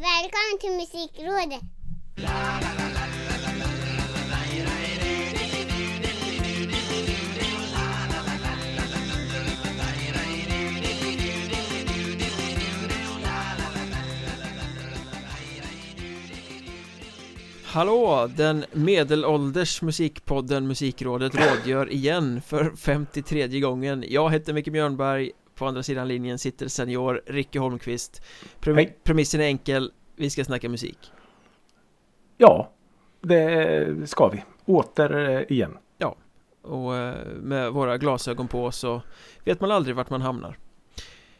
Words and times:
Välkommen 0.00 0.58
till 0.60 0.70
Musikrådet! 0.70 1.60
Hallå! 17.64 18.30
Den 18.36 18.64
medelålders 18.72 19.82
musikpodden 19.82 20.66
Musikrådet 20.66 21.34
rådgör 21.34 21.92
igen 21.92 22.42
för 22.46 22.76
53 22.76 23.60
gången 23.60 24.04
Jag 24.08 24.30
heter 24.30 24.52
Micke 24.52 24.72
Björnberg 24.72 25.30
på 25.60 25.66
andra 25.66 25.82
sidan 25.82 26.08
linjen 26.08 26.38
sitter 26.38 26.68
senior 26.68 27.22
Ricke 27.26 27.58
Holmqvist 27.58 28.22
Prem 28.60 28.76
Hej. 28.76 28.98
Premissen 29.02 29.40
är 29.40 29.44
enkel 29.44 29.92
Vi 30.16 30.30
ska 30.30 30.44
snacka 30.44 30.68
musik 30.68 31.12
Ja, 32.36 32.70
det 33.20 34.08
ska 34.08 34.28
vi. 34.28 34.44
Åter 34.64 35.28
eh, 35.28 35.42
igen. 35.48 35.78
Och 36.62 36.96
eh, 36.96 37.26
med 37.26 37.72
våra 37.72 37.98
glasögon 37.98 38.48
på 38.48 38.72
så 38.72 39.02
vet 39.44 39.60
man 39.60 39.70
aldrig 39.70 39.96
vart 39.96 40.10
man 40.10 40.22
hamnar 40.22 40.58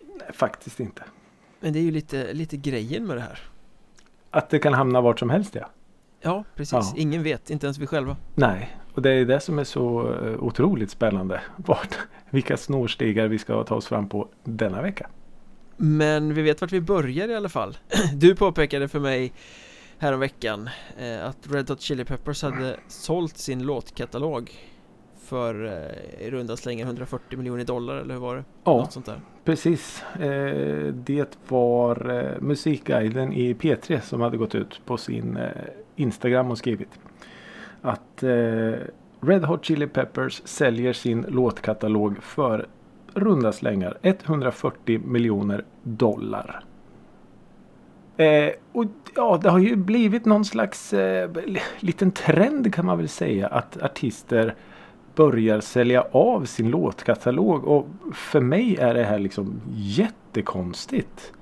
Nej, 0.00 0.32
faktiskt 0.32 0.80
inte. 0.80 1.02
Men 1.60 1.72
det 1.72 1.78
är 1.78 1.82
ju 1.82 1.90
lite, 1.90 2.32
lite 2.32 2.56
grejen 2.56 3.06
med 3.06 3.16
det 3.16 3.22
här 3.22 3.38
Att 4.30 4.50
det 4.50 4.58
kan 4.58 4.74
hamna 4.74 5.00
vart 5.00 5.18
som 5.18 5.30
helst 5.30 5.54
ja. 5.54 5.70
Ja, 6.20 6.44
precis. 6.54 6.72
Ja. 6.72 6.94
Ingen 6.96 7.22
vet, 7.22 7.50
inte 7.50 7.66
ens 7.66 7.78
vi 7.78 7.86
själva 7.86 8.16
Nej, 8.34 8.76
och 9.00 9.04
det 9.04 9.10
är 9.10 9.24
det 9.24 9.40
som 9.40 9.58
är 9.58 9.64
så 9.64 10.12
eh, 10.12 10.42
otroligt 10.42 10.90
spännande. 10.90 11.40
Vart, 11.56 11.98
vilka 12.30 12.56
snorstegar 12.56 13.28
vi 13.28 13.38
ska 13.38 13.64
ta 13.64 13.74
oss 13.74 13.86
fram 13.86 14.08
på 14.08 14.28
denna 14.44 14.82
vecka. 14.82 15.08
Men 15.76 16.34
vi 16.34 16.42
vet 16.42 16.60
vart 16.60 16.72
vi 16.72 16.80
börjar 16.80 17.28
i 17.28 17.34
alla 17.34 17.48
fall 17.48 17.78
Du 18.14 18.36
påpekade 18.36 18.88
för 18.88 19.00
mig 19.00 19.32
häromveckan 19.98 20.68
eh, 20.98 21.26
att 21.26 21.36
Red 21.52 21.68
Hot 21.70 21.80
Chili 21.80 22.04
Peppers 22.04 22.42
hade 22.42 22.76
sålt 22.88 23.38
sin 23.38 23.62
låtkatalog 23.62 24.50
för 25.24 25.64
eh, 25.64 26.26
i 26.26 26.30
runda 26.30 26.56
slängar 26.56 26.86
140 26.86 27.38
miljoner 27.38 27.64
dollar 27.64 27.96
eller 27.96 28.14
hur 28.14 28.20
var 28.20 28.36
det? 28.36 28.44
Ja, 28.64 28.88
precis. 29.44 30.02
Eh, 30.20 30.94
det 30.94 31.38
var 31.48 32.10
eh, 32.10 32.40
Musikguiden 32.40 33.32
i 33.32 33.54
P3 33.54 34.00
som 34.00 34.20
hade 34.20 34.36
gått 34.36 34.54
ut 34.54 34.80
på 34.86 34.96
sin 34.96 35.36
eh, 35.36 35.50
Instagram 35.96 36.50
och 36.50 36.58
skrivit 36.58 36.88
att 37.82 38.22
eh, 38.22 38.72
Red 39.20 39.44
Hot 39.44 39.64
Chili 39.64 39.86
Peppers 39.86 40.42
säljer 40.44 40.92
sin 40.92 41.26
låtkatalog 41.28 42.22
för 42.22 42.66
runda 43.14 43.52
slängar 43.52 43.98
140 44.02 45.00
miljoner 45.04 45.64
dollar. 45.82 46.64
Eh, 48.16 48.50
och 48.72 48.84
ja, 49.14 49.40
det 49.42 49.50
har 49.50 49.58
ju 49.58 49.76
blivit 49.76 50.24
någon 50.24 50.44
slags 50.44 50.92
eh, 50.92 51.30
liten 51.78 52.10
trend 52.10 52.74
kan 52.74 52.86
man 52.86 52.98
väl 52.98 53.08
säga 53.08 53.46
att 53.46 53.82
artister 53.82 54.54
börjar 55.14 55.60
sälja 55.60 56.04
av 56.12 56.44
sin 56.44 56.70
låtkatalog 56.70 57.64
och 57.64 57.86
för 58.14 58.40
mig 58.40 58.76
är 58.76 58.94
det 58.94 59.04
här 59.04 59.18
liksom 59.18 59.60
jättekonstigt. 59.74 61.32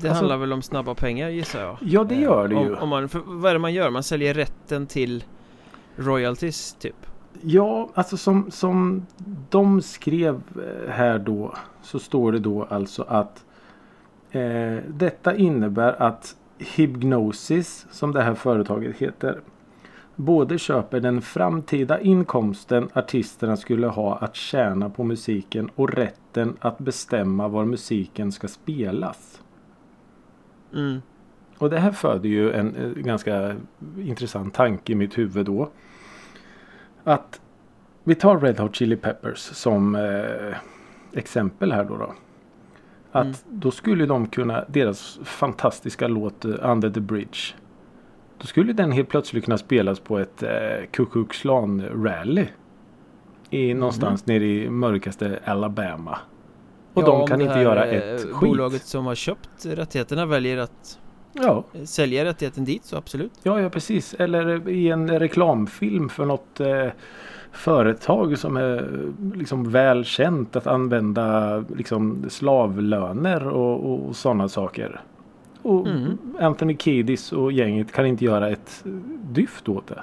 Det 0.00 0.08
Alltså- 0.08 0.22
handlar 0.22 0.36
väl 0.36 0.52
om 0.52 0.62
snabba 0.62 0.94
pengar 0.94 1.28
gissar 1.28 1.60
jag 1.60 1.76
Ja, 1.80 2.04
det 2.04 2.14
gör 2.14 2.48
det 2.48 2.54
Eh, 2.56 2.62
ju. 2.62 2.74
om, 2.74 2.82
om 2.82 2.88
man, 2.88 3.08
vad 3.26 3.50
är 3.50 3.52
det 3.54 3.58
man 3.58 3.74
gör? 3.74 3.90
Man 3.90 4.02
säljer 4.02 4.34
rätten 4.34 4.86
till 4.86 5.24
royalties 5.96 6.74
typ 6.78 6.94
Ja, 7.42 7.88
alltså 7.94 8.16
som, 8.16 8.50
som 8.50 9.06
de 9.50 9.82
skrev 9.82 10.34
eh, 10.56 10.90
här 10.90 11.18
då 11.18 11.54
så 11.82 11.98
står 11.98 12.32
det 12.32 12.38
då 12.38 12.64
alltså 12.64 13.02
att 13.08 13.44
eh, 14.30 14.76
detta 14.88 15.36
innebär 15.36 16.02
att 16.02 16.36
Hypnosis 16.58 17.86
som 17.90 18.12
det 18.12 18.22
här 18.22 18.34
företaget 18.34 18.96
heter 18.96 19.40
både 20.16 20.58
köper 20.58 21.00
den 21.00 21.22
framtida 21.22 22.00
inkomsten 22.00 22.88
artisterna 22.92 23.56
skulle 23.56 23.86
ha 23.86 24.16
att 24.16 24.36
tjäna 24.36 24.90
på 24.90 25.04
musiken 25.04 25.70
och 25.74 25.90
rätten 25.90 26.56
att 26.60 26.78
bestämma 26.78 27.48
var 27.48 27.64
musiken 27.64 28.32
ska 28.32 28.48
spelas. 28.48 29.40
Mm. 30.74 31.02
Och 31.58 31.70
det 31.70 31.78
här 31.78 31.92
föder 31.92 32.28
ju 32.28 32.52
en 32.52 32.76
eh, 32.76 32.90
ganska 32.90 33.56
intressant 33.98 34.54
tanke 34.54 34.92
i 34.92 34.94
mitt 34.94 35.18
huvud 35.18 35.46
då. 35.46 35.70
Att 37.04 37.40
vi 38.04 38.14
tar 38.14 38.40
Red 38.40 38.58
Hot 38.60 38.76
Chili 38.76 38.96
Peppers 38.96 39.38
som 39.38 39.94
eh, 39.94 40.56
exempel 41.12 41.72
här 41.72 41.84
då. 41.84 41.96
då. 41.96 42.14
Att 43.12 43.24
Mm. 43.24 43.36
då 43.48 43.70
skulle 43.70 44.06
de 44.06 44.26
kunna, 44.26 44.64
deras 44.68 45.18
fantastiska 45.24 46.08
låt 46.08 46.44
eh, 46.44 46.54
Under 46.62 46.90
the 46.90 47.00
Bridge. 47.00 47.38
Då 48.38 48.46
skulle 48.46 48.72
den 48.72 48.92
helt 48.92 49.08
plötsligt 49.08 49.44
kunna 49.44 49.58
spelas 49.58 50.00
på 50.00 50.18
ett 50.18 50.42
eh, 50.42 50.50
Ku 50.90 51.04
rally. 52.04 52.46
I, 53.50 53.74
någonstans 53.74 54.26
nere 54.26 54.44
i 54.44 54.70
mörkaste 54.70 55.38
Alabama. 55.44 56.18
Och 57.02 57.08
Ja, 57.08 57.18
de 57.18 57.26
kan 57.26 57.40
inte 57.40 57.58
göra 57.58 57.86
eh, 57.86 58.14
ett 58.14 58.20
skit. 58.22 58.40
Bolaget 58.40 58.82
som 58.86 59.06
har 59.06 59.14
köpt 59.14 59.66
rättigheterna 59.66 60.26
väljer 60.26 60.58
att 60.58 60.98
Ja, 61.32 61.64
eh, 61.74 61.84
sälja 61.84 62.24
rättigheten 62.24 62.64
dit 62.64 62.84
så 62.84 62.96
absolut 62.96 63.32
Ja, 63.42 63.60
ja 63.60 63.70
precis. 63.70 64.14
Eller 64.14 64.68
i 64.68 64.88
en 64.90 65.18
reklamfilm 65.18 66.08
för 66.08 66.24
något 66.24 66.60
eh, 66.60 66.86
företag 67.52 68.38
som 68.38 68.56
är 68.56 68.76
eh, 68.76 69.36
liksom 69.38 69.70
väl 69.70 70.04
känt 70.04 70.56
att 70.56 70.66
använda 70.66 71.58
liksom 71.76 72.24
slavlöner 72.28 73.48
och, 73.48 73.84
och, 73.92 74.08
och 74.08 74.16
sådana 74.16 74.48
saker. 74.48 75.00
Och 75.62 75.86
Mm. 75.86 76.18
Anthony 76.40 76.76
Kiedis 76.76 77.32
och 77.32 77.52
gänget 77.52 77.92
kan 77.92 78.06
inte 78.06 78.24
göra 78.24 78.48
ett 78.48 78.82
eh, 78.86 78.92
dyft 79.22 79.68
åt 79.68 79.86
det. 79.86 80.02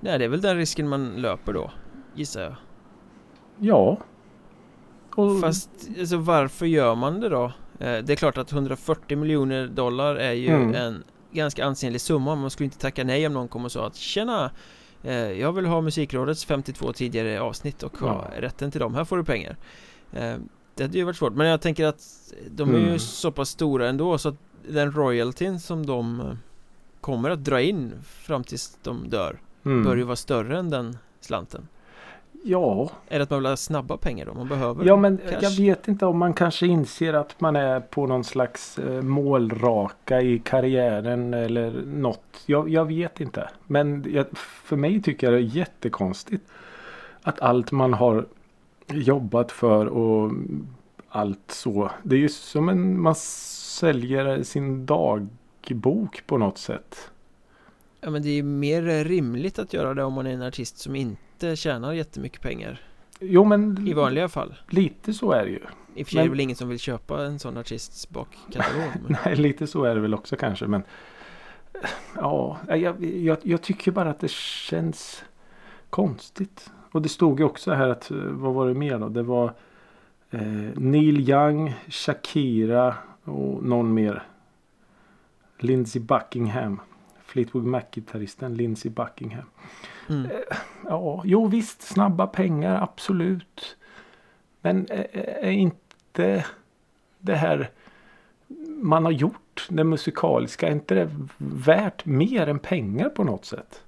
Nej 0.00 0.18
det 0.18 0.24
är 0.24 0.28
väl 0.28 0.40
den 0.40 0.56
risken 0.56 0.88
man 0.88 1.08
löper 1.16 1.52
då 1.52 1.70
Gissar 2.14 2.42
jag 2.42 2.54
Ja. 3.58 3.96
Och, 5.16 5.40
Fast 5.40 5.70
alltså, 5.98 6.16
varför 6.16 6.66
gör 6.66 6.94
man 6.94 7.20
det 7.20 7.28
då? 7.28 7.44
Eh, 7.78 7.98
det 8.04 8.10
är 8.10 8.16
klart 8.16 8.38
att 8.38 8.52
140 8.52 9.16
miljoner 9.18 9.66
dollar 9.66 10.16
är 10.16 10.32
ju 10.32 10.48
Mm. 10.48 10.74
en 10.74 11.04
ganska 11.32 11.64
ansenlig 11.64 12.00
summa 12.00 12.34
Man 12.34 12.50
skulle 12.50 12.64
inte 12.64 12.78
tacka 12.78 13.04
nej 13.04 13.26
om 13.26 13.32
någon 13.32 13.48
kom 13.48 13.64
och 13.64 13.72
sa 13.72 13.86
att 13.86 13.96
Tjena! 13.96 14.50
Eh, 15.02 15.14
jag 15.14 15.52
vill 15.52 15.66
ha 15.66 15.80
Musikrådets 15.80 16.44
52 16.44 16.92
tidigare 16.92 17.40
avsnitt 17.40 17.82
och 17.82 17.98
ha 17.98 18.30
Ja. 18.34 18.40
rätten 18.42 18.70
till 18.70 18.80
dem, 18.80 18.94
här 18.94 19.04
får 19.04 19.16
du 19.16 19.24
pengar 19.24 19.56
eh, 20.12 20.34
Det 20.74 20.82
hade 20.82 20.98
ju 20.98 21.04
varit 21.04 21.16
svårt, 21.16 21.32
men 21.32 21.46
jag 21.46 21.60
tänker 21.60 21.84
att 21.86 22.00
de 22.50 22.74
är 22.74 22.78
ju 22.78 22.86
Mm. 22.86 22.98
så 22.98 23.32
pass 23.32 23.48
stora 23.48 23.88
ändå 23.88 24.18
så 24.18 24.28
att 24.28 24.36
den 24.68 24.92
royaltyn 24.92 25.60
som 25.60 25.86
de 25.86 26.22
kommer 27.00 27.30
att 27.30 27.44
dra 27.44 27.60
in 27.60 27.92
fram 28.04 28.44
tills 28.44 28.78
de 28.82 29.08
dör 29.08 29.40
mm. 29.64 29.84
bör 29.84 29.96
ju 29.96 30.02
vara 30.02 30.16
större 30.16 30.58
än 30.58 30.70
den 30.70 30.98
slanten 31.20 31.68
Ja, 32.48 32.90
Är 33.08 33.18
det 33.18 33.22
att 33.22 33.30
man 33.30 33.38
vill 33.38 33.46
ha 33.46 33.56
snabba 33.56 33.96
pengar 33.96 34.26
då? 34.26 34.34
Man 34.34 34.48
behöver 34.48 34.84
Ja 34.84 34.96
men 34.96 35.18
cash. 35.18 35.38
jag 35.40 35.50
vet 35.50 35.88
inte 35.88 36.06
om 36.06 36.18
man 36.18 36.34
kanske 36.34 36.66
inser 36.66 37.12
att 37.12 37.40
man 37.40 37.56
är 37.56 37.80
på 37.80 38.06
någon 38.06 38.24
slags 38.24 38.78
eh, 38.78 39.02
målraka 39.02 40.20
i 40.20 40.38
karriären 40.38 41.34
eller 41.34 41.70
något. 41.86 42.42
Jag, 42.46 42.68
jag 42.68 42.84
vet 42.84 43.20
inte. 43.20 43.50
Men 43.66 44.04
jag, 44.08 44.26
för 44.38 44.76
mig 44.76 45.02
tycker 45.02 45.26
jag 45.26 45.34
det 45.34 45.46
är 45.46 45.56
jättekonstigt. 45.56 46.44
Att 47.22 47.40
allt 47.40 47.72
man 47.72 47.94
har 47.94 48.26
jobbat 48.88 49.52
för 49.52 49.86
och 49.86 50.32
allt 51.08 51.50
så. 51.50 51.90
Det 52.02 52.16
är 52.16 52.20
ju 52.20 52.28
som 52.28 52.68
en 52.68 53.00
man 53.02 53.14
säljer 53.14 54.42
sin 54.42 54.86
dagbok 54.86 56.22
på 56.26 56.38
något 56.38 56.58
sätt. 56.58 57.10
Ja 58.06 58.10
men 58.10 58.22
det 58.22 58.38
är 58.38 58.42
mer 58.42 59.04
rimligt 59.04 59.58
att 59.58 59.72
göra 59.72 59.94
det 59.94 60.04
om 60.04 60.12
man 60.12 60.26
är 60.26 60.30
en 60.30 60.42
artist 60.42 60.78
som 60.78 60.96
inte 60.96 61.56
tjänar 61.56 61.92
jättemycket 61.92 62.40
pengar 62.40 62.80
Jo 63.20 63.44
men 63.44 63.88
I 63.88 63.92
vanliga 63.92 64.28
fall 64.28 64.54
lite 64.68 65.12
så 65.12 65.32
är 65.32 65.44
det 65.44 65.50
ju. 65.50 65.60
I 65.94 66.02
och 66.02 66.06
för 66.06 66.12
sig 66.12 66.20
är 66.20 66.24
det 66.24 66.30
väl 66.30 66.40
ingen 66.40 66.56
som 66.56 66.68
vill 66.68 66.78
köpa 66.78 67.24
en 67.24 67.38
sån 67.38 67.56
artists 67.56 68.08
bakkatalog 68.08 68.90
men... 69.02 69.16
Nej, 69.24 69.36
lite 69.36 69.66
så 69.66 69.84
är 69.84 69.94
det 69.94 70.00
väl 70.00 70.14
också 70.14 70.36
kanske. 70.36 70.66
Men 70.66 70.82
ja, 72.14 72.58
jag, 72.68 73.04
jag, 73.04 73.38
jag 73.42 73.62
tycker 73.62 73.92
bara 73.92 74.10
att 74.10 74.20
det 74.20 74.30
känns 74.30 75.24
konstigt. 75.90 76.70
Och 76.92 77.02
det 77.02 77.08
stod 77.08 77.40
ju 77.40 77.46
också 77.46 77.72
här 77.72 77.88
att, 77.88 78.10
eh, 78.10 78.16
vad 78.16 78.54
var 78.54 78.68
det 78.68 78.74
mer 78.74 78.98
då? 78.98 79.08
Det 79.08 79.22
var 79.22 79.54
eh, 80.30 80.40
Neil 80.74 81.30
Young, 81.30 81.74
Shakira 81.88 82.94
och 83.24 83.64
någon 83.64 83.94
mer. 83.94 84.22
Lindsey 85.58 86.02
Buckingham. 86.02 86.80
Fleetwood 87.36 87.64
Mac-gitarristen 87.64 88.54
Lindsey 88.54 88.90
Buckingham. 88.90 89.44
Mm. 90.08 90.30
Ja, 90.84 91.22
jo 91.24 91.46
visst, 91.46 91.82
snabba 91.82 92.26
pengar, 92.26 92.82
absolut. 92.82 93.76
Men 94.60 94.86
är, 94.90 95.06
är 95.42 95.50
inte 95.50 96.44
det 97.18 97.34
här 97.34 97.70
man 98.68 99.04
har 99.04 99.12
gjort, 99.12 99.66
det 99.68 99.84
musikaliska, 99.84 100.68
är 100.68 100.72
inte 100.72 100.94
det 100.94 101.10
värt 101.38 102.04
mer 102.04 102.46
än 102.46 102.58
pengar 102.58 103.08
på 103.08 103.24
något 103.24 103.44
sätt? 103.44 103.82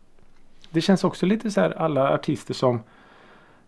Det 0.71 0.81
känns 0.81 1.05
också 1.05 1.27
lite 1.27 1.51
så 1.51 1.61
här 1.61 1.71
alla 1.71 2.15
artister 2.15 2.55
som 2.55 2.81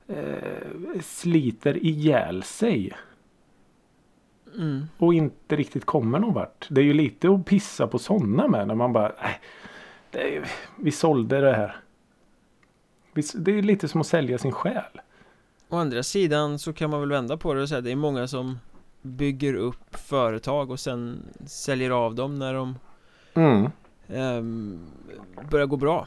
eh, 0.09 1.01
sliter 1.03 1.85
ihjäl 1.85 2.43
sig. 2.43 2.93
Mm. 4.57 4.89
och 4.99 5.15
inte 5.15 5.57
riktigt 5.57 5.85
kommer 5.85 6.19
någon 6.19 6.35
vart. 6.35 6.67
Det 6.71 6.81
är 6.81 6.85
ju 6.85 6.93
lite 6.93 7.31
att 7.31 7.45
pissa 7.47 7.87
på 7.87 7.99
sådana 7.99 8.49
med 8.49 8.69
när 8.69 8.75
man 8.75 8.93
bara 8.93 9.13
är, 10.13 10.27
ju- 10.27 10.45
Vi 10.77 10.91
sålde 10.91 11.41
det 11.41 11.53
här. 11.53 11.77
Det 13.35 13.59
är 13.59 13.63
lite 13.63 13.89
som 13.89 14.01
att 14.01 14.07
sälja 14.07 14.39
sin 14.39 14.53
själ. 14.53 15.01
Å 15.69 15.77
andra 15.77 16.03
sidan 16.03 16.59
så 16.59 16.73
kan 16.73 16.91
man 16.91 17.01
väl 17.01 17.11
vända 17.11 17.37
på 17.37 17.55
det 17.55 17.63
och 17.63 17.69
säga 17.69 17.79
att 17.79 17.85
det 17.85 17.93
är 17.93 17.97
många 17.97 18.29
som 18.29 18.59
bygger 19.03 19.55
upp 19.55 19.95
företag 19.97 20.71
och 20.71 20.81
sen 20.81 21.23
säljer 21.47 21.91
av 21.91 22.15
dem 22.15 22.39
när 22.39 22.55
de 22.55 22.77
Mm. 23.35 23.71
ehm, 24.09 24.79
börjar 25.51 25.67
gå 25.67 25.77
bra 25.77 26.07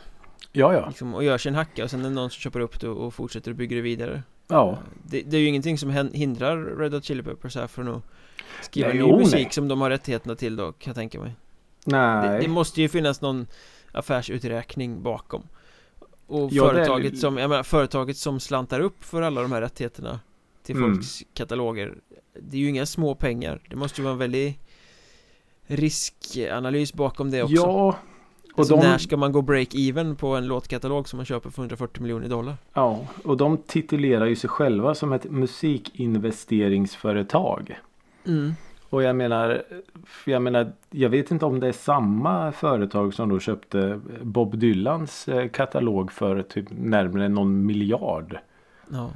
Ja, 0.52 0.74
ja. 0.74 0.88
liksom, 0.88 1.16
och 1.16 1.24
gör 1.24 1.38
sig 1.38 1.50
en 1.50 1.56
hacka 1.56 1.84
och 1.84 1.90
sen 1.92 2.00
är 2.00 2.04
det 2.04 2.10
någon 2.16 2.30
som 2.30 2.40
köper 2.40 2.60
upp 2.60 2.80
det 2.80 2.88
och 2.90 3.14
fortsätter 3.14 3.52
att 3.52 3.58
bygga 3.58 3.76
det 3.76 3.82
vidare 3.82 4.24
Ja, 4.48 4.78
det, 5.04 5.22
det 5.22 5.38
är 5.38 5.42
ju 5.42 5.48
ingenting 5.48 5.78
som 5.78 5.90
hindrar 6.14 6.78
Red 6.78 6.94
Hot 6.94 7.04
Chili 7.04 7.24
Peppers 7.24 7.56
här 7.56 7.68
från 7.68 7.88
att 7.88 8.04
skriva 8.62 8.88
Nej, 8.88 8.98
ny 8.98 9.02
jo, 9.04 9.18
musik 9.20 9.34
nej. 9.34 9.48
som 9.52 9.68
de 9.68 9.82
har 9.82 9.90
rättigheterna 9.90 10.36
till 10.36 10.56
då 10.56 10.72
kan 10.72 10.92
jag 10.92 10.96
tänka 10.96 11.20
mig 11.20 11.36
det, 11.86 11.92
nej. 11.98 12.42
det 12.42 12.48
måste 12.48 12.82
ju 12.82 12.90
finnas 12.90 13.22
någon 13.22 13.48
affärsuträkning 13.92 15.04
bakom 15.04 15.44
Och 16.28 16.50
Ja, 16.52 16.64
det 16.64 16.70
är- 16.70 16.74
företaget 16.86 17.18
som, 17.20 17.38
jag 17.38 17.50
menar 17.50 17.64
företaget 17.64 18.18
som 18.18 18.40
slantar 18.40 18.80
upp 18.80 19.04
för 19.04 19.22
alla 19.22 19.42
de 19.42 19.52
här 19.52 19.62
rättigheterna 19.62 20.20
Till 20.64 20.76
Mm. 20.76 20.94
folks 20.96 21.24
kataloger 21.34 21.94
Det 22.40 22.58
är 22.58 22.62
ju 22.62 22.70
inga 22.70 22.86
små 22.86 23.16
pengar 23.16 23.60
Det 23.70 23.76
måste 23.76 24.02
ju 24.02 24.04
vara 24.04 24.14
en 24.14 24.20
väldig 24.20 24.60
riskanalys 25.68 26.94
bakom 26.94 27.32
det 27.32 27.44
också 27.44 27.56
Ja. 27.56 27.96
Och 28.54 28.60
alltså, 28.60 28.76
de, 28.76 28.82
När 28.88 28.98
ska 28.98 29.18
man 29.18 29.32
gå 29.32 29.42
break-even 29.42 30.16
på 30.16 30.36
en 30.36 30.48
låtkatalog 30.48 31.10
som 31.10 31.18
man 31.18 31.26
köper 31.26 31.50
för 31.50 31.62
140 31.62 32.02
miljoner 32.02 32.30
dollar? 32.30 32.58
ja, 32.74 33.08
och 33.24 33.38
de 33.38 33.58
titulerar 33.58 34.26
ju 34.26 34.36
sig 34.36 34.50
själva 34.50 34.96
som 34.96 35.14
ett 35.14 35.32
musikinvesteringsföretag. 35.32 37.80
Mm. 38.26 38.54
Och 38.90 39.04
jag 39.04 39.16
menar, 39.16 39.64
jag 40.26 40.42
menar, 40.42 40.72
jag 40.92 41.10
vet 41.10 41.32
inte 41.32 41.46
om 41.46 41.60
det 41.60 41.68
är 41.68 41.72
samma 41.72 42.52
företag 42.52 43.14
som 43.14 43.30
då 43.30 43.40
köpte 43.40 44.00
Bob 44.22 44.58
Dylans 44.58 45.28
eh, 45.28 45.48
katalog 45.50 46.12
för 46.12 46.42
typ 46.42 46.66
närmare 46.70 47.30
någon 47.30 47.66
miljard. 47.66 48.38
Ja, 48.92 49.12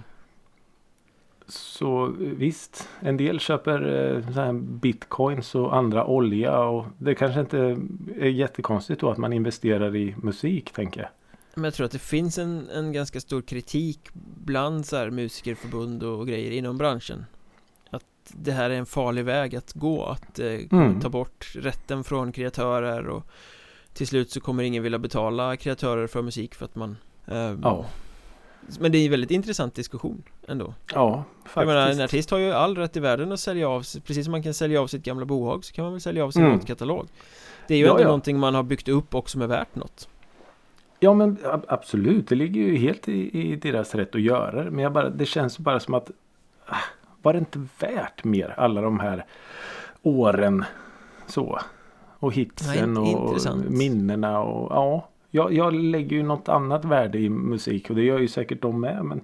Så 1.47 2.13
visst, 2.19 2.89
en 2.99 3.17
del 3.17 3.39
köper 3.39 3.81
eh, 4.15 4.33
så 4.33 4.41
här 4.41 4.53
bitcoins 4.53 5.55
och 5.55 5.75
andra 5.75 6.05
olja 6.05 6.59
och 6.59 6.85
det 6.97 7.15
kanske 7.15 7.39
inte 7.39 7.57
är 8.19 8.29
jättekonstigt 8.29 9.01
då 9.01 9.09
att 9.09 9.17
man 9.17 9.33
investerar 9.33 9.95
i 9.95 10.15
musik 10.17 10.71
tänker 10.71 11.01
jag. 11.01 11.09
men 11.55 11.63
jag 11.63 11.73
tror 11.73 11.85
att 11.85 11.91
det 11.91 11.99
finns 11.99 12.37
en, 12.37 12.69
en 12.69 12.91
ganska 12.91 13.19
stor 13.19 13.41
kritik 13.41 13.99
bland 14.45 14.85
så 14.85 14.95
här 14.95 15.09
musikerförbund 15.09 16.03
och 16.03 16.27
grejer 16.27 16.51
inom 16.51 16.77
branschen 16.77 17.25
Att 18.27 18.33
det 18.45 18.51
här 18.51 18.69
är 18.69 18.75
en 18.75 18.85
farlig 18.85 19.25
väg 19.25 19.55
att 19.55 19.73
gå, 19.73 20.05
att 20.05 20.39
eh, 20.39 20.45
Mm. 20.71 20.99
ta 21.01 21.09
bort 21.09 21.51
rätten 21.55 22.03
från 22.03 22.31
kreatörer 22.31 23.07
och 23.07 23.23
till 23.93 24.07
slut 24.07 24.31
så 24.31 24.39
kommer 24.41 24.63
ingen 24.63 24.83
vilja 24.83 24.99
betala 24.99 25.55
kreatörer 25.57 26.07
för 26.07 26.21
musik 26.21 26.55
för 26.55 26.65
att 26.65 26.75
man 26.75 26.97
ehm, 27.27 27.59
Ja, 27.63 27.85
Men 28.79 28.91
det 28.91 28.97
är 28.97 29.05
en 29.05 29.11
väldigt 29.11 29.31
intressant 29.31 29.75
diskussion 29.75 30.23
ändå 30.47 30.73
ja 30.93 31.23
Jag 31.55 31.65
menar 31.67 31.81
en 31.81 31.87
faktiskt. 31.87 32.03
artist 32.03 32.31
har 32.31 32.37
ju 32.37 32.51
all 32.51 32.77
rätt 32.77 32.97
i 32.97 32.99
världen 32.99 33.31
att 33.31 33.39
sälja 33.39 33.69
av 33.69 33.81
sig 33.81 34.01
Precis 34.01 34.25
som 34.25 34.31
man 34.31 34.43
kan 34.43 34.53
sälja 34.53 34.81
av 34.81 34.87
sitt 34.87 35.03
gamla 35.03 35.25
bohag 35.25 35.65
så 35.65 35.73
kan 35.73 35.83
man 35.83 35.91
väl 35.93 36.01
sälja 36.01 36.23
av 36.25 36.31
sin 36.31 36.41
Mm. 36.43 36.57
låtkatalog 36.57 37.07
Det 37.67 37.73
är 37.73 37.77
ju 37.77 37.85
Ja, 37.85 37.91
ändå 37.91 38.01
ja. 38.03 38.05
någonting 38.07 38.39
man 38.39 38.55
har 38.55 38.63
byggt 38.63 38.87
upp 38.87 39.15
och 39.15 39.29
som 39.29 39.41
är 39.41 39.47
värt 39.47 39.75
något 39.75 40.09
Ja 40.99 41.13
men 41.13 41.37
ab- 41.45 41.65
absolut, 41.67 42.27
det 42.27 42.35
ligger 42.35 42.61
ju 42.61 42.77
helt 42.77 43.07
i, 43.09 43.41
i 43.51 43.55
deras 43.55 43.95
rätt 43.95 44.15
att 44.15 44.21
göra 44.21 44.63
det. 44.63 44.71
Men 44.71 44.83
jag 44.83 44.93
bara, 44.93 45.09
det 45.09 45.25
känns 45.25 45.59
bara 45.59 45.79
som 45.79 45.93
att 45.93 46.11
ah, 46.65 46.75
var 47.27 47.33
det 47.33 47.39
inte 47.39 47.67
värt 47.79 48.23
mer 48.23 48.53
alla 48.57 48.81
de 48.81 48.99
här 48.99 49.25
åren 50.01 50.65
så? 51.25 51.59
Och 52.19 52.33
hitsen 52.33 52.93
Nej, 52.93 53.03
och 53.03 53.07
intressant. 53.27 53.69
minnena 53.69 54.39
och 54.39 54.71
ja. 54.71 55.09
Jag, 55.31 55.53
jag 55.53 55.73
lägger 55.73 56.15
ju 56.17 56.23
något 56.23 56.49
annat 56.49 56.85
värde 56.85 57.19
i 57.19 57.29
musik 57.29 57.89
och 57.89 57.95
det 57.95 58.03
gör 58.03 58.19
ju 58.19 58.27
säkert 58.27 58.61
de 58.61 58.81
med 58.81 59.05
men 59.05 59.21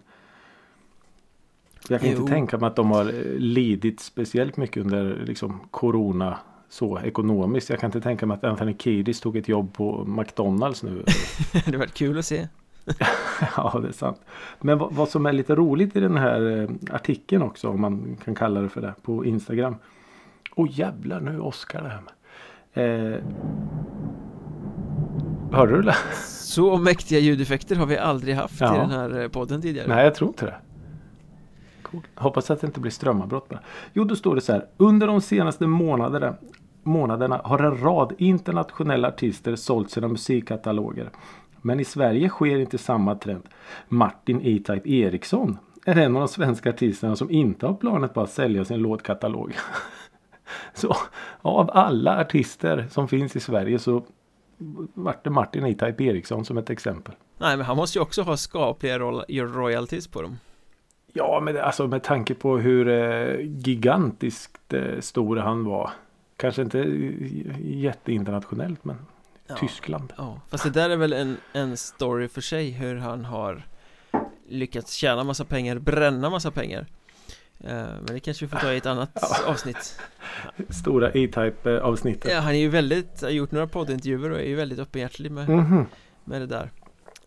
jag 1.90 2.02
kan 2.02 2.10
Jo. 2.12 2.18
inte 2.20 2.32
tänka 2.32 2.58
mig 2.58 2.68
att 2.68 2.76
de 2.76 2.92
har 2.92 3.06
lidit 3.40 4.00
speciellt 4.00 4.58
mycket 4.58 4.84
under 4.84 5.24
liksom 5.26 5.60
corona 5.72 6.38
så 6.70 7.00
ekonomiskt. 7.00 7.70
Jag 7.70 7.80
kan 7.80 7.88
inte 7.88 8.02
tänka 8.02 8.26
mig 8.26 8.36
att 8.36 8.44
Anthony 8.44 8.76
Kiedis 8.80 9.20
tog 9.20 9.38
ett 9.38 9.48
jobb 9.48 9.74
på 9.74 10.06
McDonalds 10.06 10.84
nu. 10.84 11.04
Det 11.66 11.78
varit 11.78 11.94
kul 11.94 12.20
att 12.20 12.26
se 12.26 12.48
Ja, 13.58 13.80
det 13.82 13.88
är 13.88 13.92
sant. 13.92 14.22
Men 14.62 14.78
vad, 14.78 14.94
vad 14.94 15.10
som 15.10 15.26
är 15.26 15.34
lite 15.34 15.56
roligt 15.56 15.96
i 15.96 16.00
den 16.00 16.18
här 16.18 16.62
eh, 16.62 16.96
artikeln 16.96 17.42
också, 17.44 17.70
om 17.70 17.82
man 17.82 18.18
kan 18.24 18.36
kalla 18.36 18.62
det 18.62 18.70
för 18.70 18.82
det, 18.82 18.94
på 19.02 19.26
Instagram. 19.26 19.76
Åh 20.56 20.68
jävlar, 20.72 21.20
nu 21.22 21.32
är 21.34 21.40
Oskar 21.46 21.82
där. 21.82 22.02
Eh, 22.84 23.20
hörde 25.52 25.76
du 25.76 25.82
det? 25.82 25.96
Så 26.24 26.78
mäktiga 26.78 27.20
ljudeffekter 27.20 27.76
har 27.76 27.86
vi 27.86 27.98
aldrig 27.98 28.36
haft 28.36 28.62
Ja. 28.62 28.76
i 28.76 28.80
den 28.80 28.90
här 28.90 29.22
eh, 29.22 29.28
podden 29.28 29.62
tidigare 29.62 29.88
Nej, 29.88 30.04
jag 30.04 30.16
tror 30.16 30.28
inte 30.30 30.46
det. 30.46 30.56
Coolt. 31.82 32.06
Hoppas 32.16 32.52
att 32.52 32.62
det 32.62 32.68
inte 32.68 32.80
blir 32.80 32.92
strömavbrott 32.92 33.50
bara. 33.50 33.60
Jo, 33.94 34.04
då 34.04 34.16
står 34.16 34.36
det 34.36 34.42
så 34.42 34.52
här. 34.54 34.66
Under 34.78 35.08
de 35.08 35.22
senaste 35.22 35.68
månaderna, 35.68 36.36
månaderna 36.84 37.42
har 37.44 37.60
en 37.60 37.78
rad 37.84 38.14
internationella 38.18 39.08
artister 39.08 39.56
sålt 39.56 39.92
sina 39.92 40.08
musikkataloger. 40.08 41.10
Men 41.66 41.80
i 41.80 41.86
Sverige 41.86 42.30
sker 42.30 42.60
inte 42.60 42.78
samma 42.78 43.16
trend. 43.16 43.44
Martin 43.88 44.42
E-Type 44.44 44.90
Eriksson 44.90 45.58
är 45.86 45.98
en 45.98 46.16
av 46.16 46.20
de 46.20 46.28
svenska 46.28 46.70
artisterna 46.70 47.16
som 47.16 47.32
inte 47.32 47.68
har 47.68 47.74
planet 47.74 48.14
på 48.14 48.22
att 48.22 48.30
sälja 48.30 48.66
sin 48.66 48.80
låtkatalog. 48.80 49.54
Så 50.74 50.96
av 51.42 51.70
alla 51.74 52.22
artister 52.22 52.88
som 52.90 53.08
finns 53.08 53.36
i 53.36 53.40
Sverige 53.40 53.80
så 53.80 54.04
vart 54.94 55.24
det 55.24 55.30
Martin 55.30 55.66
E-Type 55.66 56.04
Eriksson 56.04 56.46
som 56.46 56.58
ett 56.58 56.70
exempel. 56.70 57.14
Nej 57.38 57.58
men 57.58 57.66
han 57.66 57.78
måste 57.78 57.98
ju 57.98 58.02
också 58.02 58.22
ha 58.22 58.38
skapliga 58.38 59.00
royalties 59.00 60.08
på 60.08 60.22
dem 60.22 60.38
Ja, 61.14 61.40
men 61.44 61.58
alltså 61.58 61.88
med 61.88 62.04
tanke 62.04 62.34
på 62.34 62.58
hur 62.58 62.88
eh, 62.88 63.40
gigantiskt 63.40 64.74
eh, 64.74 65.00
stor 65.00 65.38
han 65.38 65.64
var. 65.66 65.90
Kanske 66.38 66.62
inte 66.62 66.80
eh, 66.80 67.62
jätteinternationellt, 67.62 68.86
men 68.86 68.96
ja. 69.62 69.68
Tyskland. 69.68 70.14
Ja, 70.18 70.42
fast 70.50 70.64
det 70.64 70.70
där 70.70 70.90
är 70.90 70.96
väl 70.98 71.14
en, 71.14 71.38
en 71.54 71.78
story 71.78 72.28
för 72.28 72.42
sig 72.42 72.70
hur 72.72 72.96
han 72.96 73.26
har 73.26 73.68
lyckats 74.50 74.94
tjäna 74.94 75.24
massa 75.24 75.46
pengar, 75.46 75.80
bränna 75.80 76.30
massa 76.30 76.52
pengar 76.52 76.88
Eh, 77.60 77.70
Men 77.76 78.06
det 78.06 78.20
kanske 78.20 78.46
vi 78.46 78.50
får 78.52 78.58
ta 78.60 78.72
i 78.74 78.78
ett 78.78 78.86
annat 78.86 79.10
Ja. 79.22 79.38
avsnitt 79.52 80.00
Stora 80.70 81.12
E-Type 81.12 81.72
eh, 81.76 81.78
avsnittet. 81.84 82.32
Ja, 82.32 82.40
han 82.40 82.54
är 82.54 82.60
ju 82.60 82.70
väldigt, 82.70 83.22
har 83.22 83.30
gjort 83.30 83.52
några 83.52 83.68
poddintervjuer 83.68 84.30
och 84.32 84.40
är 84.40 84.44
ju 84.46 84.56
väldigt 84.56 84.80
öppenhjärtig 84.80 85.32
med, 85.32 85.50
Mhm. 85.50 85.86
med 86.24 86.42
det 86.42 86.48
där 86.48 86.72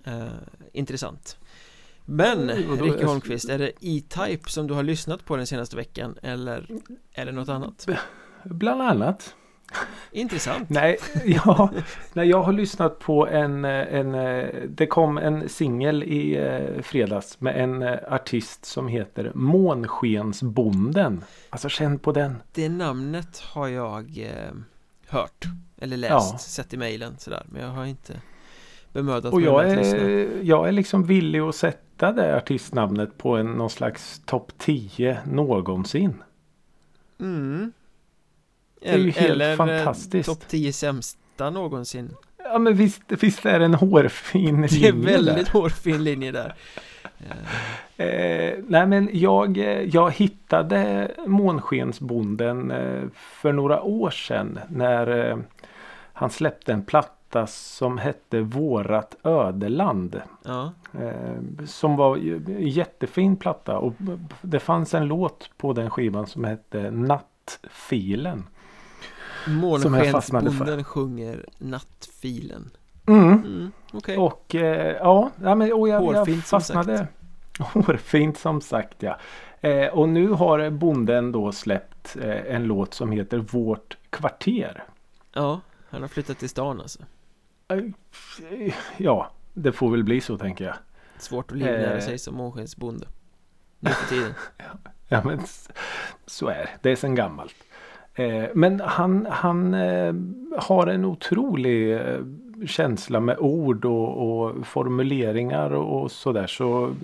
Eh, 0.05 0.25
Intressant 0.73 1.39
Men, 2.05 2.47
då- 2.47 2.85
Ricky 2.85 3.05
Holmqvist, 3.05 3.49
är 3.49 3.59
det 3.59 3.71
E-Type 3.81 4.51
som 4.51 4.67
du 4.67 4.75
har 4.75 4.83
lyssnat 4.83 5.25
på 5.25 5.37
den 5.37 5.47
senaste 5.47 5.77
veckan 5.77 6.19
eller 6.23 6.67
är 7.13 7.27
det 7.27 7.33
något 7.33 7.49
annat? 7.49 7.87
Bland 8.45 8.83
annat. 8.83 9.35
Intressant 10.13 10.71
Nej, 10.71 10.97
ja, 11.25 11.71
nej, 12.13 12.29
jag 12.29 12.43
har 12.43 12.53
lyssnat 12.53 12.99
på 12.99 13.27
en, 13.27 13.65
eh, 13.65 13.95
en 13.95 14.15
eh, 14.15 14.49
det 14.69 14.87
kom 14.87 15.19
en 15.19 15.49
singel 15.49 16.03
i 16.03 16.37
eh, 16.37 16.83
fredags 16.83 17.41
med 17.41 17.61
en 17.63 17.83
artist 18.09 18.65
som 18.65 18.89
heter 18.89 19.33
Månskensbonden. 19.35 21.25
Alltså 21.51 21.69
känn 21.69 21.99
på 21.99 22.13
den. 22.13 22.37
Det 22.53 22.69
namnet 22.69 23.39
har 23.39 23.69
jag 23.69 24.19
eh, 24.19 24.53
hört 25.09 25.45
Eller 25.79 25.97
läst, 25.97 26.13
Ja. 26.33 26.39
sett 26.39 26.75
i 26.75 26.77
mejlen 26.77 27.15
sådär 27.19 27.43
Men 27.47 27.63
jag 27.63 27.69
har 27.69 27.85
inte 27.85 28.21
bemödat 28.93 29.33
Och 29.33 29.41
mig 29.41 29.49
jag 29.49 29.65
med 29.65 29.73
att 29.73 29.79
lyssna 29.79 29.99
jag 30.43 30.69
är 30.69 30.73
liksom 30.73 31.05
villig 31.05 31.41
att 31.41 31.55
sätta 31.55 32.13
det 32.13 32.37
artistnamnet 32.37 33.19
på 33.19 33.37
en 33.37 33.47
någon 33.47 33.71
slags 33.71 34.23
topp 34.25 34.53
10 34.59 35.19
någonsin. 35.25 36.23
mm. 37.21 37.73
Det 38.81 38.89
är 38.91 38.99
ju 38.99 39.11
helt 39.11 39.31
Eller 39.33 39.51
eh, 39.51 39.57
fantastiskt. 39.57 40.29
topp 40.29 40.49
10 40.49 40.73
sämsta 40.73 41.51
någonsin 41.51 42.15
Ja 42.39 42.59
men 42.59 42.75
visst, 42.75 43.03
visst 43.09 43.47
är 43.47 43.59
det 43.59 43.65
en 43.65 43.75
hårfin 43.75 44.61
Det 44.61 44.67
är 44.67 44.93
linje 44.93 45.13
väldigt 45.17 45.47
där. 45.53 45.53
hårfin 45.61 46.05
linje 46.05 46.33
där 46.33 46.55
Eh, 47.99 48.55
nej 48.69 48.87
men 48.87 49.09
jag, 49.13 49.59
eh, 49.59 49.81
jag 49.83 50.11
hittade 50.11 51.11
Månskensbonden 51.27 52.71
eh, 52.71 53.03
för 53.15 53.53
några 53.53 53.83
år 53.83 54.11
sedan 54.11 54.59
när 54.69 55.37
han 56.13 56.31
släppte 56.31 56.73
en 56.73 56.85
platta 56.85 57.47
som 57.47 57.99
hette 57.99 58.41
Vårat 58.41 59.17
ödeland. 59.25 60.21
Ja, 60.45 60.73
Eh, 61.01 61.65
som 61.67 61.97
var 61.97 62.17
en 62.17 62.69
jättefin 62.69 63.37
platta 63.37 63.79
och 63.79 63.93
det 64.43 64.61
fanns 64.61 64.95
en 64.95 65.07
låt 65.07 65.51
på 65.57 65.73
den 65.73 65.91
skivan 65.91 66.27
som 66.27 66.45
hette 66.45 66.91
Nattfilen. 66.91 68.45
Som 68.45 68.45
jag 68.45 68.45
fastnade 68.45 68.45
för. 68.45 69.36
Månskensbonden 69.47 70.85
sjunger 70.85 71.45
Nattfilen 71.59 72.71
Mm. 73.09 73.29
mm. 73.33 73.73
Okej 73.93 74.17
Och 74.17 74.55
eh, 74.55 74.97
ja, 74.97 75.31
ja 75.43 75.55
men, 75.55 75.73
och 75.73 75.89
jag, 75.89 76.03
jag 76.03 76.19
Hårfint 76.19 76.47
som 76.47 76.61
fastnade. 76.61 77.09
Hårfint 77.59 78.39
som 78.39 78.61
sagt 78.61 79.03
ja. 79.03 79.19
Eh, 79.61 79.87
och 79.87 80.09
nu 80.09 80.29
har 80.29 80.71
bonden 80.71 81.33
då 81.33 81.53
släppt 81.53 82.17
eh, 82.17 82.55
en 82.55 82.65
låt 82.65 82.95
som 82.95 83.13
heter 83.13 83.39
Vårt 83.39 83.97
kvarter. 84.11 84.85
Ja, 85.33 85.61
han 85.89 86.01
har 86.01 86.09
flyttat 86.09 86.39
till 86.39 86.49
stan 86.49 86.81
alltså 86.81 86.99
Eh, 87.69 88.75
Ja, 88.97 89.31
det 89.55 89.73
får 89.73 89.91
väl 89.91 90.05
bli 90.05 90.21
så 90.21 90.39
tänker 90.39 90.65
jag. 90.65 90.75
Svårt 91.19 91.51
att 91.51 91.57
livnära 91.59 91.95
Eh. 91.95 92.01
sig 92.05 92.19
som 92.19 92.35
månskensbonde 92.35 93.07
Nu 93.79 93.91
för 93.91 94.09
tiden 94.09 94.35
Ja 95.09 95.23
men 95.25 95.41
så 96.27 96.49
är 96.49 96.59
det. 96.59 96.69
Det 96.83 96.91
är 96.91 96.97
sen 96.97 97.15
gammalt. 97.15 97.55
Eh, 98.17 98.45
men 98.55 98.81
han, 98.81 99.27
han 99.31 99.75
eh, 99.75 100.15
har 100.59 100.87
en 100.87 101.05
otrolig 101.05 101.95
eh, 101.95 102.19
känsla 102.67 103.21
med 103.21 103.39
ord 103.39 103.85
och, 103.85 104.43
och 104.43 104.67
formuleringar 104.67 105.71
och, 105.71 106.03
och 106.03 106.11
sådär. 106.11 106.47
Så 106.47 106.95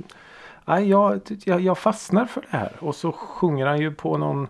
nej, 0.64 0.88
jag, 0.88 1.20
jag, 1.44 1.60
jag 1.60 1.78
fastnar 1.78 2.26
för 2.26 2.40
det 2.40 2.56
här. 2.56 2.72
Och 2.78 2.94
så 2.94 3.12
sjunger 3.12 3.66
han 3.66 3.80
ju 3.80 3.94
på 3.94 4.18
någon 4.18 4.48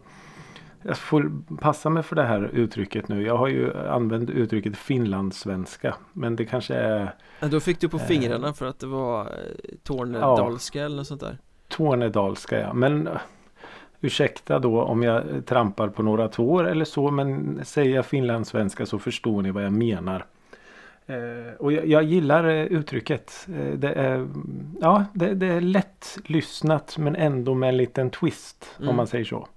jag 0.84 0.98
får 0.98 1.32
passa 1.60 1.90
mig 1.90 2.02
för 2.02 2.16
det 2.16 2.22
här 2.22 2.50
uttrycket 2.52 3.08
nu. 3.08 3.26
Jag 3.26 3.36
har 3.36 3.48
ju 3.48 3.88
använt 3.88 4.30
uttrycket 4.30 4.76
finlandssvenska. 4.76 5.94
Men 6.12 6.36
det 6.36 6.44
kanske 6.44 6.74
är 6.74 7.14
ja, 7.40 7.48
Då 7.48 7.60
fick 7.60 7.80
du 7.80 7.88
på 7.88 7.98
fingrarna 7.98 8.54
för 8.54 8.66
att 8.66 8.78
det 8.78 8.86
var 8.86 9.28
tornedalska 9.82 10.82
eller 10.82 10.96
något 10.96 11.06
sånt 11.06 11.20
där 11.20 11.38
Tornedalska 11.68 12.60
ja. 12.60 12.72
Men 12.72 13.08
ursäkta 14.02 14.58
då 14.58 14.82
om 14.82 15.02
jag 15.02 15.46
trampar 15.46 15.88
på 15.88 16.02
några 16.02 16.28
tår 16.28 16.68
eller 16.68 16.84
så. 16.84 17.10
Men 17.10 17.60
säger 17.64 17.94
jag 17.96 18.06
finlandssvenska 18.06 18.86
så 18.86 18.98
förstår 18.98 19.42
ni 19.42 19.50
vad 19.50 19.64
jag 19.64 19.72
menar. 19.72 20.24
Eh, 21.06 21.54
och 21.58 21.72
jag, 21.72 21.86
jag 21.86 22.02
gillar 22.02 22.44
eh, 22.44 22.64
uttrycket. 22.64 23.46
Eh, 23.48 23.72
det, 23.78 23.92
är, 23.92 24.28
ja, 24.80 25.04
det, 25.12 25.34
det 25.34 25.46
är 25.46 25.60
lätt 25.60 26.18
lyssnat 26.24 26.98
men 26.98 27.16
ändå 27.16 27.54
med 27.54 27.68
en 27.68 27.76
liten 27.76 28.10
twist. 28.10 28.76
Mm. 28.78 28.88
Om 28.88 28.96
man 28.96 29.06
säger 29.06 29.24
så. 29.24 29.48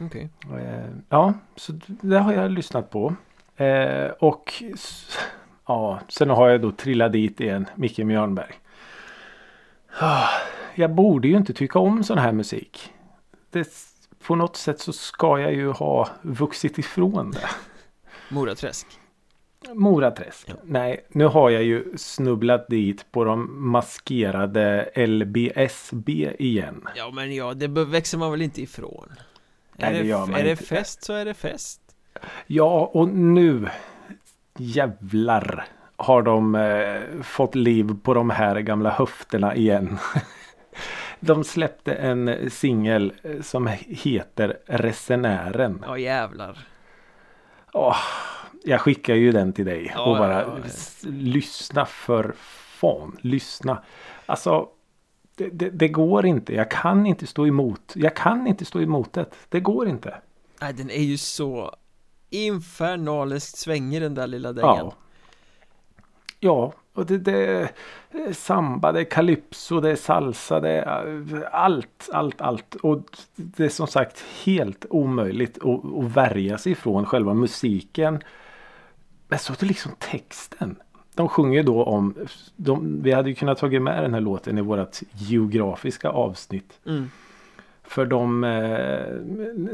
Okej 0.00 0.28
Eh, 0.54 0.90
ja, 1.08 1.34
så 1.56 1.72
det 1.86 2.18
har 2.18 2.32
jag 2.32 2.50
lyssnat 2.50 2.90
på. 2.90 3.14
Eh, 3.56 4.10
och 4.18 4.62
ja, 5.66 6.00
sen 6.08 6.30
har 6.30 6.48
jag 6.48 6.60
då 6.60 6.70
trillat 6.70 7.12
dit 7.12 7.40
igen, 7.40 7.66
Micke 7.74 7.98
Mjörnberg. 7.98 8.54
Ah, 10.00 10.28
Jag 10.74 10.94
borde 10.94 11.28
ju 11.28 11.36
inte 11.36 11.52
tycka 11.52 11.78
om 11.78 12.04
sån 12.04 12.18
här 12.18 12.32
musik. 12.32 12.92
Det, 13.50 13.68
på 14.26 14.34
något 14.34 14.56
sätt 14.56 14.80
så 14.80 14.92
ska 14.92 15.40
jag 15.40 15.54
ju 15.54 15.70
ha 15.70 16.08
vuxit 16.22 16.78
ifrån 16.78 17.30
det. 17.30 17.48
Moraträsk 18.28 18.86
Moraträsk. 19.74 20.48
Ja. 20.48 20.54
Nej, 20.64 21.06
nu 21.08 21.24
har 21.24 21.50
jag 21.50 21.62
ju 21.62 21.96
snubblat 21.96 22.68
dit 22.68 23.12
på 23.12 23.24
de 23.24 23.70
maskerade 23.70 24.90
LBSB 25.06 26.30
igen. 26.38 26.88
Ja 26.96 27.10
men 27.10 27.34
ja, 27.34 27.54
det 27.54 27.68
växer 27.68 28.18
man 28.18 28.30
väl 28.30 28.42
inte 28.42 28.62
ifrån 28.62 29.08
Nej, 29.72 29.88
Är 29.88 29.92
det 29.92 29.98
det, 29.98 30.08
gör 30.08 30.26
man 30.26 30.34
är 30.40 30.44
det 30.44 30.50
inte. 30.50 30.64
fest 30.64 31.04
så 31.04 31.12
är 31.12 31.24
det 31.24 31.34
fest 31.34 31.80
Ja, 32.46 32.90
och 32.92 33.08
nu 33.08 33.68
jävlar 34.58 35.66
har 35.96 36.22
de 36.22 36.54
eh, 36.54 37.22
fått 37.22 37.54
liv 37.54 37.96
på 38.02 38.14
de 38.14 38.30
här 38.30 38.60
gamla 38.60 38.90
höfterna 38.90 39.54
igen. 39.56 39.98
de 41.20 41.44
släppte 41.44 41.94
en 41.94 42.50
singel 42.50 43.12
eh, 43.22 43.40
som 43.42 43.66
heter 43.88 44.58
Resenären. 44.66 45.84
Ja 45.86 45.98
jävlar 45.98 46.58
Åh, 47.72 47.96
jag 48.64 48.80
skickar 48.80 49.14
ju 49.14 49.32
den 49.32 49.52
till 49.52 49.64
dig 49.64 49.92
Ja, 49.94 50.10
och 50.10 50.18
bara 50.18 50.42
ja, 50.42 50.58
ja. 50.64 50.70
lyssna 51.10 51.86
för 51.86 52.34
fan. 52.38 53.18
Lyssna. 53.20 53.82
Alltså 54.26 54.68
det, 55.36 55.48
det, 55.48 55.70
det 55.70 55.88
går 55.88 56.26
inte. 56.26 56.54
Jag 56.54 56.70
kan 56.70 57.06
inte 57.06 57.26
stå 57.26 57.46
emot. 57.46 57.92
Jag 57.94 58.16
kan 58.16 58.46
inte 58.46 58.64
stå 58.64 58.80
emot 58.80 59.12
det. 59.12 59.26
Det 59.48 59.60
går 59.60 59.88
inte. 59.88 60.14
Nej 60.60 60.72
den 60.72 60.90
är 60.90 61.02
ju 61.02 61.16
så 61.16 61.74
infernaliskt 62.30 63.58
svängig 63.58 64.02
den 64.02 64.14
där 64.14 64.26
lilla 64.26 64.52
dängan 64.52 64.76
Ja. 64.76 64.92
Ja, 66.40 66.72
och 66.92 67.06
det, 67.06 67.18
det 67.18 67.68
är 68.10 68.32
samba, 68.32 68.92
det 68.92 69.00
är 69.00 69.04
calypso, 69.04 69.80
det 69.80 69.90
är 69.90 69.96
salsa, 69.96 70.60
det 70.60 70.70
är 70.70 71.44
allt, 71.52 72.08
allt, 72.12 72.40
allt. 72.40 72.74
Och 72.74 73.02
det 73.34 73.64
är 73.64 73.68
som 73.68 73.86
sagt 73.86 74.24
helt 74.44 74.86
omöjligt 74.90 75.58
att, 75.58 76.04
att 76.04 76.16
värja 76.16 76.58
sig 76.58 76.72
ifrån 76.72 77.06
själva 77.06 77.34
musiken. 77.34 78.22
Men 79.28 79.38
så 79.38 79.52
är 79.52 79.56
det 79.60 79.66
liksom 79.66 79.92
texten. 79.98 80.76
De 81.14 81.28
sjunger 81.28 81.62
då 81.62 81.84
om, 81.84 82.14
de, 82.56 83.02
vi 83.02 83.12
hade 83.12 83.28
ju 83.28 83.34
kunnat 83.34 83.58
tagit 83.58 83.82
med 83.82 84.02
den 84.02 84.14
här 84.14 84.20
låten 84.20 84.58
i 84.58 84.60
vårat 84.60 85.02
geografiska 85.12 86.08
avsnitt. 86.08 86.80
mm. 86.86 87.10
För 87.82 88.06
de 88.06 88.44
eh, 88.44 89.14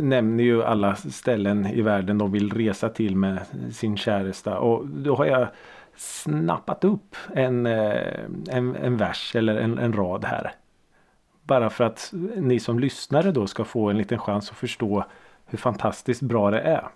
nämner 0.02 0.44
ju 0.44 0.62
alla 0.62 0.94
ställen 0.96 1.66
i 1.66 1.82
världen 1.82 2.18
de 2.18 2.32
vill 2.32 2.52
resa 2.52 2.88
till 2.88 3.16
med 3.16 3.40
sin 3.72 3.96
käresta. 3.96 4.58
Och 4.58 4.86
då 4.86 5.16
har 5.16 5.24
jag 5.24 5.48
snappat 5.96 6.84
upp 6.84 7.16
en, 7.34 7.66
eh, 7.66 8.24
en, 8.48 8.76
en 8.76 8.96
vers 8.96 9.36
eller 9.36 9.56
en, 9.56 9.78
en 9.78 9.92
rad 9.92 10.24
här. 10.24 10.54
Bara 11.42 11.70
för 11.70 11.84
att 11.84 12.10
ni 12.36 12.60
som 12.60 12.78
lyssnare 12.78 13.32
då 13.32 13.46
ska 13.46 13.64
få 13.64 13.90
en 13.90 13.98
liten 13.98 14.18
chans 14.18 14.50
att 14.50 14.56
förstå 14.56 15.04
hur 15.46 15.58
fantastiskt 15.58 16.22
bra 16.22 16.50
det 16.50 16.60
är. 16.60 16.88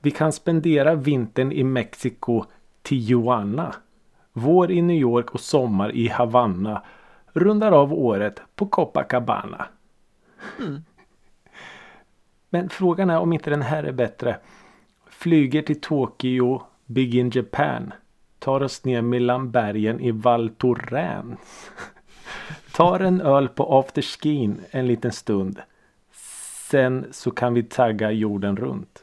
Vi 0.00 0.10
kan 0.10 0.32
spendera 0.32 0.94
vintern 0.94 1.52
i 1.52 1.64
Mexiko, 1.64 2.44
Tijuana. 2.82 3.74
Vår 4.32 4.70
i 4.70 4.82
New 4.82 4.96
York 4.96 5.30
och 5.30 5.40
sommar 5.40 5.94
i 5.94 6.08
Havanna. 6.08 6.82
Rundar 7.32 7.72
av 7.72 7.92
året 7.92 8.42
på 8.54 8.66
Copacabana. 8.66 9.66
Mm. 10.58 10.82
Men 12.50 12.68
frågan 12.68 13.10
är 13.10 13.18
om 13.18 13.32
inte 13.32 13.50
den 13.50 13.62
här 13.62 13.84
är 13.84 13.92
bättre. 13.92 14.36
Flyger 15.06 15.62
till 15.62 15.80
Tokyo, 15.80 16.62
Big 16.90 17.14
in 17.14 17.30
Japan. 17.30 17.92
Tar 18.38 18.62
oss 18.62 18.84
ner 18.84 19.02
mellan 19.02 19.50
bergen 19.50 20.00
i 20.00 20.10
Val 20.10 20.48
Thorens. 20.50 21.38
Tar 22.72 23.00
en 23.00 23.20
öl 23.20 23.48
på 23.48 23.78
afterskin 23.78 24.60
en 24.70 24.86
liten 24.86 25.12
stund. 25.12 25.60
Sen 26.70 27.06
så 27.12 27.30
kan 27.30 27.54
vi 27.54 27.62
tagga 27.62 28.10
jorden 28.10 28.56
runt. 28.56 29.02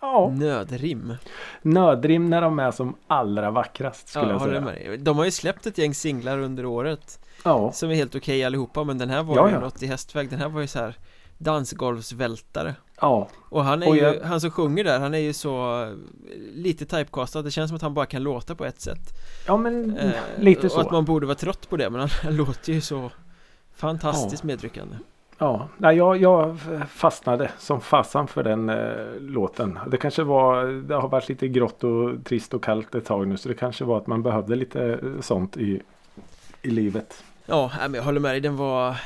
Ja, 0.00 0.28
Nödrim 0.36 1.14
nödrim 1.62 2.30
när 2.30 2.40
de 2.42 2.58
är 2.58 2.70
som 2.70 2.94
allra 3.06 3.50
vackrast 3.50 4.08
skulle 4.08 4.24
Ja, 4.26 4.32
jag 4.32 4.40
säga. 4.42 4.60
med. 4.60 5.00
De 5.00 5.18
har 5.18 5.24
ju 5.24 5.30
släppt 5.30 5.66
ett 5.66 5.78
gäng 5.78 5.94
singlar 5.94 6.38
under 6.38 6.66
året 6.66 7.20
Ja, 7.44 7.72
Som 7.72 7.90
är 7.90 7.94
helt 7.94 8.14
okej 8.14 8.44
allihopa 8.44 8.84
men 8.84 8.98
den 8.98 9.10
här 9.10 9.22
var 9.22 9.36
Ja, 9.36 9.48
ju 9.48 9.54
ja. 9.54 9.60
något 9.60 9.82
i 9.82 9.86
hästväg 9.86 10.30
Den 10.30 10.38
här 10.38 10.48
var 10.48 10.60
ju 10.60 10.66
så 10.66 10.78
här 10.78 10.96
dansgolvsvältare 11.40 12.74
ja, 13.00 13.28
Och 13.48 13.64
han 13.64 13.82
är 13.82 13.88
Och 13.88 13.96
ju, 13.96 14.02
jag- 14.02 14.20
han 14.24 14.40
som 14.40 14.50
sjunger 14.50 14.84
där, 14.84 15.00
han 15.00 15.14
är 15.14 15.18
ju 15.18 15.32
så 15.32 15.82
eh, 15.82 15.88
lite 16.54 16.84
typecastad 16.86 17.42
Det 17.42 17.50
känns 17.50 17.68
som 17.68 17.76
att 17.76 17.82
han 17.82 17.94
bara 17.94 18.06
kan 18.06 18.22
låta 18.22 18.54
på 18.54 18.64
ett 18.64 18.80
sätt 18.80 19.00
ja 19.46 19.56
men 19.56 19.96
Eh, 19.98 20.10
lite 20.38 20.66
och 20.66 20.72
så. 20.72 20.80
att 20.80 20.90
man 20.90 21.04
borde 21.04 21.26
vara 21.26 21.34
trött 21.36 21.68
på 21.70 21.76
det 21.76 21.90
men 21.90 22.00
han, 22.00 22.08
han 22.22 22.36
låter 22.36 22.72
ju 22.72 22.80
så 22.80 23.10
Fantastiskt 23.74 24.42
Ja. 24.42 24.46
medryckande 24.46 24.96
Ja, 25.38 25.68
nej, 25.78 25.96
jag, 25.96 26.16
jag 26.16 26.58
fastnade 26.90 27.50
som 27.58 27.80
fasan 27.80 28.28
för 28.28 28.42
den 28.42 28.68
eh, 28.68 29.20
låten. 29.20 29.78
Det 29.90 29.96
kanske 29.96 30.22
var, 30.22 30.64
det 30.88 30.94
har 30.94 31.08
varit 31.08 31.28
lite 31.28 31.48
grått 31.48 31.84
och 31.84 32.24
trist 32.24 32.54
och 32.54 32.64
kallt 32.64 32.94
ett 32.94 33.04
tag 33.04 33.28
nu 33.28 33.36
så 33.36 33.48
det 33.48 33.54
kanske 33.54 33.84
var 33.84 33.96
att 33.96 34.06
man 34.06 34.22
behövde 34.22 34.56
lite 34.56 34.82
eh, 35.02 35.20
sånt 35.20 35.56
i, 35.56 35.80
i 36.62 36.70
livet. 36.70 37.24
Ja, 37.46 37.70
men 37.80 37.94
jag 37.94 38.02
håller 38.02 38.20
med 38.20 38.30
dig, 38.32 38.40
den 38.40 38.56
var 38.56 38.96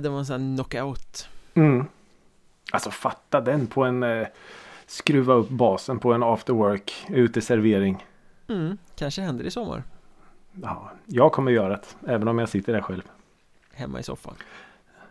Den 0.00 0.12
var 0.12 0.18
en 0.18 0.26
sån 0.26 0.40
här 0.42 0.56
knockout 0.56 1.28
Mm. 1.56 1.86
Alltså 2.72 2.90
fatta 2.90 3.40
den 3.40 3.66
på 3.66 3.84
en 3.84 4.02
eh, 4.02 4.26
skruva 4.86 5.34
upp 5.34 5.48
basen 5.48 5.98
på 5.98 6.12
en 6.12 6.22
after 6.22 6.52
work 6.52 7.06
uteservering. 7.10 8.06
mm, 8.48 8.78
Kanske 8.96 9.22
händer 9.22 9.44
i 9.44 9.50
sommar 9.50 9.82
Ja, 10.62 10.90
jag 11.06 11.32
kommer 11.32 11.52
göra 11.52 11.68
det 11.68 12.12
även 12.12 12.28
om 12.28 12.38
jag 12.38 12.48
sitter 12.48 12.72
där 12.72 12.80
själv. 12.80 13.02
Hemma 13.72 14.00
i 14.00 14.02
soffan 14.02 14.34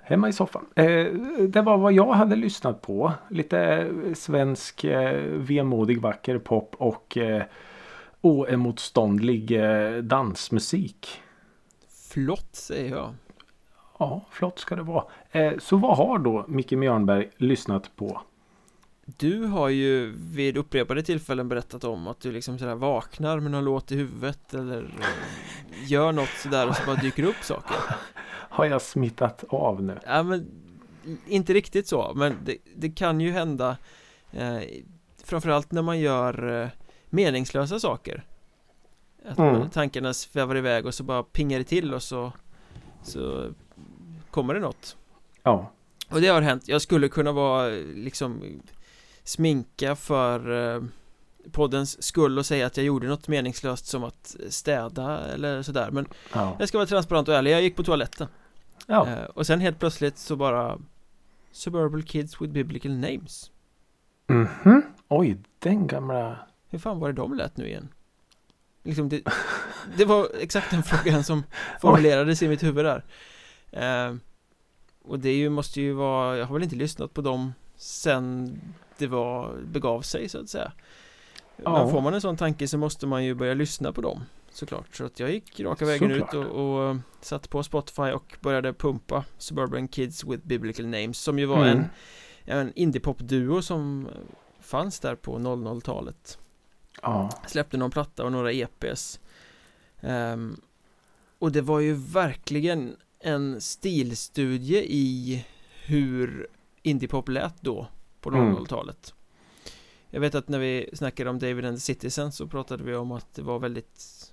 Hemma 0.01 0.29
i 0.29 0.33
soffan. 0.33 0.65
Eh, 0.75 1.05
det 1.47 1.61
var 1.61 1.77
vad 1.77 1.93
jag 1.93 2.13
hade 2.13 2.35
lyssnat 2.35 2.81
på. 2.81 3.13
Lite 3.29 3.59
eh, 3.59 4.13
svensk 4.13 4.83
eh, 4.83 5.21
vemodig 5.25 6.01
vacker 6.01 6.37
pop 6.37 6.75
och 6.79 7.17
eh, 7.17 7.43
oemotståndlig 8.21 9.51
eh, 9.51 9.97
dansmusik. 9.97 11.21
Flott 12.09 12.55
säger 12.55 12.95
jag 12.95 13.13
Ja, 13.99 14.21
flott 14.31 14.59
ska 14.59 14.75
det 14.75 14.83
vara. 14.83 15.03
Eh, 15.35 15.57
så 15.59 15.77
vad 15.77 15.97
har 15.97 16.19
då 16.19 16.45
Micke 16.47 16.71
Mjörnberg 16.71 17.29
lyssnat 17.37 17.95
på? 17.95 18.21
Du 19.05 19.45
har 19.45 19.69
ju 19.69 20.13
vid 20.17 20.57
upprepade 20.57 21.03
tillfällen 21.03 21.49
berättat 21.49 21.83
om 21.83 22.07
att 22.07 22.19
du 22.19 22.31
liksom 22.31 22.59
sådär 22.59 22.75
vaknar 22.75 23.39
med 23.39 23.51
någon 23.51 23.63
låt 23.65 23.91
i 23.91 23.95
huvudet 23.95 24.53
eller 24.53 24.83
eh, 24.83 25.91
gör 25.91 26.11
något 26.11 26.29
sådär 26.29 26.67
och 26.69 26.75
så 26.75 26.85
bara 26.85 26.95
dyker 26.95 27.23
upp 27.23 27.43
saker 27.43 27.75
Har 28.49 28.65
jag 28.65 28.81
smittat 28.81 29.43
av 29.49 29.83
nu? 29.83 29.99
Ja 30.05 30.23
men 30.23 30.47
inte 31.27 31.53
riktigt 31.53 31.87
så 31.87 32.11
men 32.15 32.35
det, 32.45 32.57
det 32.75 32.89
kan 32.89 33.21
ju 33.21 33.31
hända 33.31 33.77
eh, 34.31 34.59
Framförallt 35.23 35.71
när 35.71 35.81
man 35.81 35.99
gör 35.99 36.61
eh, 36.61 36.67
meningslösa 37.09 37.79
saker 37.79 38.23
Att 39.25 39.37
Mm. 39.37 39.69
tankarna 39.69 40.13
svävar 40.13 40.57
iväg 40.57 40.85
och 40.85 40.93
så 40.93 41.03
bara 41.03 41.23
pingar 41.23 41.57
det 41.57 41.63
till 41.65 41.93
och 41.93 42.03
så 42.03 42.31
Så 43.03 43.49
kommer 44.31 44.53
det 44.53 44.59
något 44.59 44.97
Ja. 45.45 45.71
Och 46.09 46.21
det 46.21 46.27
har 46.27 46.41
hänt, 46.41 46.67
jag 46.67 46.81
skulle 46.81 47.07
kunna 47.09 47.31
vara 47.31 47.67
liksom 47.95 48.61
Sminka 49.23 49.95
för 49.95 50.73
eh, 50.75 50.83
poddens 51.51 52.03
skull 52.03 52.37
och 52.39 52.45
säga 52.45 52.65
att 52.65 52.77
jag 52.77 52.85
gjorde 52.85 53.07
något 53.07 53.27
meningslöst 53.27 53.85
som 53.85 54.03
att 54.03 54.35
städa 54.49 55.19
eller 55.19 55.61
sådär 55.61 55.91
Men 55.91 56.07
Ja. 56.33 56.55
jag 56.59 56.67
ska 56.67 56.77
vara 56.77 56.87
transparent 56.87 57.27
och 57.27 57.35
ärlig, 57.35 57.51
jag 57.51 57.61
gick 57.61 57.75
på 57.75 57.83
toaletten 57.83 58.27
ja. 58.87 59.07
eh, 59.09 59.23
Och 59.23 59.47
sen 59.47 59.59
helt 59.59 59.79
plötsligt 59.79 60.17
så 60.17 60.35
bara 60.35 60.77
Suburban 61.51 62.03
Kids 62.03 62.41
with 62.41 62.53
Biblical 62.53 62.91
Names 62.91 63.51
Mhm. 64.27 64.81
Oj, 65.07 65.37
den 65.59 65.87
gamla... 65.87 66.39
Hur 66.69 66.79
fan 66.79 66.99
var 66.99 67.07
det 67.07 67.13
de 67.13 67.33
lät 67.33 67.57
nu 67.57 67.67
igen? 67.67 67.87
Liksom 68.83 69.09
det, 69.09 69.21
det 69.97 70.05
var 70.05 70.27
exakt 70.39 70.71
den 70.71 70.83
frågan 70.83 71.23
som 71.23 71.43
formulerades 71.81 72.41
i 72.41 72.47
mitt 72.47 72.63
huvud 72.63 72.85
där 72.85 73.03
eh, 73.71 74.15
Och 75.07 75.19
det 75.19 75.33
ju, 75.33 75.49
måste 75.49 75.81
ju 75.81 75.93
vara, 75.93 76.37
jag 76.37 76.45
har 76.45 76.53
väl 76.53 76.63
inte 76.63 76.75
lyssnat 76.75 77.13
på 77.13 77.21
dem 77.21 77.53
sen 77.75 78.59
det 78.97 79.07
var, 79.07 79.57
begav 79.65 80.01
sig 80.01 80.29
så 80.29 80.39
att 80.39 80.49
säga 80.49 80.71
Ja. 81.63 81.71
Men 81.83 81.91
får 81.91 82.01
man 82.01 82.13
en 82.13 82.21
sån 82.21 82.37
tanke 82.37 82.67
så 82.67 82.77
måste 82.77 83.07
man 83.07 83.25
ju 83.25 83.33
börja 83.35 83.53
lyssna 83.53 83.93
på 83.93 84.01
dem 84.01 84.23
Såklart, 84.49 84.95
så 84.95 85.05
att 85.05 85.19
jag 85.19 85.31
gick 85.31 85.59
raka 85.59 85.85
vägen 85.85 86.09
Såklart. 86.09 86.33
ut 86.33 86.51
och, 86.51 86.87
och 86.89 86.97
satt 87.21 87.49
på 87.49 87.63
Spotify 87.63 88.01
och 88.11 88.37
började 88.41 88.73
pumpa 88.73 89.23
Suburban 89.37 89.87
Kids 89.87 90.23
with 90.23 90.47
Biblical 90.47 90.85
Names 90.87 91.17
som 91.19 91.39
ju 91.39 91.45
var 91.45 91.65
Mm. 91.67 91.83
en, 92.45 92.57
en 92.59 92.73
indiepop-duo 92.75 93.61
som 93.61 94.07
fanns 94.59 94.99
där 94.99 95.15
på 95.15 95.37
00-talet 95.39 96.37
Ja. 97.01 97.29
Släppte 97.47 97.77
någon 97.77 97.91
platta 97.91 98.23
och 98.25 98.31
några 98.31 98.51
EPs 98.51 99.19
Ehm, 100.01 100.57
Och 101.39 101.51
det 101.51 101.61
var 101.61 101.79
ju 101.79 101.93
verkligen 101.93 102.95
en 103.25 103.61
stilstudie 103.61 104.83
i 104.87 105.45
hur 105.85 106.47
indiepop 106.81 107.29
lät 107.29 107.61
då 107.61 107.87
på 108.21 108.29
Mm. 108.29 108.55
00-talet 108.55 109.13
Jag 110.09 110.19
vet 110.19 110.35
att 110.35 110.49
när 110.49 110.59
vi 110.59 110.89
snackade 110.93 111.29
om 111.29 111.39
David 111.39 111.65
and 111.65 111.77
the 111.77 111.81
Citizen 111.81 112.31
så 112.31 112.47
pratade 112.47 112.83
vi 112.83 112.95
om 112.95 113.11
att 113.11 113.33
det 113.33 113.41
var 113.41 113.59
väldigt 113.59 114.31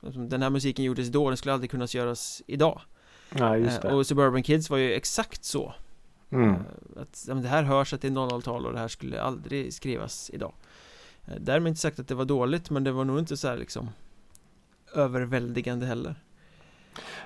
Den 0.00 0.42
här 0.42 0.50
musiken 0.50 0.84
gjordes 0.84 1.08
då, 1.08 1.28
den 1.30 1.36
skulle 1.36 1.52
aldrig 1.52 1.70
kunna 1.70 1.86
göras 1.86 2.42
idag 2.46 2.80
Ja, 3.38 3.56
just 3.56 3.76
Eh, 3.84 3.90
det. 3.90 3.94
Och 3.94 4.06
Suburban 4.06 4.42
Kids 4.42 4.70
var 4.70 4.78
ju 4.78 4.92
exakt 4.92 5.44
så 5.44 5.74
Mm. 6.30 6.50
Eh, 6.50 7.02
Att 7.02 7.28
det 7.42 7.48
här 7.48 7.62
hörs 7.62 7.92
att 7.94 8.00
det 8.00 8.08
är 8.08 8.12
00-tal 8.12 8.66
och 8.66 8.72
det 8.72 8.78
här 8.78 8.88
skulle 8.88 9.20
aldrig 9.22 9.74
skrivas 9.74 10.30
idag 10.34 10.52
Eh, 11.26 11.34
Därmed 11.40 11.70
inte 11.70 11.80
sagt 11.80 11.98
att 11.98 12.08
det 12.08 12.14
var 12.14 12.24
dåligt 12.24 12.70
men 12.70 12.84
det 12.84 12.92
var 12.92 13.04
nog 13.04 13.18
inte 13.18 13.36
så 13.36 13.48
här 13.48 13.56
liksom 13.56 13.88
Överväldigande 14.94 15.86
heller 15.86 16.14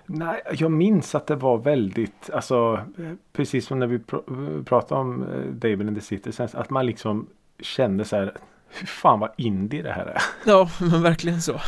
Nej, 0.06 0.42
jag 0.52 0.70
minns 0.72 1.14
att 1.14 1.26
det 1.26 1.36
var 1.36 1.58
väldigt, 1.58 2.30
alltså 2.30 2.80
precis 3.32 3.66
som 3.66 3.78
när 3.78 3.86
vi 3.86 3.98
pr- 3.98 4.64
pratade 4.64 5.00
om 5.00 5.22
eh, 5.22 5.40
David 5.52 5.80
and 5.80 5.96
the 5.96 6.00
Citizens, 6.02 6.54
att 6.54 6.70
man 6.70 6.86
liksom 6.86 7.26
kände 7.60 8.04
så 8.04 8.16
här, 8.16 8.36
hur 8.68 8.86
fan 8.86 9.20
vad 9.20 9.30
indie 9.36 9.82
det 9.82 9.92
här 9.92 10.06
är. 10.06 10.22
Ja 10.46 10.70
men 10.80 11.02
verkligen 11.02 11.42
så 11.42 11.60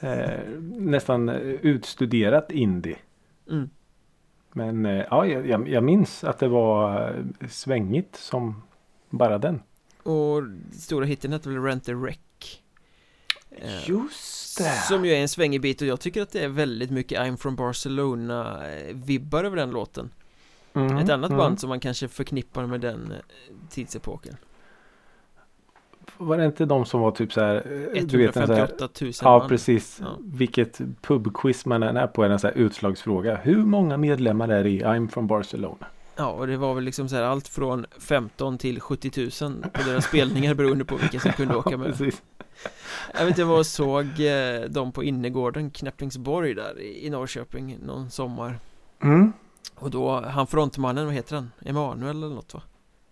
Eh, 0.00 0.40
nästan 0.78 1.28
utstuderat 1.28 2.50
indie. 2.50 2.96
mm. 3.50 3.70
Men 4.52 4.86
eh, 4.86 5.04
ja, 5.10 5.26
jag, 5.26 5.46
jag- 5.46 5.68
jag 5.68 5.84
minns 5.84 6.24
att 6.24 6.38
det 6.38 6.48
var 6.48 7.08
eh, 7.40 7.48
svängigt 7.48 8.16
som 8.16 8.62
bara 9.10 9.38
den. 9.38 9.62
Och 10.02 10.42
stora 10.72 11.04
hitten 11.04 11.32
hette 11.32 11.48
väl 11.48 11.62
Rent 11.62 11.88
a 11.88 11.92
Wreck 11.92 12.20
Eh, 13.50 13.88
Just 13.90 14.43
det! 14.54 14.82
Som 14.88 15.04
ju 15.04 15.12
är 15.12 15.20
en 15.20 15.28
svängig 15.28 15.60
bit 15.60 15.80
och 15.80 15.86
jag 15.86 16.00
tycker 16.00 16.22
att 16.22 16.32
det 16.32 16.40
är 16.40 16.48
väldigt 16.48 16.90
mycket 16.90 17.20
I'm 17.20 17.36
from 17.36 17.56
Barcelona 17.56 18.68
eh, 18.68 18.94
vibbar 18.94 19.44
över 19.44 19.56
den 19.56 19.70
låten 19.70 20.10
Mm, 20.74 20.96
Ett 20.96 21.10
annat 21.10 21.30
mm. 21.30 21.38
band 21.38 21.60
som 21.60 21.68
man 21.68 21.80
kanske 21.80 22.08
förknippar 22.08 22.66
med 22.66 22.80
den 22.80 23.12
eh, 23.12 23.18
tidsepoken 23.70 24.36
Var 26.16 26.38
det 26.38 26.44
inte 26.44 26.64
de 26.64 26.84
som 26.84 27.00
var 27.00 27.10
typ 27.10 27.32
så 27.32 27.40
här, 27.40 27.54
eh, 27.94 28.04
du 28.04 28.18
vet 28.18 28.36
en 28.36 28.46
så 28.46 28.52
här 28.52 28.60
158 28.60 28.88
000 29.00 29.12
Ja 29.22 29.46
precis. 29.48 29.98
Ja. 30.00 30.06
Vilket 30.20 30.80
pubquiz 31.02 31.66
man 31.66 31.82
än 31.82 31.96
är 31.96 32.06
på 32.06 32.24
är 32.24 32.30
en 32.30 32.38
så 32.38 32.46
här 32.46 32.54
utslagsfråga. 32.54 33.36
Hur 33.36 33.64
många 33.64 33.96
medlemmar 33.96 34.48
är 34.48 34.64
det 34.64 34.70
i 34.70 34.82
I'm 34.82 35.08
from 35.08 35.26
Barcelona? 35.26 35.86
Ja, 36.16 36.30
och 36.30 36.46
det 36.46 36.56
var 36.56 36.74
väl 36.74 36.84
liksom 36.84 37.08
så 37.08 37.16
här 37.16 37.22
allt 37.22 37.48
från 37.48 37.86
15 37.98 38.58
till 38.58 38.80
70 38.80 39.44
000 39.44 39.62
på 39.72 39.82
deras 39.88 40.04
spelningar 40.04 40.54
beroende 40.54 40.84
på 40.84 40.96
vilka 40.96 41.20
som 41.20 41.32
kunde 41.32 41.56
åka 41.56 41.76
med. 41.76 41.86
precis. 41.98 42.22
Jag 43.12 43.20
vet 43.20 43.28
inte, 43.28 43.40
jag 43.40 43.48
var 43.48 43.58
och 43.58 43.66
såg 43.66 44.20
eh, 44.20 44.60
dem 44.60 44.92
på 44.92 45.04
innergården, 45.04 45.70
Knäpplingsborg 45.70 46.54
där 46.54 46.80
i 46.80 47.10
Norrköping 47.10 47.78
någon 47.86 48.10
sommar. 48.10 48.58
Mm. 49.02 49.32
Och 49.74 49.90
då, 49.90 50.20
han 50.20 50.46
frontmannen, 50.46 51.06
vad 51.06 51.14
heter 51.14 51.34
han? 51.34 51.50
Emanuel 51.64 52.22
eller 52.22 52.34
något 52.34 52.54
va? 52.54 52.62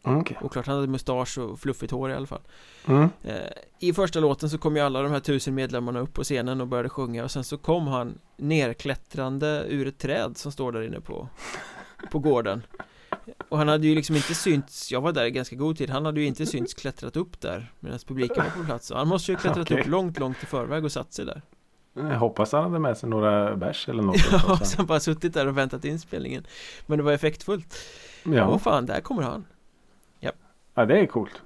Mm, 0.05 0.21
Okej. 0.21 0.39
Oklart, 0.41 0.67
han 0.67 0.75
hade 0.75 0.89
mustasch 0.89 1.39
och 1.39 1.61
fluffigt 1.61 1.93
hår 1.93 2.11
i 2.11 2.15
alla 2.15 2.27
fall. 2.27 2.41
Mm. 2.87 3.09
Eh, 3.23 3.37
I 3.79 3.93
första 3.93 4.21
låten 4.21 4.51
så 4.51 4.59
kom 4.59 4.77
ju 4.77 4.83
alla 4.83 5.03
de 5.03 5.13
här 5.13 5.21
tusen 5.21 5.55
medlemmarna 5.55 6.01
upp 6.01 6.13
på 6.13 6.25
scenen 6.25 6.61
och 6.61 6.67
började 6.69 6.89
sjunga 6.89 7.25
och 7.25 7.31
sen 7.31 7.45
så 7.45 7.59
kom 7.59 7.87
han 7.87 8.19
nerklättrande 8.37 9.65
ur 9.69 9.87
ett 9.87 9.99
träd 9.99 10.37
som 10.37 10.53
står 10.53 10.73
där 10.73 10.83
inne 10.83 11.01
på, 11.01 11.29
på 12.11 12.19
gården 12.19 12.63
Och 13.49 13.59
han 13.59 13.69
hade 13.69 13.87
ju 13.87 13.95
liksom 13.95 14.17
inte 14.17 14.35
synts, 14.35 14.93
jag 14.93 15.01
var 15.01 15.13
där 15.13 15.25
i 15.25 15.31
ganska 15.31 15.57
god 15.57 15.79
tid, 15.79 15.91
han 15.91 16.07
hade 16.07 16.21
ju 16.21 16.27
inte 16.27 16.47
synts 16.47 16.75
klättrat 16.75 17.17
upp 17.17 17.41
där 17.41 17.73
medan 17.81 17.99
publiken 18.07 18.45
var 18.45 18.63
på 18.63 18.65
plats 18.65 18.93
han 18.95 19.09
måste 19.09 19.33
ju 19.33 19.37
ha 19.37 19.43
klättrat 19.43 19.71
Okej. 19.71 19.81
upp 19.81 19.87
långt, 19.87 20.19
långt 20.19 20.43
i 20.43 20.47
förväg 20.47 20.85
och 20.85 20.93
satt 20.93 21.13
sig 21.13 21.25
där 21.25 21.43
Jag 21.95 22.19
hoppas 22.19 22.53
han 22.53 22.63
hade 22.63 22.79
med 22.79 22.97
sig 22.99 23.09
några 23.09 23.57
bärs 23.57 23.89
eller 23.89 24.03
något. 24.03 24.17
Ja, 24.33 24.57
så 24.57 24.77
han 24.77 24.87
bara 24.87 25.01
suttit 25.01 25.35
där 25.35 25.47
och 25.47 25.59
väntat 25.59 25.85
in 25.85 25.99
spelningen 25.99 26.47
Men 26.87 26.99
det 26.99 27.05
var 27.05 27.13
effektfullt 27.13 27.79
ja. 28.25 28.49
Åh 28.49 28.59
fan, 28.59 28.87
där 28.87 29.01
kommer 29.01 29.23
han 29.23 29.45
ja, 30.75 30.87
det 30.87 30.99
är 31.01 31.07
coolt. 31.07 31.43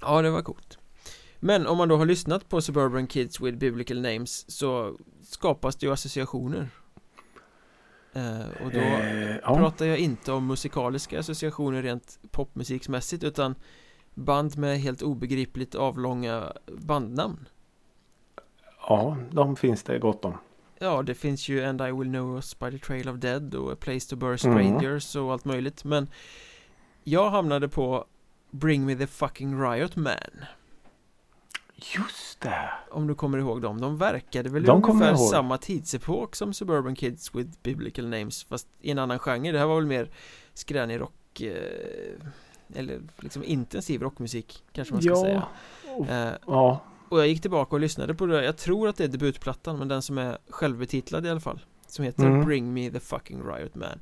Ja, 0.00 0.22
det 0.22 0.30
var 0.30 0.42
coolt 0.42 0.78
Men 1.40 1.66
om 1.66 1.78
man 1.78 1.88
då 1.88 1.96
har 1.96 2.06
lyssnat 2.06 2.48
på 2.48 2.60
Suburban 2.60 3.06
Kids 3.06 3.40
with 3.40 3.58
Biblical 3.58 4.00
Names 4.00 4.50
så 4.50 4.96
skapas 5.22 5.76
det 5.76 5.86
ju 5.86 5.92
associationer 5.92 6.68
Och 8.64 8.70
då 8.72 8.78
Eh, 8.78 9.36
ja. 9.42 9.56
pratar 9.56 9.86
jag 9.86 9.98
inte 9.98 10.32
om 10.32 10.46
musikaliska 10.46 11.18
associationer 11.20 11.82
rent 11.82 12.18
popmusiksmässigt 12.30 13.24
utan 13.24 13.54
band 14.14 14.58
med 14.58 14.80
helt 14.80 15.02
obegripligt 15.02 15.74
avlånga 15.74 16.52
bandnamn 16.66 17.48
ja, 18.88 19.16
de 19.30 19.56
finns 19.56 19.82
det 19.82 19.98
gott 19.98 20.24
om. 20.24 20.38
Ja, 20.78 21.02
det 21.02 21.14
finns 21.14 21.48
ju 21.48 21.64
And 21.64 21.80
I 21.80 21.84
Will 21.92 22.08
Know 22.08 22.34
Us 22.34 22.58
By 22.58 22.70
The 22.70 22.78
Trail 22.78 23.08
of 23.08 23.16
Dead 23.16 23.54
och 23.54 23.72
A 23.72 23.76
Place 23.80 24.10
To 24.10 24.16
Burst 24.16 24.44
Mm. 24.44 24.58
Strangers 24.58 25.16
och 25.16 25.32
allt 25.32 25.44
möjligt 25.44 25.84
men 25.84 26.08
Jag 27.04 27.30
hamnade 27.30 27.68
på 27.68 28.04
Bring 28.50 28.86
Me 28.86 28.96
The 28.96 29.06
Fucking 29.06 29.62
Riot 29.62 29.96
Man 29.96 30.14
Just 31.76 32.40
det. 32.40 32.70
Om 32.90 33.06
du 33.06 33.14
kommer 33.14 33.38
ihåg 33.38 33.62
dem, 33.62 33.80
de 33.80 33.96
verkade 33.96 34.48
väl 34.48 34.62
De 34.62 34.84
ungefär 34.84 35.16
samma 35.16 35.58
tidsepok 35.58 36.36
som 36.36 36.54
Suburban 36.54 36.94
Kids 36.94 37.34
with 37.34 37.50
Biblical 37.62 38.08
Names 38.08 38.44
Fast 38.44 38.68
i 38.80 38.90
en 38.90 38.98
annan 38.98 39.18
genre, 39.18 39.52
det 39.52 39.58
här 39.58 39.66
var 39.66 39.74
väl 39.76 39.86
mer 39.86 40.10
skränig 40.54 41.00
rock 41.00 41.40
eh, 41.40 42.14
Eller 42.74 43.00
liksom 43.18 43.44
intensiv 43.44 44.02
rockmusik 44.02 44.62
kanske 44.72 44.94
man 44.94 45.02
ska 45.02 45.10
Ja. 45.10 45.22
säga 45.22 45.46
Och- 45.96 46.08
eh, 46.08 46.34
Ja. 46.46 46.80
Och 47.08 47.20
jag 47.20 47.28
gick 47.28 47.40
tillbaka 47.42 47.76
och 47.76 47.80
lyssnade 47.80 48.14
på 48.14 48.26
det, 48.26 48.44
jag 48.44 48.56
tror 48.56 48.88
att 48.88 48.96
det 48.96 49.04
är 49.04 49.08
debutplattan 49.08 49.78
men 49.78 49.88
den 49.88 50.02
som 50.02 50.18
är 50.18 50.38
självbetitlad 50.48 51.26
i 51.26 51.30
alla 51.30 51.40
fall 51.40 51.60
Som 51.86 52.04
heter 52.04 52.24
Mm. 52.26 52.44
Bring 52.44 52.72
Me 52.74 52.90
The 52.90 53.00
Fucking 53.00 53.42
Riot 53.42 53.74
Man 53.74 54.00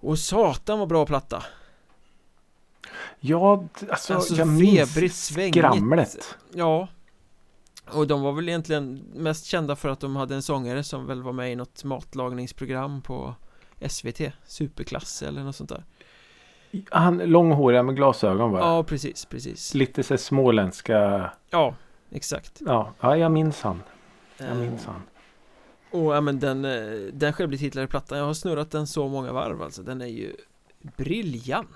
Och 0.00 0.18
satan 0.18 0.78
vad 0.78 0.88
bra 0.88 1.06
platta! 1.06 1.42
Ja, 3.20 3.64
alltså, 3.90 4.14
Alltså, 4.14 4.34
jag 4.34 4.48
minns 4.48 5.24
skramlet. 5.26 6.36
Ja 6.54 6.88
Och 7.92 8.06
de 8.06 8.22
var 8.22 8.32
väl 8.32 8.48
egentligen 8.48 9.04
mest 9.14 9.44
kända 9.44 9.76
för 9.76 9.88
att 9.88 10.00
de 10.00 10.16
hade 10.16 10.34
en 10.34 10.42
sångare 10.42 10.82
som 10.84 11.06
väl 11.06 11.22
var 11.22 11.32
med 11.32 11.52
i 11.52 11.56
något 11.56 11.84
matlagningsprogram 11.84 13.02
på 13.02 13.34
SVT 13.88 14.20
Superklass 14.46 15.22
eller 15.22 15.42
något 15.42 15.56
sånt 15.56 15.70
där 15.70 15.84
Han 16.90 17.18
långhåriga 17.18 17.82
med 17.82 17.96
glasögon 17.96 18.52
va? 18.52 18.58
Ja, 18.58 18.84
precis, 18.84 19.24
precis 19.24 19.74
Lite 19.74 20.02
så 20.02 20.16
småländska. 20.16 21.30
Ja, 21.50 21.74
exakt 22.10 22.58
Ja, 22.66 22.92
ja 23.00 23.16
jag 23.16 23.32
minns 23.32 23.62
han. 23.62 23.82
Jag 24.38 24.48
Eh, 24.48 24.54
minns 24.56 24.86
han. 24.86 25.02
Och 25.90 26.14
ja 26.16 26.20
men 26.20 26.40
den, 26.40 26.64
eh, 26.64 27.12
den 27.12 27.32
självbetitlade 27.32 27.86
plattan, 27.86 28.18
jag 28.18 28.24
har 28.24 28.34
snurrat 28.34 28.70
den 28.70 28.86
så 28.86 29.08
många 29.08 29.32
varv 29.32 29.62
alltså, 29.62 29.82
den 29.82 30.00
är 30.00 30.06
ju 30.06 30.36
briljant 30.96 31.68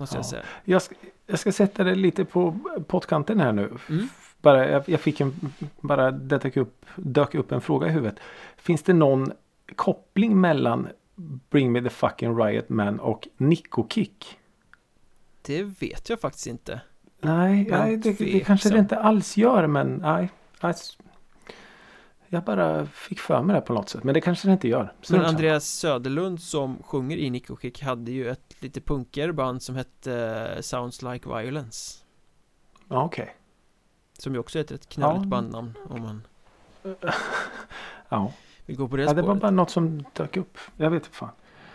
Måste 0.00 0.16
jag 0.16 0.24
Ja. 0.24 0.28
säga 0.28 0.42
Jag 0.64 0.82
ska, 0.82 0.94
jag 1.26 1.38
ska 1.38 1.52
sätta 1.52 1.84
det 1.84 1.94
lite 1.94 2.24
på 2.24 2.58
pottkanten 2.86 3.40
här 3.40 3.52
nu. 3.52 3.70
Mm. 3.88 4.08
Bara, 4.42 4.68
jag, 4.70 4.88
jag 4.88 5.00
fick 5.00 5.20
en, 5.20 5.52
bara 5.80 6.10
det 6.10 6.38
dök 6.38 6.56
upp, 6.56 6.86
dök 6.96 7.34
upp 7.34 7.52
en 7.52 7.60
fråga 7.60 7.86
i 7.86 7.90
huvudet. 7.90 8.16
Finns 8.56 8.82
det 8.82 8.92
någon 8.92 9.32
koppling 9.76 10.40
mellan 10.40 10.88
Bring 11.50 11.72
Me 11.72 11.82
The 11.82 11.90
Fucking 11.90 12.38
Riot 12.38 12.68
Man 12.68 13.00
och 13.00 13.28
Nico 13.36 13.88
Kick? 13.88 14.38
Det 15.42 15.62
vet 15.62 16.08
jag 16.08 16.20
faktiskt 16.20 16.46
inte 16.46 16.80
Nej, 17.20 17.66
nej 17.70 17.96
det, 17.96 18.18
det 18.18 18.40
kanske 18.40 18.68
det 18.70 18.78
inte 18.78 18.98
alls 18.98 19.36
gör 19.36 19.66
men 19.66 19.94
nej. 19.94 20.30
Jag 22.28 22.44
bara 22.44 22.86
fick 22.86 23.20
för 23.20 23.42
mig 23.42 23.54
det 23.54 23.60
på 23.60 23.72
något 23.72 23.88
sätt. 23.88 24.04
Men 24.04 24.14
det 24.14 24.20
kanske 24.20 24.48
det 24.48 24.52
inte 24.52 24.68
gör. 24.68 24.92
Men. 25.10 25.24
Andreas 25.24 25.64
Söderlund 25.68 26.40
som 26.42 26.82
sjunger 26.82 27.16
i 27.16 27.30
Nico 27.30 27.56
Kick 27.56 27.82
hade 27.82 28.12
ju 28.12 28.28
ett 28.30 28.54
lite 28.62 28.80
punkigare 28.80 29.32
band 29.32 29.62
som 29.62 29.76
hette 29.76 30.14
eh, 30.56 30.60
Sounds 30.60 31.02
Like 31.02 31.28
Violence 31.28 32.04
Ja, 32.88 33.04
okej. 33.04 33.34
Som 34.18 34.32
ju 34.34 34.38
också 34.40 34.58
är 34.58 34.62
ett 34.64 34.72
rätt 34.72 34.88
knalligt 34.88 35.24
Ja. 35.24 35.28
bandnamn 35.28 35.74
om 35.88 36.02
man 36.02 36.22
Ja. 38.08 38.32
vill 38.66 38.76
gå 38.76 38.88
på 38.88 38.96
det 38.96 39.02
ja, 39.02 39.08
det 39.12 39.22
var 39.22 39.28
spåret 39.28 39.42
bara 39.42 39.50
något 39.50 39.70
som 39.70 40.04
dök 40.12 40.36
upp. 40.36 40.58
Jag 40.76 40.90
vet 40.90 41.04
inte 41.04 41.16
fan. 41.16 41.30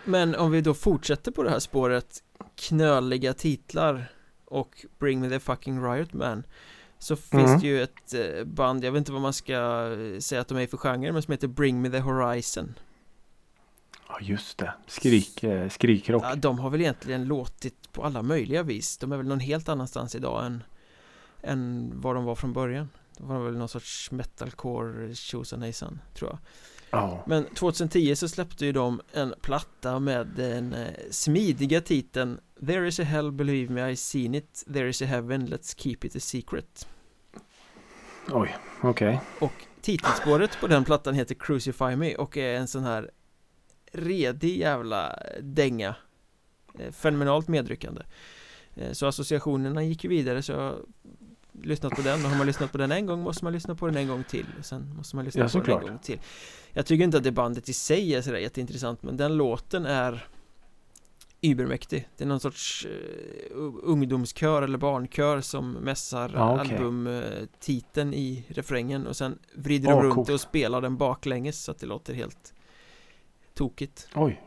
Men 0.05 0.35
om 0.35 0.51
vi 0.51 0.61
då 0.61 0.73
fortsätter 0.73 1.31
på 1.31 1.43
det 1.43 1.49
här 1.49 1.59
spåret 1.59 2.23
Knöliga 2.55 3.33
titlar 3.33 4.11
Och 4.45 4.85
Bring 4.99 5.21
Me 5.21 5.29
The 5.29 5.39
Fucking 5.39 5.83
Riot 5.83 6.13
Man 6.13 6.43
Så 7.03 7.15
finns 7.15 7.49
Mm. 7.49 7.59
det 7.59 7.67
ju 7.67 7.83
ett 7.83 8.13
eh, 8.13 8.43
band, 8.45 8.83
jag 8.83 8.91
vet 8.91 8.97
inte 8.99 9.11
vad 9.11 9.21
man 9.21 9.33
ska 9.33 9.53
eh, 9.53 10.19
säga 10.19 10.41
att 10.41 10.47
de 10.47 10.57
är 10.57 10.67
för 10.67 10.77
genre 10.77 11.11
Men 11.11 11.21
som 11.21 11.31
heter 11.31 11.47
Bring 11.47 11.81
Me 11.81 11.89
The 11.89 11.99
Horizon 11.99 12.73
Ja, 14.07 14.17
just 14.21 14.57
det. 14.57 14.73
Skrik, 14.87 15.43
eh, 15.43 15.69
skrikrock. 15.69 16.23
ja, 16.23 16.35
De 16.35 16.59
har 16.59 16.69
väl 16.69 16.81
egentligen 16.81 17.25
låtit 17.25 17.91
på 17.91 18.03
alla 18.03 18.21
möjliga 18.21 18.63
vis 18.63 18.97
De 18.97 19.11
är 19.11 19.17
väl 19.17 19.27
någon 19.27 19.39
helt 19.39 19.69
annanstans 19.69 20.15
idag 20.15 20.45
än 20.45 20.63
Än 21.41 21.91
vad 22.01 22.15
de 22.15 22.23
var 22.25 22.35
från 22.35 22.53
början 22.53 22.89
De 23.17 23.27
var 23.27 23.39
väl 23.39 23.57
någon 23.57 23.69
sorts 23.69 24.11
metalcore 24.11 25.15
tjosanejsan 25.15 25.99
tror 26.13 26.29
jag 26.31 26.39
Ja. 26.99 27.23
Men 27.27 27.45
2010 27.45 28.15
så 28.15 28.29
släppte 28.29 28.65
ju 28.65 28.71
de 28.71 29.01
en 29.13 29.33
platta 29.41 29.99
med 29.99 30.27
den 30.27 30.75
smidiga 31.11 31.81
titeln 31.81 32.39
There 32.65 32.87
is 32.87 32.99
a 32.99 33.03
hell, 33.03 33.31
believe 33.31 33.73
me, 33.73 33.91
I 33.91 33.95
seen 33.95 34.35
it 34.35 34.63
There 34.73 34.89
is 34.89 35.01
a 35.01 35.05
heaven, 35.05 35.47
let's 35.47 35.75
keep 35.77 35.97
it 36.01 36.15
a 36.15 36.19
secret 36.19 36.87
Oj, 38.31 38.55
okej. 38.81 39.21
Och 39.39 39.53
titelspåret 39.81 40.59
på 40.59 40.67
den 40.67 40.83
plattan 40.83 41.13
heter 41.13 41.35
Crucify 41.35 41.95
Me 41.95 42.15
och 42.15 42.37
är 42.37 42.55
en 42.57 42.67
sån 42.67 42.83
här 42.83 43.11
redig 43.91 44.57
jävla 44.59 45.19
dänga. 45.41 45.95
Eh, 46.79 46.91
Fenomenalt 46.91 47.47
medryckande. 47.47 48.01
Eh, 48.75 48.91
Så 48.91 49.05
associationerna 49.07 49.83
gick 49.83 50.03
ju 50.03 50.09
vidare 50.09 50.41
så 50.41 50.51
jag 50.51 50.59
har 50.59 50.77
lyssnat 51.61 51.93
på 51.95 52.01
den. 52.01 52.23
Och 52.25 52.29
har 52.31 52.37
man 52.37 52.47
lyssnat 52.47 52.71
på 52.71 52.77
den 52.77 52.91
en 52.91 53.05
gång 53.05 53.21
måste 53.21 53.43
man 53.43 53.53
lyssna 53.53 53.75
på 53.75 53.85
den 53.85 53.97
en 53.97 54.07
gång 54.07 54.23
till. 54.23 54.45
Och 54.59 54.65
sen 54.65 54.93
måste 54.97 55.15
man 55.15 55.25
lyssna 55.25 55.41
Ja, 55.53 55.59
på 55.59 55.65
den 55.67 55.77
en 55.79 55.87
gång 55.87 55.99
till. 55.99 56.19
Jag 56.71 56.85
tycker 56.85 57.03
inte 57.03 57.17
att 57.17 57.23
det 57.23 57.31
bandet 57.31 57.69
i 57.69 57.73
sig 57.73 58.15
är 58.15 58.21
sådär 58.21 58.37
jätteintressant 58.37 59.03
men 59.03 59.17
den 59.17 59.37
låten 59.37 59.85
är 59.85 60.27
Übermäktig 61.45 62.07
Det 62.17 62.23
är 62.23 62.27
någon 62.27 62.39
sorts 62.39 62.85
eh, 62.85 63.57
u- 63.57 63.79
ungdomskör 63.83 64.61
eller 64.61 64.77
barnkör 64.77 65.41
som 65.41 65.71
mässar 65.71 66.31
Ja, 66.35 66.61
okej. 66.61 66.77
albumtiteln 66.77 68.13
i 68.13 68.45
refrängen 68.47 69.07
och 69.07 69.15
sen 69.15 69.37
vrider 69.55 69.89
de 69.91 70.01
runt 70.03 70.15
coolt. 70.15 70.29
och 70.29 70.39
spelar 70.41 70.81
den 70.81 70.97
baklänges 70.97 71.63
så 71.63 71.71
att 71.71 71.79
det 71.79 71.85
låter 71.87 72.13
helt 72.13 72.53
tokigt 73.53 74.07
Oj. 74.15 74.41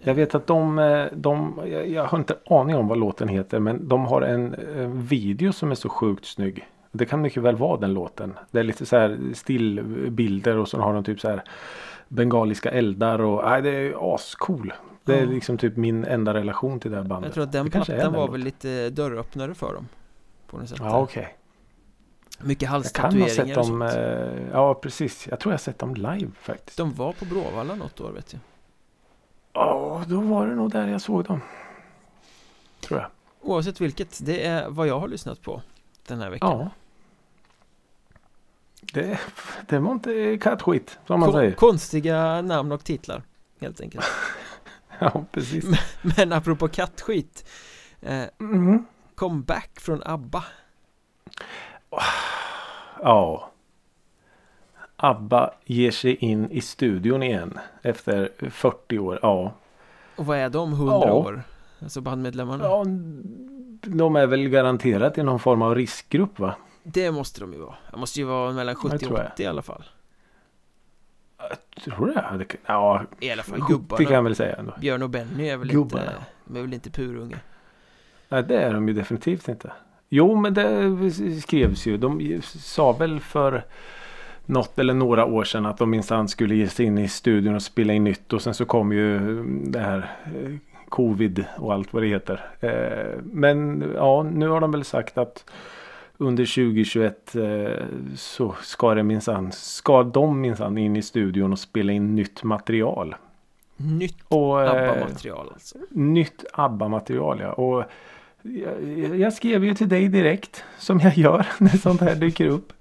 Jag 0.00 0.14
vet 0.14 0.34
att 0.34 0.46
de, 0.46 0.78
eh, 0.78 1.06
de 1.12 1.60
jag, 1.88 2.04
har 2.04 2.18
inte 2.18 2.38
aning 2.46 2.76
om 2.76 2.88
vad 2.88 2.98
låten 2.98 3.28
heter 3.28 3.58
men 3.60 3.88
de 3.88 4.04
har 4.06 4.22
en, 4.22 4.54
eh, 4.54 4.88
video 4.88 5.52
som 5.52 5.70
är 5.70 5.74
så 5.74 5.88
sjukt 5.88 6.24
snygg. 6.24 6.68
Det 6.92 7.04
kan 7.06 7.20
mycket 7.20 7.42
väl 7.42 7.56
vara 7.56 7.80
den 7.80 7.94
låten. 7.94 8.34
Det 8.50 8.58
är 8.58 8.62
lite 8.64 8.86
så 8.86 8.96
här 8.96 9.18
stillbilder 9.34 10.56
och 10.56 10.68
så 10.68 10.78
har 10.80 10.94
de 10.94 11.04
typ 11.04 11.20
så 11.20 11.28
här 11.28 11.42
bengaliska 12.08 12.70
eldar 12.70 13.18
och 13.20 13.44
nej, 13.44 13.62
det 13.62 13.70
är 13.70 14.14
ascool. 14.14 14.72
Det 15.04 15.18
är 15.18 15.26
liksom 15.26 15.58
typ 15.58 15.76
min 15.76 16.04
enda 16.04 16.34
relation 16.34 16.80
till 16.80 16.90
det 16.90 16.96
här 16.96 17.04
bandet. 17.04 17.28
Jag 17.28 17.34
tror 17.34 17.44
att 17.44 17.52
den 17.52 17.70
plattan 17.70 18.12
var 18.12 18.28
väl 18.28 18.40
lite 18.40 18.90
dörröppnare 18.90 19.54
för 19.54 19.74
dem 19.74 19.88
På 20.46 20.56
något 20.58 20.68
sätt 20.68 20.78
Ja 20.80 21.00
okej. 21.00 21.36
Mycket 22.40 22.62
Jag 22.62 22.68
kan 22.68 22.68
ha 22.68 22.76
halstatueringar 22.76 23.28
sett 23.28 23.48
och 23.48 23.54
dem. 23.54 23.66
sånt 23.66 23.82
Eh, 23.94 24.48
ja 24.52 24.74
precis. 24.74 25.26
Jag 25.30 25.40
tror 25.40 25.52
jag 25.52 25.58
har 25.58 25.62
sett 25.62 25.78
dem 25.78 25.94
live 25.94 26.30
faktiskt. 26.40 26.78
De 26.78 26.92
var 26.94 27.12
på 27.12 27.24
Bråvalla 27.24 27.74
något 27.74 28.00
år 28.00 28.10
vet 28.12 28.32
jag 28.32 28.40
Ja 29.52 30.04
då 30.06 30.20
var 30.20 30.46
det 30.46 30.54
nog 30.54 30.70
där 30.70 30.88
jag 30.88 31.00
såg 31.00 31.24
dem. 31.24 31.40
Tror 32.80 33.00
jag. 33.00 33.10
Oavsett 33.40 33.80
vilket, 33.80 34.18
det 34.26 34.46
är 34.46 34.68
vad 34.68 34.86
jag 34.86 35.00
har 35.00 35.08
lyssnat 35.08 35.42
på 35.42 35.62
Den 36.06 36.20
här 36.20 36.30
veckan 36.30 36.50
Ja. 36.58 36.70
Det, 38.92 39.18
det 39.68 39.78
var 39.78 39.92
inte 39.92 40.38
kattskit 40.42 40.98
som 41.06 41.20
man 41.20 41.28
Ko- 41.32 41.38
säger. 41.38 41.52
Konstiga 41.52 42.42
namn 42.42 42.72
och 42.72 42.84
titlar 42.84 43.22
Helt 43.60 43.80
enkelt 43.80 44.04
Ja 45.12 45.24
precis. 45.32 45.64
Men 46.16 46.32
apropå 46.32 46.68
kattskit 46.68 47.48
eh, 48.00 48.22
Mm. 48.40 48.84
Comeback 49.14 49.80
från 49.80 50.02
ABBA 50.04 50.44
Ja. 53.02 53.50
ABBA 54.96 55.50
ger 55.64 55.90
sig 55.90 56.14
in 56.14 56.50
i 56.50 56.60
studion 56.60 57.22
igen. 57.22 57.58
Efter 57.82 58.30
40 58.50 58.98
år. 58.98 59.18
Ja. 59.22 59.52
Och 60.16 60.26
vad 60.26 60.38
är 60.38 60.48
de? 60.50 60.72
100 60.72 60.92
Ja. 60.94 61.12
år? 61.12 61.42
Alltså 61.82 62.00
bandmedlemmarna 62.00 62.64
ja. 62.64 62.84
De 63.86 64.16
är 64.16 64.26
väl 64.26 64.48
garanterat 64.48 65.18
i 65.18 65.22
någon 65.22 65.38
form 65.40 65.62
av 65.62 65.74
riskgrupp 65.74 66.38
va? 66.38 66.54
Det 66.82 67.10
måste 67.12 67.40
de 67.40 67.52
ju 67.52 67.58
vara 67.58 67.74
Det 67.90 67.96
måste 67.96 68.20
ju 68.20 68.24
vara 68.26 68.52
mellan 68.52 68.74
70 68.74 68.98
tror 68.98 69.12
och 69.12 69.18
jag. 69.18 69.26
80 69.32 69.42
i 69.42 69.46
alla 69.46 69.62
fall 69.62 69.84
Tror 71.80 72.06
du 72.06 72.12
det? 72.12 72.46
Ja, 72.66 73.02
I 73.20 73.30
alla 73.30 73.42
fall 73.42 73.60
70 73.60 73.66
kan 73.66 73.76
gubbarna 73.78 74.10
jag 74.14 74.22
väl 74.22 74.36
säga 74.36 74.56
ändå. 74.56 74.72
Björn 74.80 75.02
och 75.02 75.10
Benny 75.10 75.48
är 75.48 75.56
väl 75.56 75.68
Gubbarna. 75.68 76.04
inte 76.04 76.24
De 76.44 76.58
är 76.58 76.62
väl 76.62 76.74
inte 76.74 76.90
purunga 76.90 77.36
Nej, 78.28 78.42
det 78.42 78.60
är 78.62 78.74
de 78.74 78.88
ju 78.88 78.94
definitivt 78.94 79.48
inte. 79.48 79.72
Jo, 80.08 80.36
men 80.36 80.54
det 80.54 81.10
skrevs 81.42 81.86
ju. 81.86 81.96
De 81.96 82.40
sa 82.42 82.92
väl 82.92 83.20
för 83.20 83.64
något 84.46 84.78
eller 84.78 84.94
några 84.94 85.24
år 85.24 85.44
sedan 85.44 85.66
att 85.66 85.78
de 85.78 85.90
minsann 85.90 86.28
skulle 86.28 86.54
ge 86.54 86.68
sig 86.68 86.86
in 86.86 86.98
i 86.98 87.08
studion 87.08 87.54
och 87.54 87.62
spela 87.62 87.92
in 87.92 88.04
nytt. 88.04 88.32
Och 88.32 88.42
sen 88.42 88.54
så 88.54 88.64
kom 88.64 88.92
ju 88.92 89.18
det 89.64 89.78
här 89.80 90.10
eh, 90.24 90.54
covid 90.88 91.44
och 91.56 91.72
allt 91.72 91.92
vad 91.92 92.02
det 92.02 92.06
heter. 92.08 92.40
Eh, 92.60 93.20
Men 93.22 93.84
ja, 93.94 94.22
nu 94.22 94.48
har 94.48 94.60
de 94.60 94.70
väl 94.70 94.84
sagt 94.84 95.18
att 95.18 95.50
under 96.24 96.44
2021 96.44 97.34
eh, 97.34 97.86
så 98.16 98.54
ska 98.62 98.94
det 98.94 99.02
minsann, 99.02 99.52
ska 99.52 100.02
de 100.02 100.40
minsann 100.40 100.78
in 100.78 100.96
i 100.96 101.02
studion 101.02 101.52
och 101.52 101.58
spela 101.58 101.92
in 101.92 102.14
nytt 102.14 102.42
material. 102.42 103.14
Nytt 103.76 104.16
eh, 104.30 104.36
ABBA-material 104.36 105.50
alltså 105.52 105.78
Nytt 105.90 106.44
ABBA-material 106.52 107.40
ja. 107.40 107.52
Och 107.52 107.84
jag, 108.42 109.18
jag 109.18 109.32
skrev 109.32 109.64
ju 109.64 109.74
till 109.74 109.88
dig 109.88 110.08
direkt. 110.08 110.64
Som 110.78 111.00
jag 111.00 111.18
gör 111.18 111.46
när 111.58 111.68
sånt 111.68 112.00
här 112.00 112.14
dyker 112.14 112.48
upp. 112.48 112.72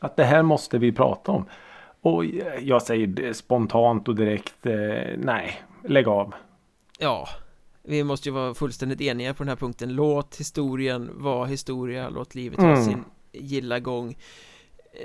Att 0.00 0.16
det 0.16 0.24
här 0.24 0.42
måste 0.42 0.78
vi 0.78 0.92
prata 0.92 1.32
om. 1.32 1.44
Och 2.00 2.24
jag 2.60 2.82
säger 2.82 3.32
spontant 3.32 4.08
och 4.08 4.14
direkt. 4.14 4.66
Eh, 4.66 4.74
nej, 5.18 5.62
lägg 5.84 6.08
av. 6.08 6.34
Ja 6.98 7.28
Vi 7.88 8.04
måste 8.04 8.28
ju 8.28 8.32
vara 8.32 8.54
fullständigt 8.54 9.00
eniga 9.00 9.34
på 9.34 9.42
den 9.42 9.48
här 9.48 9.56
punkten 9.56 9.92
Låt 9.94 10.36
historien 10.36 11.10
vara 11.14 11.46
historia 11.46 12.08
Låt 12.08 12.34
livet 12.34 12.58
ha 12.60 12.68
Mm. 12.72 12.84
sin 12.84 13.04
gilla 13.32 13.80
gång 13.80 14.18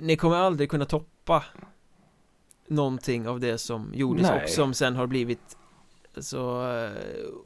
Ni 0.02 0.16
kommer 0.16 0.36
aldrig 0.36 0.70
kunna 0.70 0.86
toppa 0.86 1.44
Någonting 2.68 3.28
av 3.28 3.40
det 3.40 3.58
som 3.58 3.92
gjordes 3.94 4.22
Nej. 4.24 4.44
och 4.44 4.50
som 4.50 4.74
sen 4.74 4.96
har 4.96 5.08
blivit 5.08 5.58
Så 6.18 6.72
eh, 6.78 6.92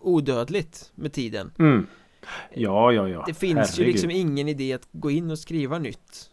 odödligt 0.02 0.92
med 0.96 1.14
tiden 1.14 1.52
Mm. 1.60 1.88
Ja, 2.54 2.92
ja, 2.92 3.10
ja. 3.10 3.24
Det 3.28 3.34
finns 3.34 3.56
ju 3.58 3.62
Herregud. 3.62 3.88
liksom 3.88 4.12
ingen 4.12 4.48
idé 4.48 4.74
att 4.74 4.88
gå 4.92 5.12
in 5.12 5.32
och 5.32 5.40
skriva 5.40 5.80
nytt 5.80 6.30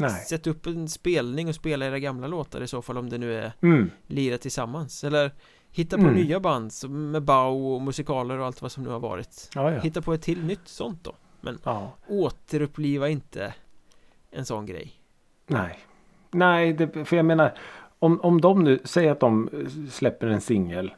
Nej. 0.00 0.10
Sätt 0.24 0.46
upp 0.46 0.66
en 0.66 0.88
spelning 0.88 1.48
och 1.48 1.54
spela 1.54 1.86
era 1.86 1.98
gamla 1.98 2.26
låtar 2.26 2.60
i 2.60 2.66
så 2.66 2.82
fall 2.82 2.98
om 2.98 3.08
det 3.10 3.18
nu 3.18 3.34
är 3.34 3.52
Mm. 3.62 3.90
lira 4.06 4.38
tillsammans 4.38 5.04
Eller 5.04 5.30
hitta 5.78 5.96
på 5.96 6.02
Mm. 6.02 6.14
nya 6.14 6.40
band 6.40 6.72
med 6.88 7.22
Bau 7.22 7.74
och 7.74 7.82
musikaler 7.82 8.38
och 8.38 8.46
allt 8.46 8.62
vad 8.62 8.72
som 8.72 8.82
nu 8.82 8.90
har 8.90 9.00
varit 9.00 9.50
Ja, 9.54 9.72
ja. 9.72 9.80
Hitta 9.80 10.02
på 10.02 10.14
ett 10.14 10.22
till 10.22 10.44
nytt 10.44 10.68
sånt 10.68 11.04
då 11.04 11.12
ja. 11.64 11.92
Återuppliva 12.08 13.08
inte 13.08 13.54
en 14.30 14.44
sån 14.44 14.66
grej 14.66 14.92
Nej. 15.46 15.78
Nej, 16.30 16.72
det, 16.72 17.04
för 17.04 17.16
jag 17.16 17.24
menar. 17.26 17.54
Om, 17.98 18.20
om 18.20 18.40
de 18.40 18.64
nu 18.64 18.78
säger 18.84 19.12
att 19.12 19.20
de 19.20 19.48
eh, 19.52 19.88
släpper 19.90 20.26
en 20.26 20.40
singel. 20.40 20.94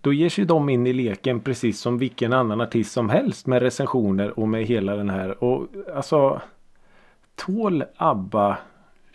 Då 0.00 0.12
ger 0.12 0.28
sig 0.28 0.44
de 0.44 0.68
in 0.68 0.86
i 0.86 0.92
leken 0.92 1.40
precis 1.40 1.80
som 1.80 1.98
vilken 1.98 2.32
annan 2.32 2.60
artist 2.60 2.92
som 2.92 3.08
helst 3.08 3.46
med 3.46 3.62
recensioner 3.62 4.38
och 4.38 4.48
med 4.48 4.64
hela 4.64 4.96
den 4.96 5.10
här. 5.10 5.44
Och 5.44 5.66
alltså. 5.94 6.40
Tål 7.34 7.84
ABBA 7.96 8.58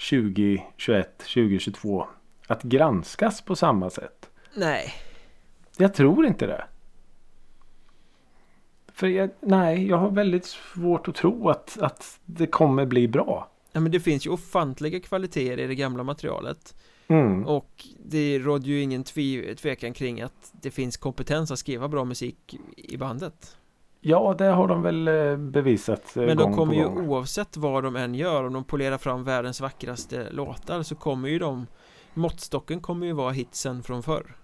2021, 0.10 1.18
2022 1.18 2.08
att 2.48 2.64
granskas 2.64 3.42
på 3.42 3.56
samma 3.56 3.90
sätt? 3.90 4.17
Nej, 4.56 4.94
Jag 5.78 5.94
tror 5.94 6.26
inte 6.26 6.48
det. 6.48 6.66
För 8.94 9.08
jag, 9.08 9.30
nej, 9.42 9.88
jag 9.88 9.98
har 9.98 10.10
väldigt 10.12 10.46
svårt 10.46 11.08
att 11.08 11.16
tro 11.16 11.50
att, 11.50 11.78
att 11.82 12.20
det 12.26 12.48
kommer 12.48 12.86
bli 12.86 13.08
bra. 13.08 13.50
ja, 13.72 13.80
men 13.80 13.92
det 13.92 14.00
finns 14.00 14.26
ju 14.26 14.30
ofantliga 14.30 15.00
kvaliteter 15.00 15.60
i 15.60 15.68
det 15.68 15.76
gamla 15.76 16.04
materialet 16.04 16.76
Mm. 17.10 17.46
Och 17.46 17.86
det 18.06 18.40
råder 18.40 18.68
ju 18.68 18.82
ingen 18.82 19.04
tvi- 19.04 19.56
tvekan 19.56 19.94
kring 19.94 20.22
att 20.22 20.52
det 20.62 20.72
finns 20.72 20.98
kompetens 20.98 21.52
att 21.52 21.60
skriva 21.60 21.88
bra 21.88 22.06
musik 22.06 22.56
i 22.78 22.98
bandet 22.98 23.58
Ja, 24.02 24.36
det 24.38 24.46
har 24.46 24.68
de 24.68 24.82
väl 24.82 25.08
eh, 25.08 25.38
bevisat 25.38 26.18
eh, 26.18 26.24
Men 26.26 26.38
de 26.38 26.54
kommer 26.56 26.74
ju 26.74 26.86
oavsett 26.86 27.58
vad 27.58 27.84
de 27.84 27.96
än 27.96 28.16
gör 28.16 28.44
Om 28.44 28.54
de 28.54 28.64
polerar 28.64 28.98
fram 28.98 29.24
världens 29.24 29.62
vackraste 29.62 30.32
låtar 30.32 30.84
Så 30.84 30.96
kommer 30.96 31.30
ju 31.30 31.40
de 31.40 31.68
Måttstocken 32.18 32.80
kommer 32.82 33.06
ju 33.08 33.14
vara 33.14 33.32
hitsen 33.32 33.84
från 33.84 34.04
förr 34.04 34.36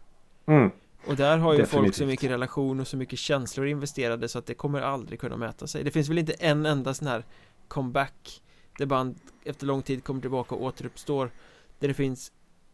Mm. 0.45 0.71
Och 1.07 1.15
där 1.15 1.37
har 1.37 1.53
ju 1.53 1.57
folk 1.59 1.69
så 1.69 1.77
Definitivt. 1.79 2.07
mycket 2.07 2.31
relation 2.31 2.79
och 2.79 2.87
så 2.87 2.97
mycket 2.97 3.19
känslor 3.19 3.67
investerade 3.67 4.27
så 4.27 4.39
att 4.39 4.45
det 4.45 4.53
kommer 4.53 4.81
aldrig 4.81 5.19
kunna 5.19 5.37
mäta 5.37 5.67
sig 5.67 5.83
Det 5.83 5.91
finns 5.91 6.09
väl 6.09 6.17
inte 6.17 6.33
en 6.33 6.65
enda 6.65 6.93
sån 6.93 7.07
här 7.07 7.23
comeback 7.67 8.41
Där 8.77 8.85
band 8.85 9.15
efter 9.45 9.65
lång 9.65 9.81
tid 9.81 10.03
kommer 10.03 10.21
tillbaka 10.21 10.55
och 10.55 10.63
återuppstår 10.63 11.31
Där 11.79 11.87
det 11.87 11.93
finns 11.93 12.31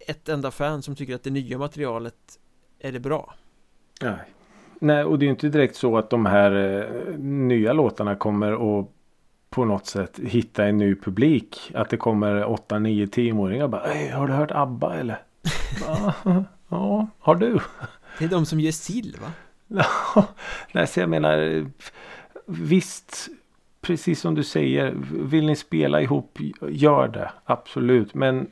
ett 0.07 0.29
enda 0.29 0.51
fan 0.51 0.81
som 0.81 0.95
tycker 0.95 1.15
att 1.15 1.23
det 1.23 1.29
nya 1.29 1.57
materialet 1.57 2.39
är 2.79 2.91
det 2.91 2.99
bra 2.99 3.33
Nej. 4.01 4.19
Nej, 4.79 5.03
och 5.03 5.19
det 5.19 5.23
är 5.23 5.27
ju 5.27 5.31
inte 5.31 5.49
direkt 5.49 5.75
så 5.75 5.97
att 5.97 6.09
de 6.09 6.25
här 6.25 6.51
eh, 6.51 7.17
nya 7.19 7.73
låtarna 7.73 8.15
kommer 8.15 8.79
att 8.79 8.89
på 9.49 9.65
något 9.65 9.85
sätt 9.85 10.19
hitta 10.23 10.65
en 10.65 10.77
ny 10.77 10.95
publik. 10.95 11.71
Att 11.73 11.89
det 11.89 11.97
kommer 11.97 12.45
8, 12.45 12.79
9, 12.79 13.05
10-åringar 13.05 13.67
bara 13.67 13.93
"Ey, 13.93 14.09
Har 14.11 14.27
du 14.27 14.33
hört 14.33 14.51
ABBA 14.51 14.95
eller? 14.95 15.21
ja, 16.69 17.07
har 17.19 17.35
du? 17.35 17.59
Det 18.19 18.25
är 18.25 18.29
de 18.29 18.45
som 18.45 18.59
gör 18.59 18.71
sill 18.71 19.17
va? 19.21 19.31
Nej, 20.71 20.87
så 20.87 20.99
jag 20.99 21.09
menar 21.09 21.65
Visst 22.45 23.29
Precis 23.81 24.19
som 24.21 24.35
du 24.35 24.43
säger 24.43 24.93
Vill 25.11 25.45
ni 25.45 25.55
spela 25.55 26.01
ihop 26.01 26.37
Gör 26.69 27.07
det 27.07 27.31
Absolut 27.45 28.13
Men 28.13 28.47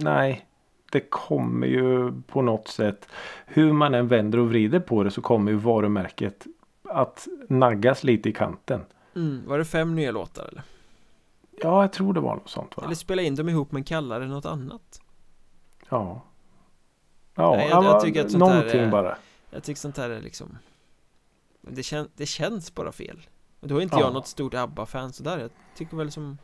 Nej 0.00 0.46
Det 0.92 1.00
kommer 1.00 1.66
ju 1.66 2.12
på 2.26 2.42
något 2.42 2.68
sätt 2.68 3.08
Hur 3.46 3.72
man 3.72 3.94
än 3.94 4.08
vänder 4.08 4.38
och 4.38 4.48
vrider 4.48 4.80
på 4.80 5.02
det 5.04 5.10
så 5.10 5.20
kommer 5.20 5.50
ju 5.52 5.56
varumärket 5.58 6.46
Att 6.84 7.28
naggas 7.48 8.04
lite 8.04 8.28
i 8.28 8.32
kanten 8.32 8.80
mm, 9.18 9.46
Var 9.48 9.58
det 9.58 9.64
fem 9.64 9.94
nya 9.94 10.10
låtar 10.12 10.44
eller? 10.48 10.62
Ja 11.62 11.82
jag 11.82 11.92
tror 11.92 12.14
det 12.14 12.20
var 12.20 12.34
något 12.36 12.50
sånt 12.50 12.76
va? 12.76 12.82
Eller 12.84 12.94
spela 12.94 13.22
in 13.22 13.34
dem 13.34 13.48
ihop 13.48 13.72
men 13.72 13.84
kalla 13.84 14.18
det 14.18 14.26
något 14.26 14.46
annat. 14.46 15.00
Ja. 15.88 16.22
Ja, 17.34 17.56
Nej, 17.56 17.68
jag- 17.68 17.84
jag 17.84 17.94
ja, 17.94 18.00
tycker 18.00 18.24
att 18.24 18.30
sånt 18.30 18.40
någonting 18.40 18.80
är- 18.80 18.90
bara. 18.90 19.16
Jag 19.50 19.62
tycker 19.62 19.80
sånt 19.80 19.96
här 19.96 20.10
är 20.10 20.20
liksom 20.20 20.58
det, 21.60 21.82
kän, 21.82 22.08
det 22.16 22.26
känns 22.26 22.74
bara 22.74 22.92
fel. 22.92 23.26
Och 23.60 23.68
då 23.68 23.76
är 23.78 23.82
inte 23.82 23.96
Ja. 23.96 24.00
jag 24.00 24.12
något 24.12 24.26
stort 24.26 24.54
ABBA-fan 24.54 25.12
sådär 25.12 25.38
Jag 25.38 25.50
tycker 25.76 25.96
väl 25.96 26.10
som 26.10 26.38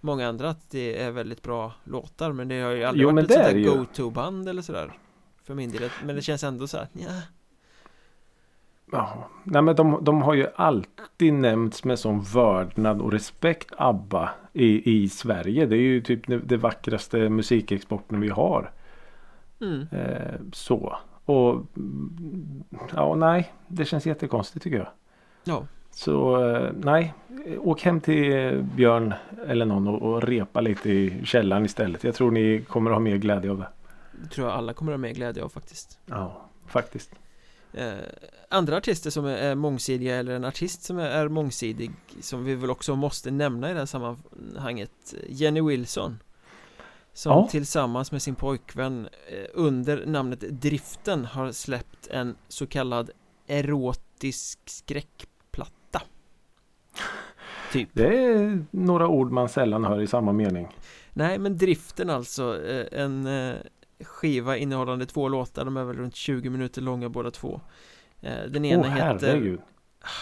många 0.00 0.28
andra 0.28 0.50
att 0.50 0.70
det 0.70 1.02
är 1.02 1.10
väldigt 1.10 1.42
bra 1.42 1.72
låtar 1.84 2.32
Men 2.32 2.48
det 2.48 2.60
har 2.60 2.70
ju 2.70 2.84
aldrig 2.84 3.02
Jo, 3.02 3.10
varit 3.12 3.24
ett 3.24 3.32
sånt 3.32 3.46
är 3.46 3.54
där 3.54 3.76
go-to-band 3.76 4.48
eller 4.48 4.62
sådär 4.62 4.98
För 5.42 5.54
min 5.54 5.70
del, 5.70 5.90
men 6.04 6.16
det 6.16 6.22
känns 6.22 6.44
ändå 6.44 6.66
så 6.68 6.76
här, 6.76 6.88
ja 6.92 7.20
Ja, 8.92 9.28
nej 9.44 9.62
men 9.62 9.76
de, 9.76 10.04
de 10.04 10.22
har 10.22 10.34
ju 10.34 10.46
alltid 10.56 11.32
nämnts 11.32 11.84
med 11.84 11.98
sån 11.98 12.20
vördnad 12.20 13.00
och 13.00 13.12
respekt 13.12 13.72
ABBA 13.78 14.30
i, 14.52 14.92
i 14.92 15.08
Sverige. 15.08 15.66
Det 15.66 15.76
är 15.76 15.80
ju 15.80 16.00
typ 16.00 16.48
det, 16.48 16.56
vackraste 16.56 17.28
musikexporten 17.28 18.20
vi 18.20 18.28
har. 18.28 18.70
mm. 19.60 19.86
Eh, 19.92 20.34
så. 20.52 20.96
Och 21.24 21.62
ja, 22.94 23.14
nej, 23.14 23.52
det 23.68 23.84
känns 23.84 24.06
jättekonstigt 24.06 24.62
tycker 24.62 24.78
jag. 24.78 24.88
Ja, 25.44 25.66
Så 25.90 26.46
eh, 26.46 26.70
nej, 26.74 27.14
åk 27.58 27.82
hem 27.82 28.00
till 28.00 28.32
eh, 28.32 28.62
Björn 28.62 29.14
eller 29.46 29.66
någon 29.66 29.88
och, 29.88 30.02
och 30.02 30.22
repa 30.22 30.60
lite 30.60 30.90
i 30.90 31.24
källaren 31.24 31.64
istället. 31.64 32.04
Jag 32.04 32.14
tror 32.14 32.30
ni 32.30 32.62
kommer 32.68 32.90
ha 32.90 32.98
mer 32.98 33.16
glädje 33.16 33.50
av 33.50 33.58
det. 33.58 33.68
det 34.22 34.28
tror 34.28 34.48
jag 34.48 34.56
alla 34.56 34.72
kommer 34.72 34.92
ha 34.92 34.98
mer 34.98 35.12
glädje 35.12 35.44
av 35.44 35.48
faktiskt 35.48 35.98
Ja, 36.06 36.48
faktiskt. 36.66 37.14
Eh, 37.76 37.94
Andra 38.48 38.76
artister 38.76 39.10
som 39.10 39.24
är, 39.26 39.54
mångsidiga 39.54 40.16
eller 40.16 40.34
en 40.36 40.44
artist 40.44 40.82
som 40.82 40.98
är, 40.98 41.08
är 41.10 41.28
mångsidig 41.28 41.90
Som 42.20 42.44
vi 42.44 42.54
väl 42.54 42.70
också 42.70 42.96
måste 42.96 43.30
nämna 43.30 43.70
i 43.70 43.72
det 43.72 43.78
här 43.78 43.86
sammanhanget 43.86 45.14
Jenny 45.28 45.60
Wilson 45.62 46.18
Som 47.12 47.32
Ja. 47.32 47.48
tillsammans 47.50 48.12
med 48.12 48.22
sin 48.22 48.34
pojkvän 48.34 49.08
eh, 49.28 49.44
under 49.54 50.06
namnet 50.06 50.40
Driften 50.40 51.24
har 51.24 51.52
släppt 51.52 52.06
en 52.10 52.36
så 52.48 52.66
kallad 52.66 53.10
erotisk 53.46 54.58
skräckplatta 54.64 56.02
Typ 57.72 57.88
Det 57.92 58.24
är 58.24 58.64
några 58.70 59.08
ord 59.08 59.30
man 59.32 59.48
sällan 59.48 59.84
hör 59.84 60.00
i 60.00 60.06
samma 60.06 60.32
mening. 60.32 60.68
Nej 61.12 61.38
men 61.38 61.58
Driften 61.58 62.10
alltså 62.10 62.64
eh, 62.66 63.02
En 63.02 63.26
skiva 64.04 64.56
innehållande 64.56 65.06
två 65.06 65.28
låtar 65.28 65.64
De 65.64 65.76
är 65.76 65.84
väl 65.84 65.96
runt 65.96 66.14
20 66.14 66.50
minuter 66.50 66.82
långa 66.82 67.08
båda 67.08 67.30
två 67.30 67.60
Eh, 68.20 68.44
Den 68.48 68.64
ena 68.64 68.82
Åh 68.82 68.88
heter. 68.88 69.58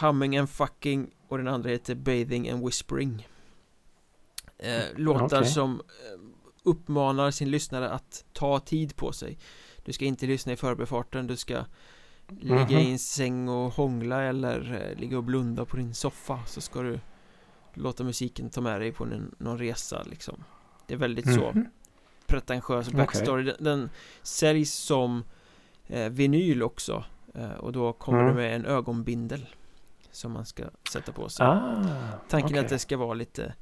Humming 0.01 0.37
and 0.37 0.51
fucking 0.51 1.11
och 1.29 1.39
den 1.39 1.49
andra 1.49 1.71
heter 1.71 1.95
Bathing 1.95 2.51
and 2.51 2.65
whispering 2.65 3.29
eh, 4.59 4.83
Låtar 4.97 5.39
Okej. 5.39 5.47
som 5.51 5.75
eh, 5.81 6.21
uppmanar 6.65 7.31
sin 7.31 7.51
lyssnare 7.51 7.91
att 7.91 8.25
ta 8.33 8.61
tid 8.61 8.97
på 8.97 9.13
sig 9.13 9.39
Du 9.85 9.93
ska 9.93 10.05
inte 10.05 10.27
lyssna 10.27 10.53
i 10.53 10.57
förbifarten, 10.57 11.27
du 11.27 11.37
ska 11.37 11.65
ligga 12.29 12.55
Mhm. 12.65 12.71
i 12.79 12.91
en 12.93 12.99
säng 12.99 13.49
och 13.49 13.73
hångla 13.73 14.23
eller 14.23 14.95
ligga 14.99 15.17
och 15.17 15.25
blunda 15.25 15.65
på 15.65 15.77
din 15.77 15.95
soffa 15.95 16.41
så 16.47 16.61
ska 16.61 16.83
du 16.83 17.01
låta 17.75 18.05
musiken 18.05 18.51
ta 18.51 18.61
med 18.61 18.81
dig 18.81 18.93
på 18.93 19.05
någon 19.39 19.59
resa 19.59 20.03
liksom 20.03 20.45
Det 20.87 20.95
är 20.95 20.99
väldigt 20.99 21.35
så 21.35 21.53
Mhm. 21.53 21.67
Pretentiös 22.27 22.91
backstory 22.91 23.43
den, 23.43 23.57
den 23.59 23.91
säljs 24.23 24.73
som 24.75 25.25
eh, 25.87 26.09
vinyl 26.09 26.63
också 26.63 27.05
eh, 27.35 27.51
och 27.53 27.73
då 27.73 27.93
kommer 27.93 28.21
Mm. 28.21 28.37
det 28.37 28.43
med 28.43 28.57
en 28.57 28.67
ögonbindel 28.67 29.47
som 30.11 30.33
man 30.33 30.47
ska 30.47 30.65
sätta 30.93 31.13
på 31.13 31.29
sig 31.29 31.47
Ah, 31.47 31.85
Tanken 32.29 32.57
är 32.57 32.61
att 32.61 32.69
det 32.69 32.79
ska 32.79 32.97
vara 32.97 33.15
lite 33.15 33.55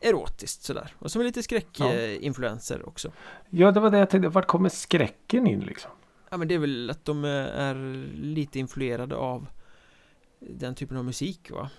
erotiskt 0.00 0.62
sådär 0.62 0.94
och 0.98 1.10
som 1.10 1.20
är 1.20 1.24
lite 1.24 1.38
Ja. 1.38 1.42
skräckinfluenser 1.42 2.88
också 2.88 3.12
Ja, 3.50 3.70
det 3.70 3.80
var 3.80 3.90
det 3.90 3.98
jag 3.98 4.10
tänkte. 4.10 4.28
Vart 4.28 4.46
kommer 4.46 4.68
skräcken 4.68 5.46
in 5.46 5.60
liksom? 5.60 5.90
Ja 6.30 6.36
men 6.36 6.48
det 6.48 6.54
är 6.54 6.58
väl 6.58 6.90
att 6.90 7.04
de 7.04 7.24
eh, 7.24 7.30
är 7.60 7.74
lite 8.14 8.58
influerade 8.58 9.16
av 9.16 9.46
den 10.40 10.74
typen 10.74 10.96
av 10.96 11.04
musik 11.04 11.50
va? 11.50 11.70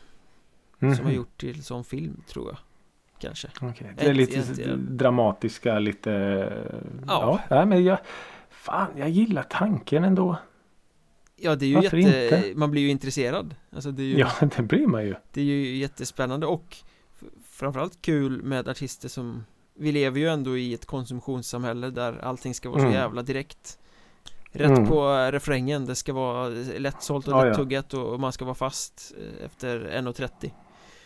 Som 0.79 0.89
har 0.89 0.95
Mhm. 1.03 1.13
gjort 1.13 1.37
till 1.37 1.63
som 1.63 1.83
film 1.83 2.21
tror 2.27 2.47
jag 2.49 2.57
Kanske 3.27 3.47
Okej, 3.61 3.93
Det 3.97 4.05
är 4.05 4.13
lite 4.13 4.75
dramatiska, 4.75 5.79
lite... 5.79 6.09
Ja. 7.07 7.39
ja. 7.49 7.65
Men 7.65 7.83
jag... 7.83 7.97
Fan, 8.49 8.87
jag 8.95 9.09
gillar 9.09 9.43
tanken 9.43 10.03
ändå. 10.03 10.37
Ja 11.35 11.55
det 11.55 11.65
är 11.65 11.67
ju 11.67 11.75
Varför 11.75 11.97
jätte, 11.97 12.35
inte? 12.47 12.59
man 12.59 12.71
blir 12.71 12.81
ju 12.81 12.89
intresserad 12.89 13.55
Alltså 13.75 13.91
det 13.91 14.03
är 14.03 14.05
ju, 14.05 14.17
Ja, 14.17 14.29
det 14.57 14.61
blir 14.63 14.87
man 14.87 15.05
ju. 15.05 15.15
det 15.33 15.41
är 15.41 15.45
ju 15.45 15.75
jättespännande 15.77 16.45
och 16.47 16.77
Framförallt 17.51 18.01
kul 18.01 18.43
med 18.43 18.67
artister 18.69 19.09
som 19.09 19.45
Vi 19.75 19.91
lever 19.91 20.19
ju 20.19 20.27
ändå 20.29 20.57
i 20.57 20.73
ett 20.73 20.85
konsumtionssamhälle 20.85 21.89
där 21.89 22.19
allting 22.23 22.53
ska 22.53 22.69
vara 22.69 22.79
så 22.79 22.85
Mm. 22.85 22.97
jävla 22.97 23.21
direkt 23.21 23.79
Rätt 24.51 24.69
Mm. 24.69 24.87
på 24.87 25.07
refrängen, 25.31 25.85
det 25.85 25.95
ska 25.95 26.13
vara 26.13 26.49
lättsålt 26.77 27.27
och 27.27 27.33
Ja, 27.33 27.37
ja. 27.45 27.49
lättuggat 27.49 27.93
och 27.93 28.19
man 28.19 28.31
ska 28.31 28.45
vara 28.45 28.55
fast 28.55 29.13
efter 29.45 29.79
1.30 29.79 30.51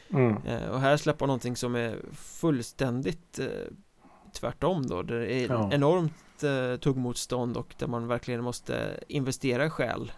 Mm. 0.09 0.37
Eh, 0.45 0.69
Och 0.69 0.79
här 0.79 0.97
släpper 0.97 1.27
någonting 1.27 1.55
som 1.55 1.75
är 1.75 1.99
fullständigt 2.13 3.39
eh, 3.39 3.47
tvärtom 4.33 4.87
då 4.87 5.01
Det 5.01 5.33
är 5.33 5.47
Ja. 5.49 5.69
enormt 5.73 6.43
eh, 6.43 6.79
tuggmotstånd 6.79 7.57
och 7.57 7.75
där 7.77 7.87
man 7.87 8.07
verkligen 8.07 8.43
måste 8.43 8.99
investera 9.07 9.69
själ 9.69 10.11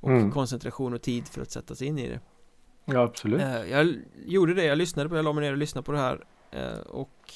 och 0.00 0.10
Mm. 0.10 0.30
koncentration 0.32 0.94
och 0.94 1.02
tid 1.02 1.28
för 1.28 1.42
att 1.42 1.50
sätta 1.50 1.74
sig 1.74 1.86
in 1.86 1.98
i 1.98 2.08
det 2.08 2.20
Ja, 2.84 3.00
absolut. 3.00 3.40
Eh, 3.40 3.70
Jag 3.70 3.94
gjorde 4.26 4.54
det, 4.54 4.64
jag 4.64 4.78
lyssnade 4.78 5.08
på 5.08 5.14
det, 5.14 5.18
jag 5.18 5.24
la 5.24 5.32
mig 5.32 5.44
ner 5.44 5.52
och 5.52 5.58
lyssnade 5.58 5.84
på 5.84 5.92
det 5.92 5.98
här 5.98 6.24
eh, 6.50 6.78
Och 6.78 7.32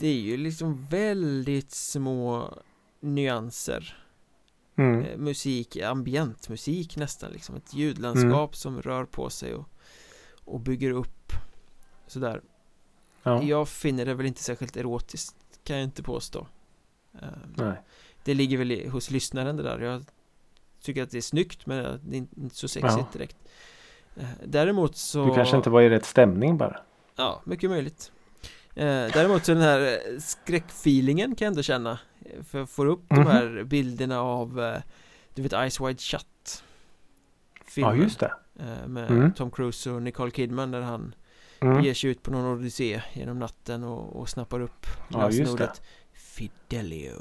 Det 0.00 0.06
är 0.08 0.20
ju 0.20 0.36
liksom 0.36 0.84
väldigt 0.90 1.70
små 1.70 2.54
nyanser 3.00 4.04
Mm. 4.76 5.04
eh, 5.04 5.16
Musik, 5.18 5.76
ambientmusik 5.76 6.96
nästan 6.96 7.30
liksom 7.32 7.56
Ett 7.56 7.74
ljudlandskap 7.74 8.56
som 8.56 8.82
rör 8.82 9.04
på 9.04 9.30
sig 9.30 9.54
och, 9.54 9.68
och 10.48 10.60
bygger 10.60 10.90
upp 10.90 11.32
Sådär 12.06 12.40
Ja. 13.22 13.42
Jag 13.42 13.68
finner 13.68 14.04
det 14.06 14.14
väl 14.14 14.26
inte 14.26 14.42
särskilt 14.42 14.76
erotiskt 14.76 15.36
Kan 15.64 15.76
jag 15.76 15.84
inte 15.84 16.02
påstå 16.02 16.46
Eh, 17.22 17.28
Nej. 17.56 17.82
Det 18.24 18.34
ligger 18.34 18.58
väl 18.58 18.88
hos 18.90 19.10
lyssnaren 19.10 19.56
det 19.56 19.62
där 19.62 19.78
Jag 19.80 20.04
tycker 20.82 21.02
att 21.02 21.10
det 21.10 21.16
är 21.16 21.22
snyggt 21.22 21.66
men 21.66 22.00
det 22.04 22.16
är 22.16 22.26
inte 22.36 22.56
så 22.56 22.68
sexigt 22.68 22.98
Ja. 22.98 23.06
direkt 23.12 23.36
Eh, 24.16 24.24
Däremot 24.44 24.96
så 24.96 25.24
Du 25.26 25.34
kanske 25.34 25.56
inte 25.56 25.70
var 25.70 25.82
i 25.82 25.88
rätt 25.88 26.04
stämning 26.04 26.58
bara. 26.58 26.80
Ja, 27.16 27.42
mycket 27.44 27.70
möjligt 27.70 28.12
eh, 28.74 28.84
Däremot 28.84 29.44
så 29.44 29.52
den 29.54 29.62
här 29.62 29.80
eh, 29.80 30.18
skräckfeelingen 30.18 31.34
kan 31.34 31.44
jag 31.46 31.50
ändå 31.52 31.62
känna 31.62 31.98
För 32.44 32.58
jag 32.58 32.70
får 32.70 32.86
upp 32.86 33.10
Mhm. 33.10 33.24
de 33.24 33.30
här 33.30 33.64
bilderna 33.64 34.20
av 34.20 34.76
Du 35.34 35.42
vet 35.42 35.72
Ice 35.72 35.80
Wide 35.80 35.98
Shut 35.98 36.26
Ja, 37.54 37.64
filmen, 37.70 38.00
just 38.02 38.20
det. 38.20 38.32
Eh, 38.58 38.88
Med 38.88 39.10
Mm. 39.10 39.32
Tom 39.32 39.50
Cruise 39.50 39.90
och 39.90 40.02
Nicole 40.02 40.30
Kidman 40.30 40.70
där 40.70 40.80
han 40.80 41.14
Mm. 41.60 41.84
ger 41.84 41.94
sig 41.94 42.10
ut 42.10 42.22
på 42.22 42.30
någon 42.30 42.44
odyssé 42.58 43.02
genom 43.12 43.38
natten 43.38 43.84
och, 43.84 44.16
och 44.20 44.28
snappar 44.28 44.60
upp 44.60 44.86
Ja, 45.08 45.26
lösenordet 45.26 45.82
Fidelio 46.12 47.12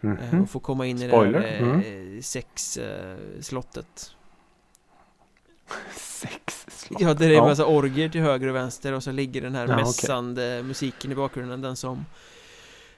Mhm. 0.00 0.16
eh, 0.18 0.42
och 0.42 0.50
får 0.50 0.60
komma 0.60 0.86
in 0.86 1.02
i 1.02 1.08
Spoiler. 1.08 1.40
det 1.40 1.46
här 1.48 1.58
Mm. 1.62 2.14
eh, 2.16 2.20
sexslottet 2.22 4.10
Sex 5.96 6.66
slott. 6.68 7.00
Ja, 7.00 7.08
där 7.08 7.14
det 7.14 7.24
är 7.24 7.28
en 7.30 7.34
Ja. 7.36 7.46
massa 7.46 7.66
orger 7.66 8.08
till 8.08 8.20
höger 8.20 8.48
och 8.48 8.54
vänster 8.54 8.92
och 8.92 9.02
så 9.02 9.12
ligger 9.12 9.40
den 9.42 9.54
här 9.54 9.68
Ja, 9.68 9.76
mässande 9.76 10.62
musiken 10.62 11.12
i 11.12 11.14
bakgrunden, 11.14 11.60
den 11.60 11.76
som 11.76 12.04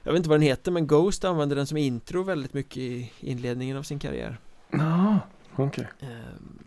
Jag 0.03 0.11
vet 0.11 0.17
inte 0.17 0.29
vad 0.29 0.39
den 0.39 0.47
heter, 0.47 0.71
men 0.71 0.87
Ghost 0.87 1.23
använder 1.25 1.55
den 1.55 1.67
som 1.67 1.77
intro 1.77 2.23
väldigt 2.23 2.53
mycket 2.53 2.77
i 2.77 3.11
inledningen 3.19 3.77
av 3.77 3.83
sin 3.83 3.99
karriär 3.99 4.37
Ja, 4.71 5.19
okej. 5.55 5.87
Ehm, 5.99 6.57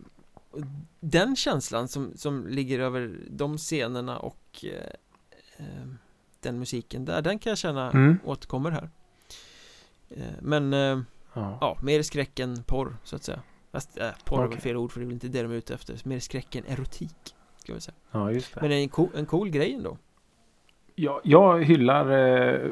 Den 0.99 1.35
känslan 1.35 1.87
som, 1.87 2.11
som 2.15 2.47
ligger 2.47 2.79
över 2.79 3.19
de 3.29 3.57
scenerna 3.57 4.19
och 4.19 4.65
eh, 4.65 5.65
ehm, 5.65 5.97
den 6.39 6.59
musiken 6.59 7.05
där, 7.05 7.21
den 7.21 7.39
kan 7.39 7.49
jag 7.49 7.57
känna 7.57 7.91
Mm. 7.91 8.17
återkommer 8.25 8.71
här 8.71 8.89
Eh, 10.09 10.23
Men 10.41 10.73
eh, 10.73 10.99
Ja. 11.33 11.57
ja, 11.61 11.77
mer 11.83 12.01
skräck 12.01 12.39
än 12.39 12.63
porr 12.63 12.97
så 13.03 13.15
att 13.15 13.23
säga 13.23 13.39
Fast 13.71 13.97
äh, 13.97 14.09
porr 14.25 14.37
är 14.37 14.41
väl 14.41 14.49
Okej. 14.49 14.61
fel 14.61 14.77
ord 14.77 14.91
för 14.91 14.99
det 14.99 15.03
är 15.03 15.05
väl 15.05 15.13
inte 15.13 15.27
det 15.27 15.41
de 15.43 15.51
är 15.51 15.55
ute 15.55 15.73
efter 15.73 16.01
Mer 16.03 16.19
skräck 16.19 16.55
än 16.55 16.65
erotik 16.67 17.35
Ska 17.57 17.73
vi 17.73 17.81
säga 17.81 17.95
ja, 18.11 18.31
just 18.31 18.53
det. 18.55 18.61
Men 18.61 18.71
är 18.71 18.75
en 18.75 18.89
cool, 18.89 19.09
en 19.15 19.25
cool 19.25 19.49
grej 19.49 19.73
ändå 19.73 19.97
Jag, 20.95 21.21
jag 21.23 21.63
hyllar 21.63 22.11
eh, 22.11 22.69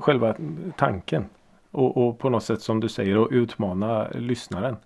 själva 0.00 0.36
tanken. 0.76 1.24
Och, 1.70 1.96
och 2.08 2.18
på 2.18 2.28
något 2.30 2.44
sätt 2.44 2.62
som 2.62 2.80
du 2.80 2.88
säger 2.88 3.24
att 3.24 3.32
utmana 3.32 4.08
lyssnaren. 4.10 4.76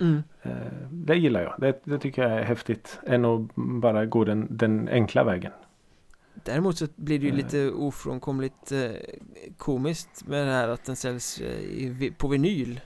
Mm. 0.00 0.22
Eh, 0.42 0.52
det 0.90 1.14
gillar 1.16 1.42
jag. 1.42 1.54
Det, 1.58 1.80
det 1.84 1.98
tycker 1.98 2.22
jag 2.22 2.32
är 2.32 2.44
häftigt. 2.44 2.98
Än 3.06 3.24
att 3.24 3.40
bara 3.54 4.06
gå 4.06 4.24
den, 4.24 4.46
den 4.50 4.88
enkla 4.88 5.24
vägen. 5.24 5.52
Däremot 6.44 6.78
så 6.78 6.86
blir 6.96 7.18
det 7.18 7.24
ju 7.24 7.30
Eh. 7.30 7.36
lite 7.36 7.70
ofrånkomligt 7.70 8.72
eh, 8.72 8.90
komiskt 9.56 10.26
med 10.26 10.46
det 10.46 10.52
här 10.52 10.68
att 10.68 10.84
den 10.84 10.96
säljs 10.96 11.42
på 12.18 12.28
vinyl 12.28 12.80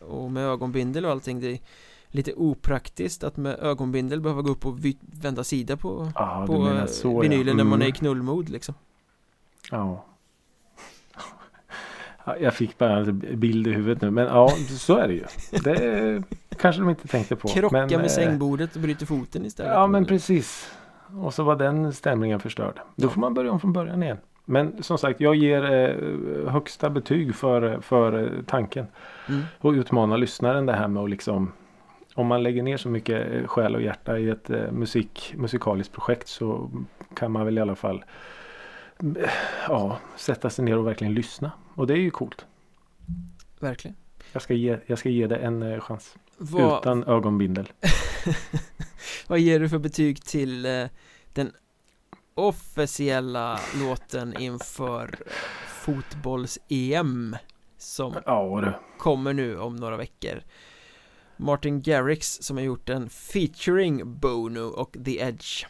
Och 0.00 0.30
med 0.32 0.44
ögonbindel 0.44 1.04
och 1.04 1.10
allting 1.10 1.40
Det 1.40 1.52
är 1.52 1.58
lite 2.08 2.32
opraktiskt 2.34 3.24
att 3.24 3.36
med 3.36 3.58
ögonbindel 3.60 4.20
behöva 4.20 4.42
gå 4.42 4.50
upp 4.50 4.66
och 4.66 4.78
vända 5.00 5.44
sida 5.44 5.76
på, 5.76 6.04
du 6.04 6.46
på 6.46 6.86
så, 6.86 7.12
ja. 7.12 7.18
vinylen 7.20 7.56
när 7.56 7.64
man 7.64 7.82
är 7.82 7.86
i 7.86 7.88
Mm. 7.88 7.92
knullmod 7.98 8.48
liksom 8.48 8.74
Ja. 9.70 10.04
Ja, 12.26 12.36
Jag 12.36 12.54
fick 12.54 12.78
bara 12.78 12.96
en 12.96 13.24
bild 13.34 13.66
i 13.66 13.72
huvudet 13.72 14.02
nu. 14.02 14.10
Men 14.10 14.26
ja, 14.26 14.48
så 14.68 14.96
är 14.96 15.08
det 15.08 15.14
ju. 15.14 15.24
Det 15.50 16.22
kanske 16.58 16.82
de 16.82 16.90
inte 16.90 17.08
tänkte 17.08 17.36
på. 17.36 17.48
Krocka 17.48 17.76
men, 17.76 17.88
med 17.88 18.00
eh, 18.00 18.06
sängbordet 18.06 18.76
och 18.76 18.82
bryter 18.82 19.06
foten 19.06 19.46
istället 19.46 19.72
Ja 19.72 19.86
men 19.86 20.04
precis. 20.04 20.72
Och 21.22 21.34
så 21.34 21.42
var 21.42 21.56
den 21.56 21.92
stämningen 21.92 22.40
förstörd. 22.40 22.80
Då 22.96 23.08
får 23.08 23.20
man 23.20 23.34
börja 23.34 23.52
om 23.52 23.60
från 23.60 23.72
början 23.72 24.02
igen. 24.02 24.18
Men 24.44 24.82
som 24.82 24.98
sagt 24.98 25.20
jag 25.20 25.34
ger 25.34 25.72
eh, 25.72 26.50
högsta 26.50 26.90
betyg 26.90 27.34
för, 27.34 27.80
för 27.80 28.30
tanken. 28.46 28.86
mm. 29.28 29.42
Och 29.58 29.72
utmana 29.72 30.16
lyssnaren 30.16 30.66
det 30.66 30.72
här 30.72 30.88
med 30.88 31.02
att 31.02 31.10
liksom 31.10 31.52
om 32.14 32.26
man 32.26 32.42
lägger 32.42 32.62
ner 32.62 32.76
så 32.76 32.88
mycket 32.88 33.32
eh, 33.32 33.46
själ 33.46 33.74
och 33.74 33.82
hjärta 33.82 34.18
i 34.18 34.28
ett 34.28 34.50
eh, 34.50 34.72
musik, 34.72 35.34
musikaliskt 35.36 35.94
projekt 35.94 36.28
så 36.28 36.70
kan 37.14 37.32
man 37.32 37.44
väl 37.44 37.58
i 37.58 37.60
alla 37.60 37.74
fall 37.74 38.04
eh, 38.98 39.30
ja, 39.68 39.98
sätta 40.16 40.50
sig 40.50 40.64
ner 40.64 40.78
och 40.78 40.86
verkligen 40.86 41.14
lyssna. 41.14 41.50
Och 41.76 41.86
det 41.86 41.94
är 41.94 41.98
ju 41.98 42.10
coolt. 42.10 42.46
Verkligen 43.60 43.96
Jag 44.32 44.42
ska 44.42 44.54
ge, 44.54 44.78
jag 44.86 44.98
ska 44.98 45.08
ge 45.08 45.26
det 45.26 45.36
en 45.36 45.62
eh, 45.62 45.80
chans. 45.80 46.16
Vad, 46.36 46.78
Utan 46.80 47.04
ögonbindel. 47.04 47.72
vad 49.26 49.38
ger 49.38 49.60
du 49.60 49.68
för 49.68 49.78
betyg 49.78 50.22
till 50.24 50.66
eh, 50.66 50.86
den 51.32 51.52
officiella 52.34 53.60
låten 53.80 54.36
inför 54.40 55.14
fotbolls-EM 55.68 57.36
som 57.78 58.14
Ja 58.26 58.72
kommer 58.98 59.32
nu 59.32 59.58
om 59.58 59.76
några 59.76 59.96
veckor 59.96 60.42
Martin 61.36 61.82
Garrix 61.82 62.38
som 62.42 62.56
har 62.56 62.64
gjort 62.64 62.86
den 62.86 63.08
featuring 63.10 64.18
Bono 64.20 64.60
och 64.60 64.96
The 65.04 65.20
Edge 65.20 65.66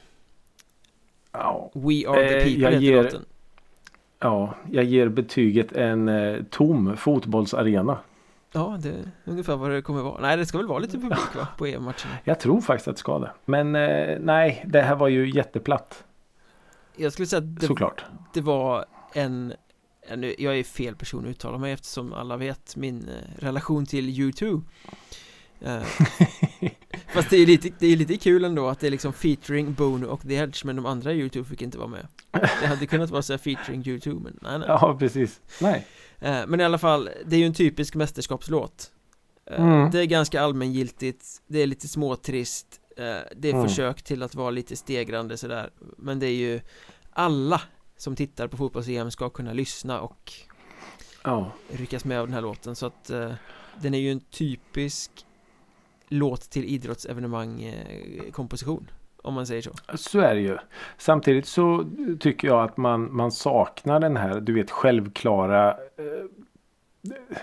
Ja. 1.33 1.71
We 1.75 2.09
Are 2.09 2.29
The 2.29 2.37
Eh, 2.39 2.45
People 2.45 2.63
jag 2.63 2.71
heter 2.71 2.81
ger- 2.81 3.03
låten 3.03 3.25
Ja, 4.19 4.55
jag 4.71 4.85
ger 4.85 5.09
betyget 5.09 5.73
en 5.73 6.09
eh, 6.09 6.43
tom 6.51 6.97
fotbollsarena. 6.97 7.99
Ja, 8.53 8.79
det 8.81 8.89
är 8.89 9.11
ungefär 9.25 9.57
vad 9.57 9.71
det 9.71 9.83
kommer 9.83 10.03
vara 10.03 10.21
Nej, 10.21 10.37
det 10.37 10.47
ska 10.47 10.59
väl 10.59 10.67
vara 10.67 10.79
lite 10.79 10.99
publik 10.99 11.37
va, 11.37 11.49
på 11.59 11.67
EM-matcherna 11.67 12.19
Jag 12.25 12.41
tror 12.41 12.61
faktiskt 12.61 12.89
att 12.89 12.97
det 12.97 13.01
ska 13.01 13.19
det. 13.19 13.31
Men 13.45 13.77
eh, 13.77 14.19
nej, 14.21 14.65
det 14.67 14.83
här 14.83 14.97
var 14.97 15.09
ju 15.09 15.31
jätteplatt. 15.31 16.05
Jag 16.97 17.13
skulle 17.13 17.27
säga 17.27 17.39
att 17.39 17.61
det, 17.61 17.67
Såklart. 17.67 18.05
det 18.33 18.41
var 18.41 18.85
en 19.13 19.53
Jag 20.39 20.59
är 20.59 20.65
fel 20.65 20.97
person 20.97 21.25
att 21.25 21.31
uttala 21.31 21.59
mig 21.59 21.73
eftersom 21.73 22.13
alla 22.13 22.37
vet 22.37 22.77
min 22.77 23.09
eh, 23.09 23.45
relation 23.45 23.87
till 23.87 24.09
U2 24.11 24.63
Eh, 25.61 25.83
Fast 27.15 27.31
det 27.31 27.37
är, 27.37 27.47
lite, 27.47 27.71
det 27.79 27.87
är 27.87 27.97
lite 27.97 28.17
kul 28.17 28.45
ändå 28.45 28.69
att 28.69 28.81
det 28.81 28.87
är 28.87 28.91
liksom 28.91 29.13
featuring 29.13 29.73
Bono 29.75 30.07
och 30.07 30.23
The 30.23 30.35
Edge 30.35 30.65
men 30.65 30.77
de 30.77 30.87
andra 30.87 31.13
i 31.13 31.23
U2 31.29 31.45
fick 31.45 31.63
inte 31.63 31.79
vara 31.79 31.89
med 31.89 32.07
Det 32.61 32.67
hade 32.67 32.87
kunnat 32.87 33.11
vara 33.11 33.23
så 33.23 33.33
här 33.33 33.39
featuring 33.39 33.83
U2 33.83 34.21
men 34.23 34.39
nej 34.43 34.59
nej 34.59 34.69
Ja, 34.69 34.97
precis. 34.99 35.41
Nej. 35.61 35.87
Eh, 36.21 36.47
Men 36.47 36.61
i 36.61 36.65
alla 36.65 36.79
fall, 36.79 37.09
det 37.27 37.37
är 37.37 37.41
ju 37.41 37.47
en 37.47 37.55
typisk 37.55 37.95
mästerskapslåt 37.95 38.93
Eh, 39.51 39.65
Mm. 39.65 39.91
Det 39.91 40.01
är 40.01 40.05
ganska 40.05 40.41
allmängiltigt, 40.43 41.25
det 41.47 41.59
är 41.63 41.67
lite 41.67 41.89
småtrist 41.89 42.67
eh, 42.97 43.05
Det 43.37 43.49
är 43.49 43.53
Mm. 43.55 43.69
försök 43.69 44.03
till 44.03 44.23
att 44.23 44.35
vara 44.35 44.51
lite 44.51 44.77
stegrande 44.77 45.37
sådär 45.37 45.71
Men 45.99 46.19
det 46.19 46.27
är 46.27 46.35
ju 46.35 46.61
alla 47.13 47.61
som 47.97 48.17
tittar 48.17 48.49
på 48.49 48.57
fotbolls-EM 48.57 49.11
ska 49.11 49.31
kunna 49.31 49.53
lyssna 49.53 50.01
och 50.01 50.33
Ja. 51.25 51.53
ryckas 51.71 52.05
med 52.05 52.21
av 52.21 52.27
den 52.27 52.35
här 52.35 52.41
låten 52.43 52.77
så 52.77 52.87
att 52.87 53.05
Den 53.81 53.95
är 53.95 53.99
ju 53.99 54.11
en 54.13 54.21
typisk 54.21 55.11
låt 56.09 56.41
till 56.51 56.65
idrottsevenemang 56.65 57.63
eh, 57.63 58.31
komposition 58.33 58.91
Om 59.23 59.35
man 59.35 59.47
säger 59.47 59.63
så 59.63 59.71
Så 59.95 60.21
är 60.21 60.35
det 60.35 60.41
ju. 60.41 60.57
Samtidigt 60.99 61.47
så 61.47 61.85
tycker 62.21 62.49
jag 62.49 62.63
att 62.65 62.77
man, 62.77 63.15
man 63.17 63.33
saknar 63.33 64.01
den 64.01 64.17
här, 64.17 64.41
du 64.41 64.53
vet, 64.55 64.71
självklara 64.71 65.71
eh, 65.71 65.77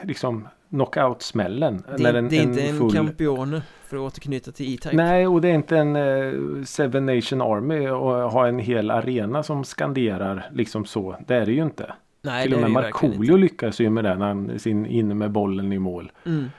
liksom 0.03 0.47
knockout-smällen. 0.69 1.83
Det, 1.97 2.03
är- 2.05 2.13
en- 2.13 2.29
det 2.29 2.37
är 2.37 2.43
inte 2.43 2.61
en 2.61 2.77
full- 2.79 2.91
campione 2.93 3.61
för 3.83 3.97
att 3.97 4.01
återknyta 4.01 4.51
till 4.51 4.73
E-Type 4.75 4.95
Nej, 4.95 5.27
och 5.27 5.41
det 5.41 5.47
är 5.49 5.53
inte 5.55 5.77
en 5.77 5.95
eh, 5.95 6.63
Seven 6.65 7.05
Nation 7.05 7.41
Army 7.41 7.87
och 7.87 8.31
ha 8.31 8.47
en 8.47 8.59
hel 8.59 8.91
arena 8.91 9.43
som 9.43 9.63
skanderar 9.63 10.49
liksom 10.53 10.85
så. 10.85 11.15
Det 11.27 11.35
är 11.35 11.45
det 11.45 11.51
ju 11.51 11.63
inte. 11.63 11.93
Nej, 12.21 12.41
Till 12.43 12.51
det 12.51 12.57
och 12.57 12.63
är 12.63 12.67
med 12.67 12.83
Markoolio 12.83 13.35
lyckas 13.37 13.79
ju 13.79 13.89
med 13.89 14.03
den, 14.03 14.21
han 14.21 14.59
sin 14.59 14.85
inne 14.85 15.13
med 15.13 15.31
bollen 15.31 15.73
i 15.73 15.79
mål. 15.79 16.11
mm. 16.25 16.49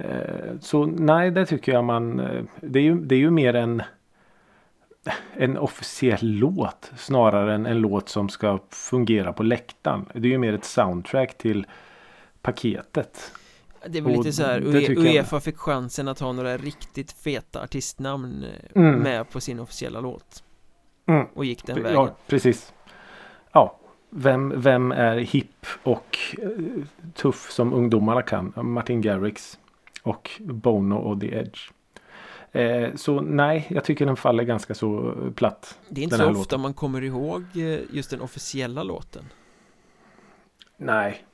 Eh, 0.00 0.58
Så 0.60 0.86
nej, 0.86 1.30
det 1.30 1.46
tycker 1.46 1.72
jag 1.72 1.84
man... 1.84 2.20
eh, 2.20 2.42
Det 2.60 2.78
är 2.78 2.82
ju, 2.82 2.94
det 3.00 3.14
är 3.14 3.18
ju 3.18 3.30
mer 3.30 3.54
en, 3.54 3.82
en 5.32 5.58
officiell 5.58 6.18
låt 6.22 6.92
snarare 6.96 7.54
än 7.54 7.66
en 7.66 7.78
låt 7.78 8.08
som 8.08 8.28
ska 8.28 8.58
fungera 8.70 9.32
på 9.32 9.42
läktaren. 9.42 10.06
Det 10.14 10.28
är 10.28 10.32
ju 10.32 10.38
mer 10.38 10.52
ett 10.52 10.64
soundtrack 10.64 11.38
till 11.38 11.66
paketet. 12.42 13.32
Det 13.86 13.98
är 13.98 14.02
väl 14.02 14.12
lite 14.16 14.32
så 14.32 14.42
här, 14.42 14.60
det 14.60 14.66
UE- 14.66 14.86
tycker 14.86 15.02
jag- 15.04 15.14
Uefa 15.14 15.40
fick 15.40 15.56
chansen 15.56 16.08
att 16.08 16.20
ha 16.20 16.32
några 16.32 16.56
riktigt 16.56 17.12
feta 17.12 17.62
artistnamn 17.62 18.44
eh, 18.44 18.80
Mm. 18.82 19.00
med 19.00 19.30
på 19.30 19.40
sin 19.40 19.60
officiella 19.60 20.00
låt 20.00 20.42
Mm. 21.06 21.26
och 21.34 21.44
gick 21.44 21.66
den 21.66 21.76
vägen. 21.82 21.92
Ja, 21.94 22.10
precis. 22.26 22.72
Ja, 23.52 23.76
vem, 24.10 24.52
vem 24.56 24.92
är 24.92 25.16
hipp 25.18 25.66
och 25.82 26.18
tuff 27.14 27.50
som 27.50 27.72
ungdomarna 27.74 28.22
kan? 28.22 28.52
Martin 28.56 29.00
Garrix 29.00 29.58
och 30.02 30.30
Bono 30.40 30.94
och 30.94 31.20
The 31.20 31.34
Edge. 31.34 31.58
Eh, 32.52 32.88
så 32.94 33.20
nej, 33.20 33.66
jag 33.70 33.84
tycker 33.84 34.06
den 34.06 34.16
faller 34.16 34.44
ganska 34.44 34.74
så 34.74 35.14
platt. 35.34 35.78
Det 35.88 36.00
är 36.00 36.04
inte 36.04 36.16
så 36.16 36.22
ofta 36.24 36.32
låten. 36.38 36.60
man 36.60 36.74
kommer 36.74 37.02
ihåg 37.02 37.42
eh, 37.54 37.78
just 37.92 38.10
den 38.10 38.20
officiella 38.20 38.82
låten. 38.82 39.24
Nej. 40.76 41.24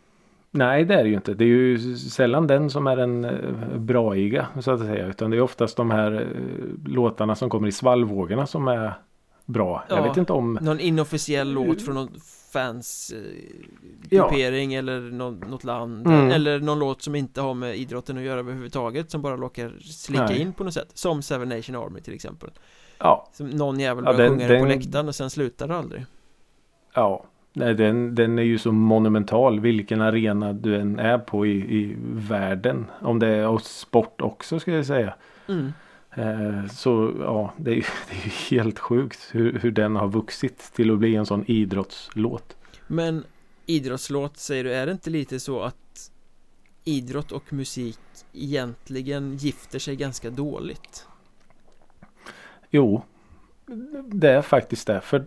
Nej, 0.51 0.85
det 0.85 0.95
är 0.95 1.03
det 1.03 1.09
ju 1.09 1.15
inte. 1.15 1.35
Det 1.35 1.45
är 1.45 1.49
ju 1.49 1.97
sällan 1.97 2.47
den 2.47 2.71
som 2.71 2.87
är 2.87 2.97
den 2.97 3.25
eh, 3.25 3.77
braiga 3.79 4.47
så 4.61 4.71
att 4.71 4.81
säga. 4.81 5.07
Utan 5.07 5.31
det 5.31 5.37
är 5.37 5.41
oftast 5.41 5.77
de 5.77 5.91
här 5.91 6.29
låtarna 6.87 7.35
som 7.35 7.51
kommer 7.51 7.69
i 7.69 7.73
svallvågorna 7.73 8.47
som 8.47 8.69
är 8.69 8.93
bra. 9.45 9.85
Jag 9.89 9.99
Ja. 9.99 10.03
vet 10.09 10.17
inte 10.17 10.33
om... 10.33 10.59
Någon 10.63 10.81
inofficiell 10.81 11.53
låt 11.53 11.83
från 11.83 11.95
någon 11.95 12.09
fans 12.61 13.13
eh, 13.17 13.21
Ja. 14.11 14.35
eller 14.39 15.01
någon, 15.01 15.39
något 15.39 15.65
land 15.65 16.07
Mm. 16.07 16.31
eller 16.31 16.61
någon 16.61 16.79
låt 16.79 17.03
som 17.03 17.15
inte 17.15 17.41
har 17.41 17.55
med 17.55 17.77
idrotten 17.77 18.17
att 18.19 18.23
göra 18.25 18.39
överhuvudtaget 18.41 19.11
som 19.11 19.23
bara 19.23 19.37
råkar 19.37 19.73
slinka 19.81 20.25
Nej. 20.27 20.41
in 20.41 20.53
på 20.53 20.65
något 20.65 20.75
sätt 20.75 20.91
som 20.95 21.23
Seven 21.23 21.49
Nation 21.49 21.77
Army 21.77 22.01
till 22.01 22.15
exempel 22.15 22.51
Ja, 22.99 23.29
som 23.33 23.47
någon 23.49 23.81
jävel 23.81 24.05
Ja, 24.07 24.13
börjar 24.13 24.31
den- 24.31 24.39
sjunga 24.39 24.49
det 24.53 24.59
på 24.61 24.67
den- 24.67 24.79
läktaren 24.79 25.09
och 25.09 25.15
sen 25.15 25.31
slutar 25.31 25.69
det 25.69 25.77
aldrig 25.77 26.07
ja. 26.95 27.25
Nej, 27.53 27.75
den, 27.75 28.15
den 28.15 28.39
är 28.39 28.43
ju 28.43 28.59
så 28.59 28.73
monumental 28.73 29.61
vilken 29.61 30.01
arena 30.01 30.53
du 30.53 30.77
än 30.77 30.99
är 30.99 31.19
på 31.19 31.47
i, 31.47 31.51
i 31.57 31.97
världen. 32.13 32.87
Om 33.01 33.19
det 33.19 33.29
är 33.29 33.49
och 33.49 33.63
sport 33.63 34.21
också 34.21 34.59
ska 34.61 34.73
jag 34.73 34.87
säga. 34.87 35.15
mm. 35.49 35.73
Eh, 36.17 36.67
så 36.67 37.15
ja, 37.21 37.53
det 37.57 37.71
är, 37.71 37.75
ju, 37.75 37.83
det 38.11 38.15
är 38.15 38.51
helt 38.51 38.79
sjukt 38.79 39.29
hur, 39.33 39.59
hur 39.59 39.71
den 39.71 39.97
har 39.97 40.09
vuxit 40.09 40.73
till 40.75 40.91
att 40.91 40.99
bli 40.99 41.17
en 41.17 41.27
sån 41.27 41.45
idrottslåt. 41.47 42.57
Men 42.87 43.25
idrottslåt 43.67 44.37
säger 44.37 44.65
du, 44.65 44.75
är 44.75 44.87
det 44.87 44.93
inte 44.93 45.11
lite 45.11 45.41
så 45.41 45.63
att 45.63 46.11
idrott 46.85 47.33
och 47.33 47.53
musik 47.53 47.99
egentligen 48.33 49.37
gifter 49.37 49.79
sig 49.79 49.97
ganska 49.97 50.31
dåligt? 50.31 51.07
Jo, 52.71 53.03
det 54.05 54.31
är 54.31 54.43
faktiskt 54.43 54.87
det. 54.87 55.01
För 55.01 55.25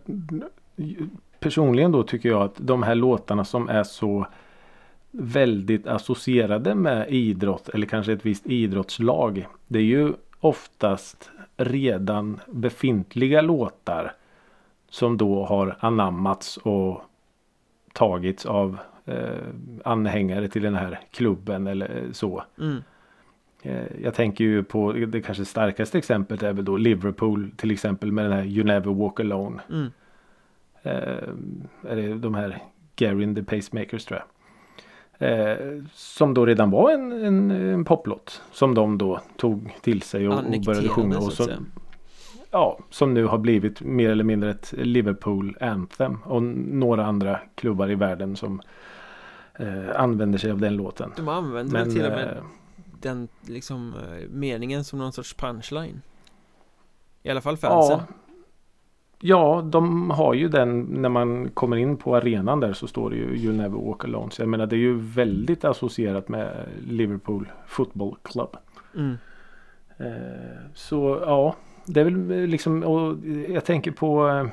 personligen 1.39 1.91
då 1.91 2.03
tycker 2.03 2.29
jag 2.29 2.41
att 2.41 2.55
de 2.57 2.83
här 2.83 2.95
låtarna 2.95 3.45
som 3.45 3.69
är 3.69 3.83
så 3.83 4.27
väldigt 5.11 5.87
associerade 5.87 6.75
med 6.75 7.09
idrott 7.09 7.69
eller 7.69 7.87
kanske 7.87 8.13
ett 8.13 8.25
visst 8.25 8.47
idrottslag. 8.47 9.47
Det 9.67 9.79
är 9.79 9.83
ju 9.83 10.13
oftast 10.39 11.31
redan 11.57 12.39
befintliga 12.47 13.41
låtar 13.41 14.13
som 14.89 15.17
då 15.17 15.45
har 15.45 15.75
anammats 15.79 16.57
och 16.57 17.01
tagits 17.93 18.45
av 18.45 18.77
eh, 19.05 19.47
anhängare 19.83 20.47
till 20.47 20.61
den 20.61 20.75
här 20.75 20.99
klubben 21.11 21.67
eller 21.67 22.07
så. 22.11 22.43
Mm. 22.59 22.83
Eh, 23.61 24.01
jag 24.03 24.13
tänker 24.13 24.43
ju 24.43 24.63
på 24.63 24.93
det 24.93 25.21
kanske 25.21 25.45
starkaste 25.45 25.97
exemplet 25.97 26.43
är 26.43 26.53
väl 26.53 26.65
då 26.65 26.77
Liverpool 26.77 27.51
till 27.57 27.71
exempel 27.71 28.11
med 28.11 28.25
den 28.25 28.33
här 28.33 28.45
You 28.45 28.63
Never 28.63 28.93
Walk 28.93 29.19
Alone. 29.19 29.61
Mm. 29.69 29.91
Eh, 30.81 31.91
är 31.91 31.95
det 31.95 32.13
de 32.13 32.35
här 32.35 32.63
Gary 32.95 33.23
and 33.23 33.35
the 33.35 33.43
Pacemakers 33.43 34.05
tror 34.05 34.19
jag. 34.19 34.38
Eh, 35.19 35.57
som 35.93 36.33
då 36.33 36.45
redan 36.45 36.71
var 36.71 36.91
en, 36.91 37.11
en, 37.11 37.51
en 37.51 37.85
poplåt. 37.85 38.41
Som 38.51 38.73
de 38.73 38.97
då 38.97 39.21
tog 39.37 39.75
till 39.81 40.01
sig 40.01 40.27
och, 40.27 40.33
och 40.33 40.61
började 40.65 40.89
sjunga. 40.89 41.17
Och 41.17 41.33
som, 41.33 41.71
ja, 42.51 42.79
som 42.89 43.13
nu 43.13 43.25
har 43.25 43.37
blivit 43.37 43.81
mer 43.81 44.09
eller 44.09 44.23
mindre 44.23 44.51
ett 44.51 44.73
Liverpool 44.77 45.57
Anthem. 45.61 46.17
Och 46.23 46.43
några 46.43 47.05
andra 47.05 47.39
klubbar 47.55 47.91
i 47.91 47.95
världen 47.95 48.35
som 48.35 48.61
eh, 49.59 50.01
använder 50.01 50.39
sig 50.39 50.51
av 50.51 50.59
den 50.59 50.75
låten. 50.75 51.13
De 51.15 51.27
använder 51.27 51.73
Men 51.73 51.93
till 51.93 52.05
och 52.05 52.11
med 52.11 52.37
eh, 52.37 52.43
den 53.01 53.27
liksom 53.41 53.93
eh, 53.93 54.29
meningen 54.29 54.83
som 54.83 54.99
någon 54.99 55.13
sorts 55.13 55.33
punchline. 55.33 56.01
I 57.23 57.29
alla 57.29 57.41
fall 57.41 57.57
fansen. 57.57 57.99
ja, 58.07 58.13
ja, 59.19 59.61
de 59.65 60.09
har 60.09 60.33
ju 60.33 60.47
den 60.47 60.81
när 60.81 61.09
man 61.09 61.49
kommer 61.49 61.77
in 61.77 61.97
på 61.97 62.15
arenan 62.15 62.59
där 62.59 62.73
så 62.73 62.87
står 62.87 63.09
det 63.09 63.15
ju 63.15 63.37
You 63.37 63.53
Never 63.53 63.77
Walk 63.77 64.03
Alone. 64.03 64.31
Så 64.31 64.41
jag 64.41 64.49
menar 64.49 64.65
det 64.65 64.75
är 64.75 64.77
ju 64.77 64.97
väldigt 64.99 65.65
associerat 65.65 66.29
med 66.29 66.65
Liverpool 66.87 67.51
Football 67.67 68.15
Club. 68.23 68.57
Mm. 68.95 69.17
Eh, 69.97 70.59
så 70.73 71.23
ja, 71.25 71.55
det 71.85 71.99
är 71.99 72.03
väl 72.03 72.47
liksom 72.47 72.83
och 72.83 73.17
jag 73.49 73.65
tänker 73.65 73.91
på 73.91 74.29
eh, 74.29 74.47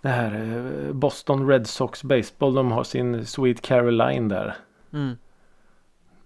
det 0.00 0.08
här 0.08 0.32
eh, 0.32 0.92
Boston 0.92 1.48
Red 1.48 1.66
Sox 1.66 2.04
Baseball. 2.04 2.54
De 2.54 2.72
har 2.72 2.84
sin 2.84 3.26
Sweet 3.26 3.62
Caroline 3.62 4.28
där. 4.28 4.56
Mm. 4.92 5.16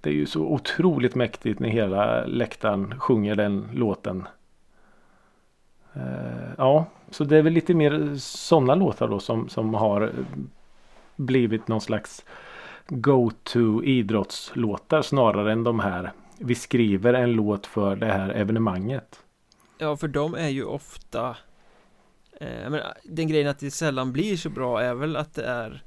Det 0.01 0.11
är 0.11 0.15
ju 0.15 0.27
så 0.27 0.41
otroligt 0.41 1.15
mäktigt 1.15 1.61
när 1.61 1.69
hela 1.69 2.25
läktaren 2.25 3.01
sjunger 3.01 3.35
den 3.35 3.69
låten. 3.73 4.27
Eh, 5.95 6.53
ja, 6.59 6.87
så 7.13 7.25
det 7.25 7.37
är 7.39 7.43
väl 7.43 7.53
lite 7.53 7.75
mer 7.75 8.17
sådana 8.17 8.75
låtar 8.75 9.09
då 9.09 9.21
som, 9.21 9.49
som 9.49 9.75
har 9.75 10.13
blivit 11.17 11.69
någon 11.69 11.81
slags 11.81 12.25
go-to 12.89 13.83
idrottslåtar 13.85 15.03
snarare 15.03 15.53
än 15.53 15.65
de 15.65 15.81
här 15.81 16.13
vi 16.39 16.55
skriver 16.55 17.15
en 17.15 17.33
låt 17.33 17.67
för 17.67 17.97
det 17.97 18.07
här 18.07 18.29
evenemanget. 18.31 19.21
Ja, 19.79 19.97
för 19.97 20.09
de 20.09 20.35
är 20.35 20.49
ju 20.49 20.65
ofta 20.65 21.37
eh, 22.41 22.71
men, 22.71 22.81
Den 23.05 23.29
grejen 23.29 23.49
att 23.49 23.59
det 23.59 23.71
sällan 23.71 24.13
blir 24.13 24.37
så 24.37 24.51
bra 24.51 24.81
är 24.81 24.95
väl 24.95 25.17
att 25.17 25.35
det 25.35 25.45
är 25.45 25.83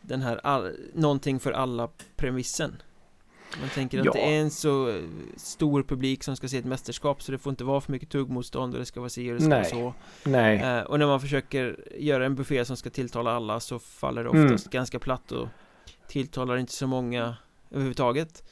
Den 0.00 0.22
här 0.22 0.40
all, 0.42 0.72
någonting 0.94 1.40
för 1.40 1.52
alla 1.52 1.88
premissen 2.16 2.82
man 3.60 3.68
tänker 3.68 3.98
att 4.00 4.04
Ja. 4.04 4.12
det 4.12 4.20
är 4.36 4.40
en 4.40 4.50
så 4.50 4.88
eh, 4.88 5.02
stor 5.36 5.82
publik 5.82 6.22
som 6.24 6.36
ska 6.36 6.48
se 6.48 6.58
ett 6.58 6.64
mästerskap 6.64 7.22
så 7.22 7.32
det 7.32 7.38
får 7.38 7.50
inte 7.50 7.64
vara 7.64 7.80
för 7.80 7.92
mycket 7.92 8.08
tuggmotstånd 8.08 8.74
och 8.74 8.80
det 8.80 8.86
ska 8.86 9.00
vara 9.00 9.10
si 9.10 9.30
och 9.30 9.34
det 9.34 9.40
ska 9.40 9.48
Nej. 9.48 9.58
vara 9.58 9.92
så 9.92 9.94
Nej, 10.30 10.58
eh, 10.62 10.80
Och 10.80 10.98
när 10.98 11.06
man 11.06 11.20
försöker 11.20 11.76
göra 11.98 12.26
en 12.26 12.34
buffé 12.34 12.64
som 12.64 12.76
ska 12.76 12.90
tilltala 12.90 13.30
alla 13.32 13.60
så 13.60 13.78
faller 13.78 14.24
det 14.24 14.30
Mm. 14.30 14.44
oftast 14.44 14.70
ganska 14.70 14.98
platt 14.98 15.32
och 15.32 15.48
tilltalar 16.08 16.56
inte 16.56 16.72
så 16.72 16.86
många 16.86 17.36
överhuvudtaget 17.70 18.42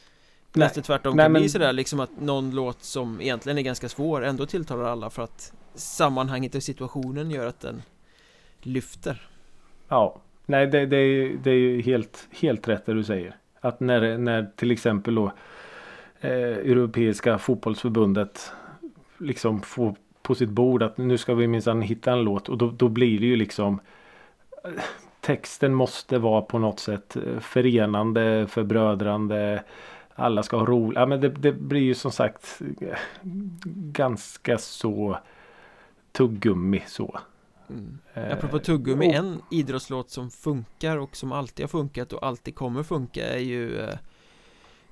Nej. 0.53 0.67
Nästan 0.67 0.83
tvärtom 0.83 1.17
Nej, 1.17 1.25
kan 1.25 1.33
bli 1.33 1.41
men- 1.41 1.51
sådär 1.51 1.73
liksom 1.73 2.01
att 2.01 2.21
någon 2.21 2.51
låt 2.51 2.83
som 2.83 3.21
egentligen 3.21 3.59
är 3.59 3.63
ganska 3.63 3.89
svår 3.89 4.25
ändå 4.25 4.47
tilltalar 4.47 4.85
alla 4.85 5.11
för 5.11 5.23
att 5.23 5.53
sammanhanget 5.75 6.55
och 6.55 6.63
situationen 6.63 7.31
gör 7.31 7.47
att 7.47 7.61
den 7.61 7.83
lyfter. 8.61 9.29
ja. 9.89 10.21
Nej, 10.49 10.67
det, 10.67 10.87
det, 10.87 10.97
är, 10.97 11.37
det 11.43 11.51
är 11.51 11.55
ju 11.55 11.83
helt, 11.83 12.29
helt 12.31 12.69
rätt 12.69 12.87
det 12.87 12.95
du 12.95 13.05
säger. 13.05 13.37
Att 13.67 13.81
när, 13.81 14.19
när 14.19 14.51
till 14.57 14.71
exempel 14.71 15.15
då 15.15 15.33
eh, 16.21 16.31
Europeiska 16.31 17.39
fotbollsförbundet 17.39 18.53
liksom 19.19 19.63
får 19.63 19.95
på 20.23 20.35
sitt 20.35 20.49
bord 20.49 20.83
att 20.83 20.99
nu 20.99 21.19
ska 21.19 21.35
vi 21.35 21.47
minsann 21.47 21.83
hitta 21.83 22.13
en 22.13 22.23
låt 22.23 22.49
och 22.49 22.59
då, 22.59 22.71
då 22.71 22.89
blir 22.89 23.21
det 23.21 23.27
ju 23.27 23.37
liksom 23.37 23.81
eh, 24.65 24.71
Texten 25.21 25.75
måste 25.75 26.19
vara 26.19 26.43
på 26.43 26.59
något 26.59 26.81
sätt 26.81 27.17
eh, 27.17 27.41
förenande, 27.41 28.47
förbrödrande. 28.49 29.63
Alla 30.15 30.43
ska 30.43 30.57
ha 30.57 30.67
roligt. 30.67 30.99
Ja, 30.99 31.07
men 31.07 31.21
det, 31.21 31.29
det 31.29 31.53
blir 31.53 31.81
ju 31.81 31.95
som 31.95 32.13
sagt 32.13 32.63
eh, 32.81 32.99
ganska 33.93 34.59
så 34.59 35.19
tuggummi 36.13 36.83
så. 36.87 37.21
Mm. 37.71 37.99
Eh, 38.15 38.33
Apropå 38.33 38.59
tuggummi, 38.59 39.09
och- 39.11 39.15
en 39.15 39.43
idrottslåt 39.51 40.11
som 40.11 40.31
funkar 40.31 40.97
och 40.97 41.17
som 41.17 41.33
alltid 41.33 41.63
har 41.65 41.69
funkat 41.69 42.13
och 42.13 42.27
alltid 42.27 42.55
kommer 42.55 42.83
funka 42.83 43.27
är 43.29 43.39
ju 43.39 43.79
eh, 43.81 43.99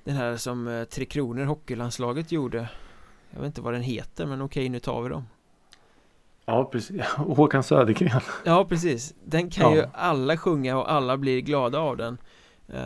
den 0.03 0.15
här 0.15 0.37
som 0.37 0.67
eh, 0.67 0.83
Tre 0.83 1.05
Kronor 1.05 1.43
hockeylandslaget 1.43 2.31
gjorde. 2.31 2.69
Jag 3.31 3.39
vet 3.39 3.45
inte 3.47 3.61
vad 3.61 3.73
den 3.73 3.81
heter 3.81 4.25
men 4.25 4.41
okej 4.41 4.69
nu 4.69 4.79
tar 4.79 5.01
vi 5.01 5.09
dem. 5.09 5.23
Ja 6.45 6.65
precis. 6.71 7.01
Håkan 7.17 7.63
Södergren. 7.63 8.21
Ja 8.45 8.65
precis, 8.65 9.13
den 9.23 9.49
kan 9.49 9.71
Ja. 9.71 9.75
ju 9.75 9.85
alla 9.93 10.37
sjunga 10.37 10.77
och 10.77 10.91
alla 10.91 11.17
blir 11.17 11.41
glada 11.41 11.79
av 11.79 11.97
den 11.97 12.17
eh, 12.67 12.81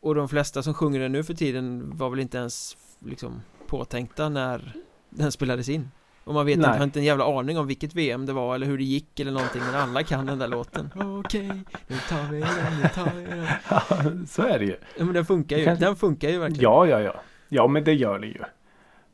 Och 0.00 0.14
de 0.14 0.28
flesta 0.28 0.62
som 0.62 0.74
sjunger 0.74 1.00
den 1.00 1.12
nu 1.12 1.24
för 1.24 1.34
tiden 1.34 1.96
var 1.96 2.10
väl 2.10 2.20
inte 2.20 2.38
ens 2.38 2.76
liksom 2.98 3.42
påtänkta 3.66 4.28
när 4.28 4.72
den 5.10 5.32
spelades 5.32 5.68
in 5.68 5.90
Och 6.24 6.34
man 6.34 6.46
vet 6.46 6.56
inte, 6.56 6.68
Nej. 6.68 6.78
har 6.78 6.84
inte 6.84 6.98
en 6.98 7.04
jävla 7.04 7.38
aning 7.38 7.58
om 7.58 7.66
vilket 7.66 7.94
VM 7.94 8.26
det 8.26 8.32
var 8.32 8.54
eller 8.54 8.66
hur 8.66 8.78
det 8.78 8.84
gick 8.84 9.20
eller 9.20 9.32
någonting 9.32 9.62
men 9.62 9.74
alla 9.74 10.02
kan 10.02 10.26
den 10.26 10.38
där 10.38 10.48
låten 10.48 10.90
Okej, 11.24 11.48
nu 11.86 11.96
tar 12.08 12.32
vi 12.32 12.40
den, 12.40 12.80
nu 12.82 12.88
tar 12.88 13.10
vi 13.16 13.24
den 13.24 13.46
Ja, 13.70 14.26
så 14.26 14.42
är 14.42 14.58
det 14.58 14.64
ju. 14.64 14.76
Ja 14.96 15.04
men 15.04 15.14
den 15.14 15.24
funkar 15.24 15.56
ju, 15.56 15.64
den 15.64 15.96
funkar 15.96 16.28
ju 16.28 16.38
verkligen 16.38 16.62
Ja, 16.62 16.86
ja, 16.86 17.00
ja. 17.00 17.14
Ja, 17.48 17.66
men 17.66 17.84
det 17.84 17.92
gör 17.92 18.18
det 18.18 18.26
ju. 18.26 18.40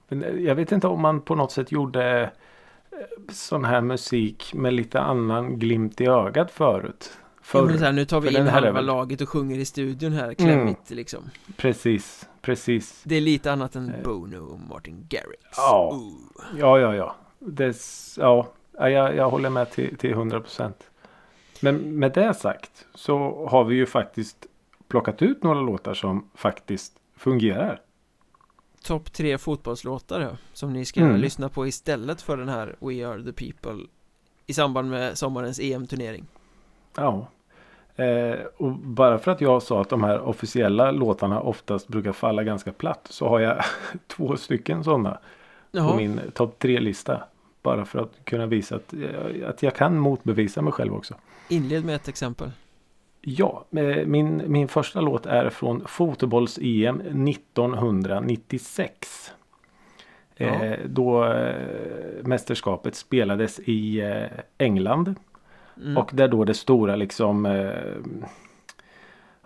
Men 0.09 0.25
eh, 0.25 0.35
jag 0.35 0.55
vet 0.55 0.73
inte 0.73 0.87
om 0.87 1.01
man 1.01 1.21
på 1.21 1.35
något 1.35 1.53
sätt 1.53 1.73
gjorde 1.73 2.23
eh, 2.23 2.29
sån 3.33 3.65
här 3.65 3.81
musik 3.81 4.55
med 4.55 4.75
lite 4.75 5.01
annan 5.01 5.59
glimt 5.59 6.01
i 6.01 6.07
ögat 6.07 6.51
förut. 6.51 7.13
Ja, 7.53 7.61
men 7.63 7.69
Förr. 7.73 7.79
så 7.79 7.85
här, 7.85 7.93
nu 7.93 8.05
tar 8.05 8.21
vi 8.21 8.31
För 8.31 8.41
in 8.41 8.47
halva 8.47 8.73
väl- 8.73 8.87
laget 8.87 9.21
och 9.21 9.29
sjunger 9.29 9.59
i 9.59 9.65
studion 9.65 10.13
här, 10.13 10.35
klämmigt 10.35 10.91
liksom 10.91 11.31
Precis, 11.57 12.29
precis. 12.43 13.01
Det 13.05 13.15
är 13.17 13.21
lite 13.21 13.53
annat 13.53 13.77
än 13.77 13.95
Eh. 13.95 14.03
Bono 14.03 14.39
och 14.39 14.61
Martin 14.61 15.07
Garrix 15.09 15.43
Ja. 15.57 15.91
Ooh. 15.95 16.13
Ja, 16.59 16.79
ja, 16.79 16.95
ja. 16.95 17.17
Det, 17.39 17.67
s- 17.67 18.17
ja, 18.21 18.49
ja, 18.79 18.89
jag, 18.91 19.17
jag 19.17 19.31
håller 19.31 19.51
med 19.51 19.71
till, 19.71 19.97
till 19.97 20.11
100 20.11 20.41
procent. 20.41 20.77
Men 21.61 21.99
med 21.99 22.13
det 22.13 22.35
sagt 22.35 22.87
så 22.95 23.47
har 23.51 23.65
vi 23.65 23.75
ju 23.77 23.87
faktiskt 23.87 24.47
plockat 24.89 25.23
ut 25.23 25.43
några 25.43 25.61
låtar 25.61 25.95
som 25.95 26.31
faktiskt 26.35 26.93
fungerar. 27.17 27.81
Topp 28.83 29.13
tre 29.13 29.39
fotbollslåtar 29.39 30.21
ja, 30.21 30.31
som 30.53 30.73
ni 30.73 30.85
ska 30.85 31.01
Mm. 31.01 31.17
lyssna 31.17 31.49
på 31.49 31.67
istället 31.67 32.23
för 32.23 32.37
den 32.37 32.49
här 32.49 32.77
We 32.81 33.07
Are 33.09 33.23
The 33.25 33.33
People 33.33 33.87
i 34.47 34.55
samband 34.55 34.91
med 34.91 35.19
sommarens 35.19 35.61
EM-turnering. 35.61 36.27
Ja. 37.01 37.27
Eh, 38.05 38.39
och 38.57 38.73
bara 38.73 39.19
för 39.19 39.31
att 39.31 39.41
jag 39.41 39.63
sa 39.63 39.81
att 39.81 39.89
de 39.89 40.05
här 40.05 40.21
officiella 40.21 40.91
låtarna 40.91 41.41
oftast 41.41 41.89
brukar 41.89 42.13
falla 42.13 42.45
ganska 42.45 42.73
platt 42.73 43.07
så 43.11 43.29
har 43.29 43.41
jag 43.41 43.65
två 44.07 44.37
stycken 44.37 44.85
sådana 44.85 45.11
på 45.11 45.19
Jaha, 45.71 45.97
min 45.97 46.21
topp 46.35 46.59
tre-lista. 46.59 47.23
Bara 47.63 47.85
för 47.85 47.99
att 47.99 48.25
kunna 48.25 48.47
visa 48.47 48.77
att, 48.77 48.93
eh, 48.93 49.49
att 49.49 49.63
jag 49.63 49.75
kan 49.75 49.99
motbevisa 49.99 50.63
mig 50.63 50.73
själv 50.73 50.95
också. 50.95 51.15
inled 51.49 51.85
med 51.85 51.95
ett 51.95 52.09
exempel. 52.09 52.51
Ja, 53.21 53.65
eh, 53.71 54.07
min, 54.07 54.43
min 54.47 54.69
första 54.69 55.01
låt 55.01 55.27
är 55.27 55.51
från 55.51 55.87
fotbolls-EM 55.87 57.27
1996. 57.29 59.33
Ja. 60.37 60.47
Eh, 60.47 60.79
då 60.87 61.35
mästerskapet 62.23 62.95
spelades 62.95 63.61
i 63.61 64.03
England. 64.59 65.15
Mm. 65.81 65.97
Och 65.97 66.11
där 66.15 66.29
då 66.29 66.45
det 66.45 66.55
stora 66.55 66.97
liksom 66.97 67.47
eh, 67.47 67.71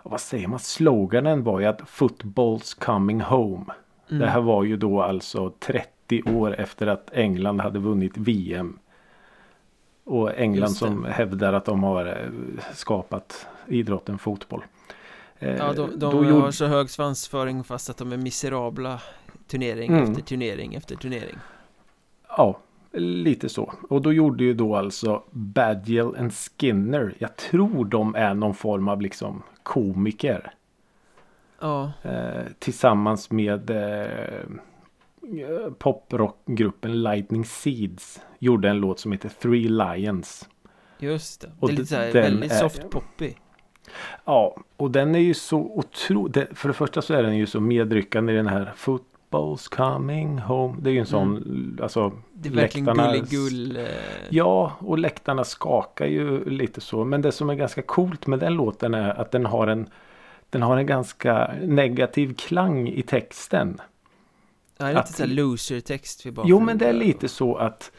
vad 0.03 0.21
säger 0.21 0.47
man? 0.47 0.59
Sloganen 0.59 1.43
var 1.43 1.59
ju 1.59 1.65
att 1.65 1.81
Football's 1.81 2.79
coming 2.85 3.21
home. 3.21 3.65
Mm. 4.09 4.21
Det 4.21 4.27
här 4.27 4.41
var 4.41 4.63
ju 4.63 4.77
då 4.77 5.01
alltså 5.01 5.49
30 5.59 6.23
år 6.23 6.59
efter 6.59 6.87
att 6.87 7.09
England 7.13 7.59
hade 7.61 7.79
vunnit 7.79 8.17
VM. 8.17 8.79
Och 10.03 10.37
England 10.37 10.69
som 10.69 11.05
hävdar 11.05 11.53
att 11.53 11.65
de 11.65 11.83
har 11.83 12.05
eh, 12.05 12.63
skapat 12.73 13.47
idrotten 13.67 14.17
fotboll. 14.17 14.63
Eh, 15.39 15.55
Ja, 15.55 15.73
de, 15.73 15.99
de 15.99 16.15
gjorde- 16.15 16.31
har 16.33 16.51
så 16.51 16.65
hög 16.65 16.89
svansföring 16.89 17.63
fast 17.63 17.89
att 17.89 17.97
de 17.97 18.11
är 18.11 18.17
miserabla 18.17 19.01
turnering 19.47 19.91
Mm. 19.91 20.03
efter 20.11 20.21
turnering 20.23 20.73
efter 20.75 20.95
turnering. 20.95 21.35
Ja, 22.37 22.57
Lite 22.97 23.49
så. 23.49 23.73
Och 23.89 24.01
då 24.01 24.13
gjorde 24.13 24.43
ju 24.43 24.53
då 24.53 24.75
alltså 24.75 25.23
Badgel 25.31 26.15
and 26.17 26.33
Skinner. 26.33 27.13
Jag 27.17 27.35
tror 27.35 27.85
de 27.85 28.15
är 28.15 28.33
någon 28.33 28.53
form 28.53 28.87
av 28.87 29.01
liksom 29.01 29.43
komiker. 29.63 30.53
Ja, 31.61 31.91
Eh, 32.03 32.43
tillsammans 32.59 33.31
med 33.31 33.69
eh, 33.69 34.49
poprockgruppen 35.77 37.03
Lightning 37.03 37.45
Seeds. 37.45 38.21
Gjorde 38.39 38.69
en 38.69 38.77
låt 38.77 38.99
som 38.99 39.11
heter 39.11 39.29
Three 39.29 39.67
Lions. 39.67 40.49
just 40.99 41.41
det. 41.41 41.51
Och 41.59 41.67
det 41.69 41.73
är 41.73 41.77
lite 41.77 41.85
så 41.89 41.95
här, 41.95 42.11
väldigt 42.13 42.51
är- 42.51 42.55
soft 42.55 42.89
poppy. 42.89 43.33
Ja, 44.25 44.57
och 44.77 44.91
den 44.91 45.15
är 45.15 45.19
ju 45.19 45.33
så 45.33 45.57
otroligt. 45.57 46.37
För 46.57 46.67
det 46.67 46.73
första 46.73 47.01
så 47.01 47.13
är 47.13 47.23
den 47.23 47.37
ju 47.37 47.45
så 47.45 47.59
medryckande 47.59 48.33
i 48.33 48.35
den 48.35 48.47
här 48.47 48.71
Football's 49.31 49.75
coming 49.75 50.37
home. 50.39 50.75
Det 50.81 50.89
är 50.89 50.93
ju 50.93 50.99
en 50.99 51.05
sån, 51.05 51.79
alltså. 51.81 51.99
Mm. 52.01 52.13
Det 52.33 52.49
är 52.49 52.53
verkligen 52.53 52.85
gulligull. 52.95 53.77
Eh, 53.77 53.83
Ja, 54.29 54.71
och 54.79 54.97
läktarna 54.97 55.43
skakar 55.43 56.05
ju 56.05 56.49
lite 56.49 56.81
så. 56.81 57.03
Men 57.05 57.21
det 57.21 57.31
som 57.31 57.49
är 57.49 57.55
ganska 57.55 57.81
coolt 57.81 58.27
med 58.27 58.39
den 58.39 58.53
låten 58.53 58.93
är 58.93 59.09
att 59.21 59.31
den 59.31 59.45
har 59.45 59.67
en 59.67 59.87
Den 60.49 60.61
har 60.61 60.77
en 60.77 60.85
ganska 60.85 61.51
negativ 61.61 62.33
klang 62.37 62.87
i 62.87 63.01
texten. 63.01 63.81
ja, 64.77 64.85
det 64.85 64.91
är 64.91 64.95
att- 64.95 65.05
lite 65.07 65.17
såhär 65.17 65.29
loser-text 65.29 66.25
vi 66.25 66.31
bara 66.31 66.45
Jo 66.49 66.59
men 66.59 66.77
det 66.77 66.85
är 66.85 66.93
lite 66.93 67.27
så 67.27 67.55
att 67.55 67.91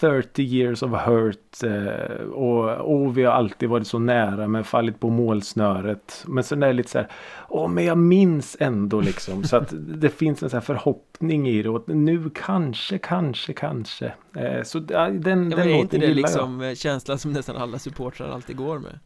30 0.00 0.42
years 0.42 0.82
of 0.82 0.90
hurt 0.90 1.62
eh, 1.62 2.24
och, 2.26 2.70
och 2.70 3.18
vi 3.18 3.24
har 3.24 3.32
alltid 3.32 3.68
varit 3.68 3.86
så 3.86 3.98
nära 3.98 4.48
men 4.48 4.64
fallit 4.64 5.00
på 5.00 5.10
målsnöret. 5.10 6.24
Men 6.26 6.44
sen 6.44 6.62
är 6.62 6.66
det 6.66 6.72
lite 6.72 6.90
så 6.90 6.98
här, 6.98 7.08
åh 7.48 7.68
men 7.68 7.84
jag 7.84 7.98
minns 7.98 8.56
ändå 8.60 9.00
liksom. 9.00 9.44
så 9.44 9.56
att 9.56 9.68
det 10.00 10.10
finns 10.10 10.42
en 10.42 10.50
sån 10.50 10.62
förhoppning 10.62 11.48
i 11.48 11.62
det 11.62 11.68
och 11.68 11.88
nu 11.88 12.30
kanske, 12.34 12.98
kanske, 12.98 13.52
kanske. 13.52 14.12
Eh, 14.36 14.62
så 14.62 14.78
ja, 14.88 15.08
den, 15.08 15.10
Ja, 15.10 15.20
den 15.20 15.48
men 15.48 15.58
är 15.58 15.64
låten 15.64 15.80
inte 15.80 15.98
det 15.98 16.06
gillar 16.06 16.14
liksom 16.14 16.60
eh, 16.60 16.74
känslan 16.74 17.18
som 17.18 17.32
nästan 17.32 17.56
alla 17.56 17.78
supportrar 17.78 18.28
alltid 18.28 18.56
går 18.56 18.78
med? 18.78 18.98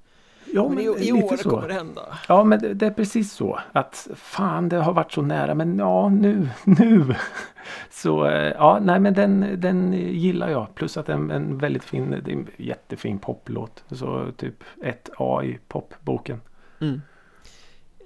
Ja 0.56 0.68
men, 0.68 0.74
men, 0.84 1.02
i, 1.02 1.08
i 1.08 1.12
år 1.12 1.36
så. 1.36 1.50
kommer 1.50 1.68
det 1.68 1.74
hända. 1.74 2.18
Ja 2.28 2.44
men 2.44 2.58
det, 2.58 2.74
det 2.74 2.86
är 2.86 2.90
precis 2.90 3.32
så 3.32 3.58
att 3.72 4.08
fan 4.14 4.68
det 4.68 4.76
har 4.76 4.92
varit 4.92 5.12
så 5.12 5.22
nära 5.22 5.54
men 5.54 5.78
ja 5.78 6.08
nu, 6.08 6.48
nu. 6.64 7.14
Så 7.90 8.26
eh, 8.26 8.52
ja 8.58 8.78
nej 8.82 9.00
men 9.00 9.14
den, 9.14 9.60
den 9.60 9.92
gillar 9.92 10.48
jag. 10.50 10.74
Plus 10.74 10.96
att 10.96 11.06
den 11.06 11.30
en 11.30 11.58
väldigt 11.58 11.84
fin, 11.84 12.10
det 12.10 12.30
är 12.30 12.36
en 12.36 12.48
jättefin 12.56 13.18
poplåt. 13.18 13.84
Så 13.90 14.32
typ 14.36 14.54
ett 14.82 15.10
A 15.18 15.42
i 15.44 15.58
popboken. 15.68 16.40
Mm. 16.80 17.02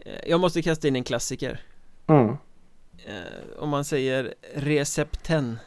Eh, 0.05 0.13
Jag 0.31 0.41
måste 0.41 0.63
kasta 0.63 0.89
in 0.89 0.97
en 0.97 1.05
klassiker. 1.05 1.61
Mm. 2.07 2.29
Eh, 3.07 3.59
Om 3.59 3.69
man 3.69 3.85
säger 3.85 4.35
recepten 4.55 5.59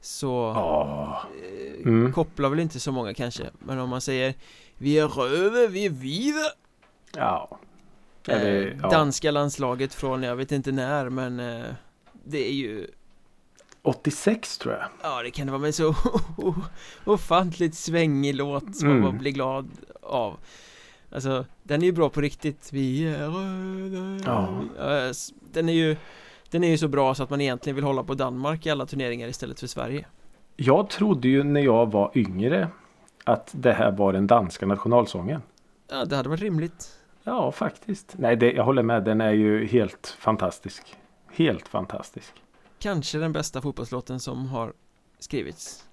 så 0.00 0.50
eh, 0.50 1.86
Mm. 1.86 2.12
kopplar 2.12 2.48
väl 2.48 2.60
inte 2.60 2.80
så 2.80 2.92
många 2.92 3.14
kanske. 3.14 3.44
Men 3.58 3.78
om 3.78 3.88
man 3.90 4.00
säger 4.00 4.34
vi 4.78 4.98
är 4.98 5.08
röver, 5.08 5.68
vi 5.68 5.86
är 5.86 5.90
vidare. 5.90 6.52
Ja. 7.16 7.58
Eller, 8.28 8.66
Eh, 8.66 8.78
ja. 8.82 8.88
Danska 8.90 9.30
landslaget 9.30 9.94
från 9.94 10.22
jag 10.22 10.36
vet 10.36 10.52
inte 10.52 10.72
när 10.72 11.08
men 11.10 11.40
eh, 11.40 11.64
det 12.24 12.48
är 12.48 12.52
ju 12.52 12.86
86 13.82 14.58
tror 14.58 14.74
jag. 14.74 14.84
Ja 15.02 15.22
det 15.22 15.30
kan 15.30 15.46
det 15.46 15.52
vara 15.52 15.62
men 15.62 15.72
så 15.72 15.94
ofantligt 17.04 17.74
svängig 17.74 18.34
låt 18.34 18.76
som 18.76 18.88
man 18.88 18.96
Mm. 18.98 19.10
bara 19.10 19.18
blir 19.18 19.32
glad 19.32 19.68
av 20.02 20.36
Alltså 21.12 21.44
den 21.62 21.82
är 21.82 21.86
ju 21.86 21.92
bra 21.92 22.08
på 22.08 22.20
riktigt 22.20 22.68
Vi 22.72 23.06
är 23.06 23.28
röda 23.28 24.24
Ja. 24.26 25.08
Den 25.52 25.68
är 25.68 25.72
ju 25.72 25.96
Den 26.50 26.64
är 26.64 26.68
ju 26.68 26.78
så 26.78 26.88
bra 26.88 27.14
så 27.14 27.22
att 27.22 27.30
man 27.30 27.40
egentligen 27.40 27.74
vill 27.76 27.84
hålla 27.84 28.04
på 28.04 28.14
Danmark 28.14 28.66
i 28.66 28.70
alla 28.70 28.86
turneringar 28.86 29.28
istället 29.28 29.60
för 29.60 29.66
Sverige 29.66 30.06
Jag 30.56 30.90
trodde 30.90 31.28
ju 31.28 31.42
när 31.42 31.60
jag 31.60 31.92
var 31.92 32.10
yngre 32.14 32.68
att 33.24 33.50
det 33.52 33.72
här 33.72 33.92
var 33.92 34.12
den 34.12 34.26
danska 34.26 34.66
nationalsången. 34.66 35.42
Ja 35.90 36.04
det 36.04 36.16
hade 36.16 36.28
varit 36.28 36.40
rimligt 36.40 36.98
Ja, 37.24 37.52
faktiskt. 37.52 38.14
Nej, 38.18 38.36
det, 38.36 38.52
jag 38.52 38.64
håller 38.64 38.82
med. 38.82 39.04
Den 39.04 39.20
är 39.20 39.30
ju 39.30 39.66
helt 39.66 40.16
fantastisk. 40.18 40.96
Helt 41.32 41.68
fantastisk. 41.68 42.32
Kanske 42.78 43.18
den 43.18 43.32
bästa 43.32 43.60
fotbollslåten 43.60 44.20
som 44.20 44.46
har 44.46 44.72
skrivits 45.18 45.84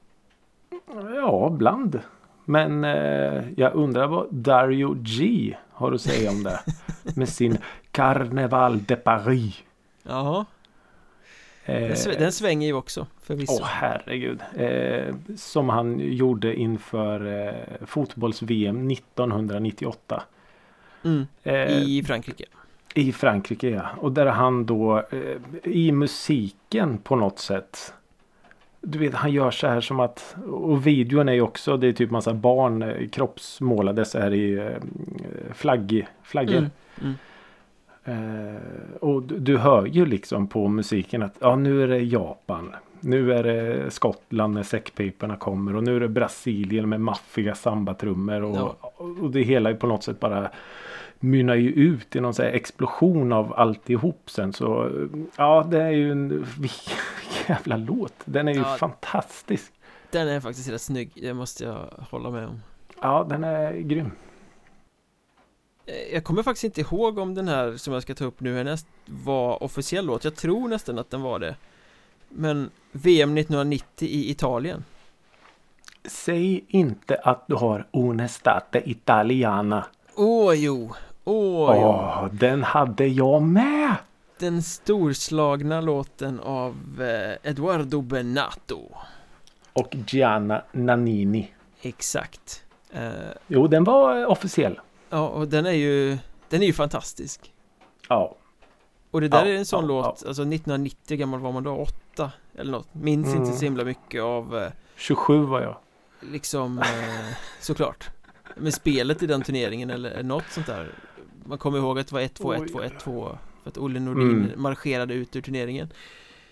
Ja, 1.15 1.49
bland. 1.49 1.99
Men 2.45 2.83
eh, 2.83 3.43
jag 3.57 3.73
undrar 3.73 4.07
vad 4.07 4.33
Dario 4.33 4.93
G 4.99 5.55
har 5.71 5.91
att 5.91 6.01
säga 6.01 6.31
om 6.31 6.43
det. 6.43 6.59
Med 7.15 7.29
sin 7.29 7.57
Carnaval 7.91 8.83
de 8.83 8.95
Paris. 8.95 9.63
Jaha 10.03 10.45
den, 11.65 11.91
sv- 11.95 12.19
den 12.19 12.31
svänger 12.31 12.67
ju 12.67 12.73
också 12.73 13.07
förvisso 13.23 13.57
Åh 13.61 13.65
herregud. 13.67 14.39
Eh, 14.55 15.15
som 15.35 15.69
han 15.69 15.99
gjorde 15.99 16.55
inför 16.55 17.47
eh, 17.47 17.85
fotbolls-VM 17.85 18.91
1998. 18.91 20.23
mm, 21.03 21.27
Eh, 21.43 21.83
I 21.83 22.03
Frankrike 22.07 22.45
I 22.93 23.11
Frankrike 23.11 23.69
ja. 23.69 23.89
Och 23.97 24.11
där 24.11 24.25
han 24.25 24.65
då 24.65 24.97
eh, 25.11 25.37
i 25.71 25.91
musiken 25.91 26.97
på 26.97 27.15
något 27.15 27.39
sätt. 27.39 27.93
Du 28.81 28.99
vet 28.99 29.13
han 29.13 29.31
gör 29.31 29.51
så 29.51 29.67
här 29.67 29.81
som 29.81 29.99
att 29.99 30.35
och 30.51 30.87
videon 30.87 31.29
är 31.29 31.33
ju 31.33 31.41
också 31.41 31.77
det 31.77 31.87
är 31.87 31.93
typ 31.93 32.11
massa 32.11 32.33
barn 32.33 32.81
eh, 32.81 33.07
kroppsmålade 33.09 34.05
så 34.05 34.19
här 34.19 34.33
i 34.33 34.53
eh, 34.53 35.53
flagg, 35.53 36.07
flaggor. 36.23 36.57
mm, 36.57 36.69
mm. 37.01 37.13
Eh, 38.05 38.95
och 38.99 39.23
du, 39.23 39.57
hör 39.57 39.85
ju 39.85 40.05
liksom 40.05 40.47
på 40.47 40.67
musiken 40.67 41.23
att 41.23 41.35
ja 41.39 41.55
nu 41.55 41.83
är 41.83 41.87
det 41.87 41.99
Japan. 41.99 42.75
Nu 42.99 43.33
är 43.33 43.43
det 43.43 43.91
Skottland 43.91 44.53
när 44.53 44.63
säckpiporna 44.63 45.35
kommer 45.35 45.75
och 45.75 45.83
nu 45.83 45.95
är 45.95 45.99
det 45.99 46.07
Brasilien 46.07 46.89
med 46.89 47.01
maffiga 47.01 47.55
sambatrummor 47.55 48.41
och, 48.41 48.55
Ja. 48.57 48.91
och 48.97 49.31
det 49.31 49.41
hela 49.41 49.69
är 49.69 49.73
på 49.73 49.87
något 49.87 50.03
sätt 50.03 50.19
bara 50.19 50.49
mynnar 51.19 51.55
ju 51.55 51.69
ut 51.71 52.15
i 52.15 52.19
någon 52.19 52.33
så 52.33 52.43
explosion 52.43 53.31
av 53.33 53.53
alltihop 53.53 54.21
sen 54.29 54.53
så 54.53 54.89
ja 55.37 55.67
det 55.71 55.81
är 55.81 55.89
ju 55.91 56.11
en 56.11 56.45
jävla 57.47 57.77
låt. 57.77 58.13
Den 58.25 58.47
är 58.47 58.53
ju 58.53 58.59
Ja. 58.59 58.75
fantastisk. 58.79 59.73
Den 60.11 60.27
är 60.27 60.39
faktiskt 60.39 60.69
rätt 60.69 60.81
snygg, 60.81 61.11
det 61.21 61.33
måste 61.33 61.63
jag 61.63 61.85
hålla 62.09 62.29
med 62.29 62.47
om 62.47 62.61
Ja 63.01 63.25
den 63.29 63.43
är 63.43 63.73
grym. 63.73 64.11
Eh, 65.91 66.13
Jag 66.13 66.23
kommer 66.23 66.43
faktiskt 66.43 66.63
inte 66.63 66.81
ihåg 66.81 67.17
om 67.17 67.35
den 67.35 67.47
här 67.47 67.77
som 67.77 67.93
jag 67.93 68.01
ska 68.01 68.15
ta 68.15 68.25
upp 68.25 68.39
nu 68.39 68.55
härnäst 68.57 68.87
var 69.05 69.63
officiell 69.63 70.05
låt 70.05 70.23
Jag 70.23 70.35
tror 70.35 70.67
nästan 70.67 70.99
att 70.99 71.09
den 71.09 71.21
var 71.21 71.39
det 71.39 71.55
Men 72.29 72.69
VM 72.91 73.37
1990 73.37 74.07
i 74.07 74.31
Italien 74.31 74.83
Säg 76.05 76.65
inte 76.67 77.15
att 77.15 77.43
du 77.47 77.55
har 77.55 77.87
Unestate 77.91 78.89
Italiana. 78.89 79.85
Åh 80.15 80.53
jo, 80.53 80.91
åh 81.23 81.75
jo 81.81 81.87
Åh, 81.87 82.27
den 82.31 82.63
hade 82.63 83.05
jag 83.07 83.41
med! 83.41 83.95
Den 84.39 84.63
storslagna 84.63 85.81
låten 85.81 86.39
av 86.39 86.75
eh, 87.01 87.49
Eduardo 87.51 88.01
Benato 88.01 88.79
Och 89.73 89.95
Gianna 90.07 90.61
Nannini. 90.71 91.51
Exakt 91.81 92.63
eh, 92.93 93.09
Jo, 93.47 93.67
den 93.67 93.83
var 93.83 94.25
officiell. 94.25 94.79
Ja, 95.11 95.27
och 95.27 95.47
den 95.47 95.65
är 95.65 95.71
ju 95.71 96.17
Den 96.49 96.61
är 96.61 96.65
ju 96.67 96.73
fantastisk 96.73 97.53
Ja. 98.09 98.35
Och 99.11 99.21
det 99.21 99.27
där 99.27 99.45
Ja, 99.45 99.51
är 99.51 99.55
en 99.57 99.65
sån 99.65 99.81
ja, 99.83 99.87
låt, 99.87 100.05
ja. 100.05 100.09
alltså 100.11 100.29
1990 100.31 100.97
hur 101.09 101.15
gammal 101.17 101.39
var 101.39 101.51
man 101.51 101.63
då? 101.63 101.75
Åtta? 101.75 102.31
Eller 102.57 102.71
något, 102.71 102.93
minns 102.93 103.27
Mm. 103.27 103.41
inte 103.43 103.57
så 103.57 103.65
himla 103.65 103.83
mycket 103.83 104.21
av 104.21 104.57
eh, 104.57 104.71
27 104.95 105.41
var 105.45 105.61
jag. 105.61 105.77
liksom 106.21 106.79
eh, 106.79 106.85
såklart 107.61 108.09
med 108.55 108.73
spelet 108.73 109.23
i 109.23 109.27
den 109.27 109.41
turneringen 109.41 109.89
eller 109.89 110.23
något 110.23 110.43
sånt 110.49 110.67
där 110.67 110.91
man 111.45 111.57
kommer 111.57 111.77
ihåg 111.77 111.99
att 111.99 112.07
det 112.07 112.13
var 112.13 112.21
1-2, 112.21 112.55
1-2, 112.67 112.89
1-2 112.99 113.37
för 113.63 113.69
att 113.69 113.77
Olle 113.77 113.99
Nordin 113.99 114.31
Mm. 114.45 114.61
marscherade 114.61 115.13
ut 115.13 115.35
ur 115.35 115.41
turneringen 115.41 115.89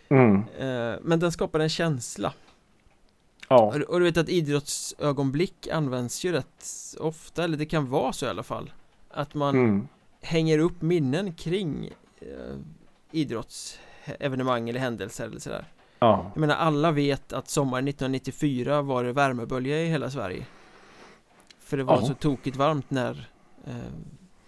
Mm. 0.10 0.36
eh, 0.60 1.00
men 1.02 1.20
den 1.20 1.32
skapade 1.32 1.64
en 1.64 1.70
känsla 1.70 2.34
Ja. 3.52 3.74
och, 3.88 4.00
du 4.00 4.06
vet 4.06 4.18
att 4.18 4.30
idrottsögonblick 4.30 5.68
används 5.68 6.24
ju 6.26 6.32
rätt 6.32 6.66
ofta 7.00 7.44
eller 7.44 7.58
det 7.58 7.66
kan 7.66 7.90
vara 7.90 8.14
så 8.14 8.26
i 8.26 8.30
alla 8.30 8.44
fall 8.44 8.72
att 9.12 9.34
man 9.34 9.56
Mm. 9.56 9.88
hänger 10.22 10.60
upp 10.60 10.82
minnen 10.82 11.34
kring 11.34 11.90
eh, 12.22 12.56
idrottsevenemang 13.12 14.70
eller 14.70 14.80
händelser 14.80 15.26
eller 15.26 15.40
sådär 15.40 15.66
Ja. 16.00 16.32
Jag 16.34 16.40
menar 16.42 16.56
alla 16.56 16.92
vet 16.92 17.34
att 17.34 17.50
sommaren 17.50 17.88
1994 17.88 18.82
var 18.82 19.04
det 19.04 19.14
värmebölja 19.14 19.82
i 19.84 19.86
hela 19.88 20.10
Sverige 20.10 20.46
För 21.60 21.78
det 21.78 21.84
var 21.84 21.96
Ja. 22.02 22.08
så 22.08 22.14
tokigt 22.14 22.58
varmt 22.58 22.90
när 22.92 23.30
eh, 23.66 23.74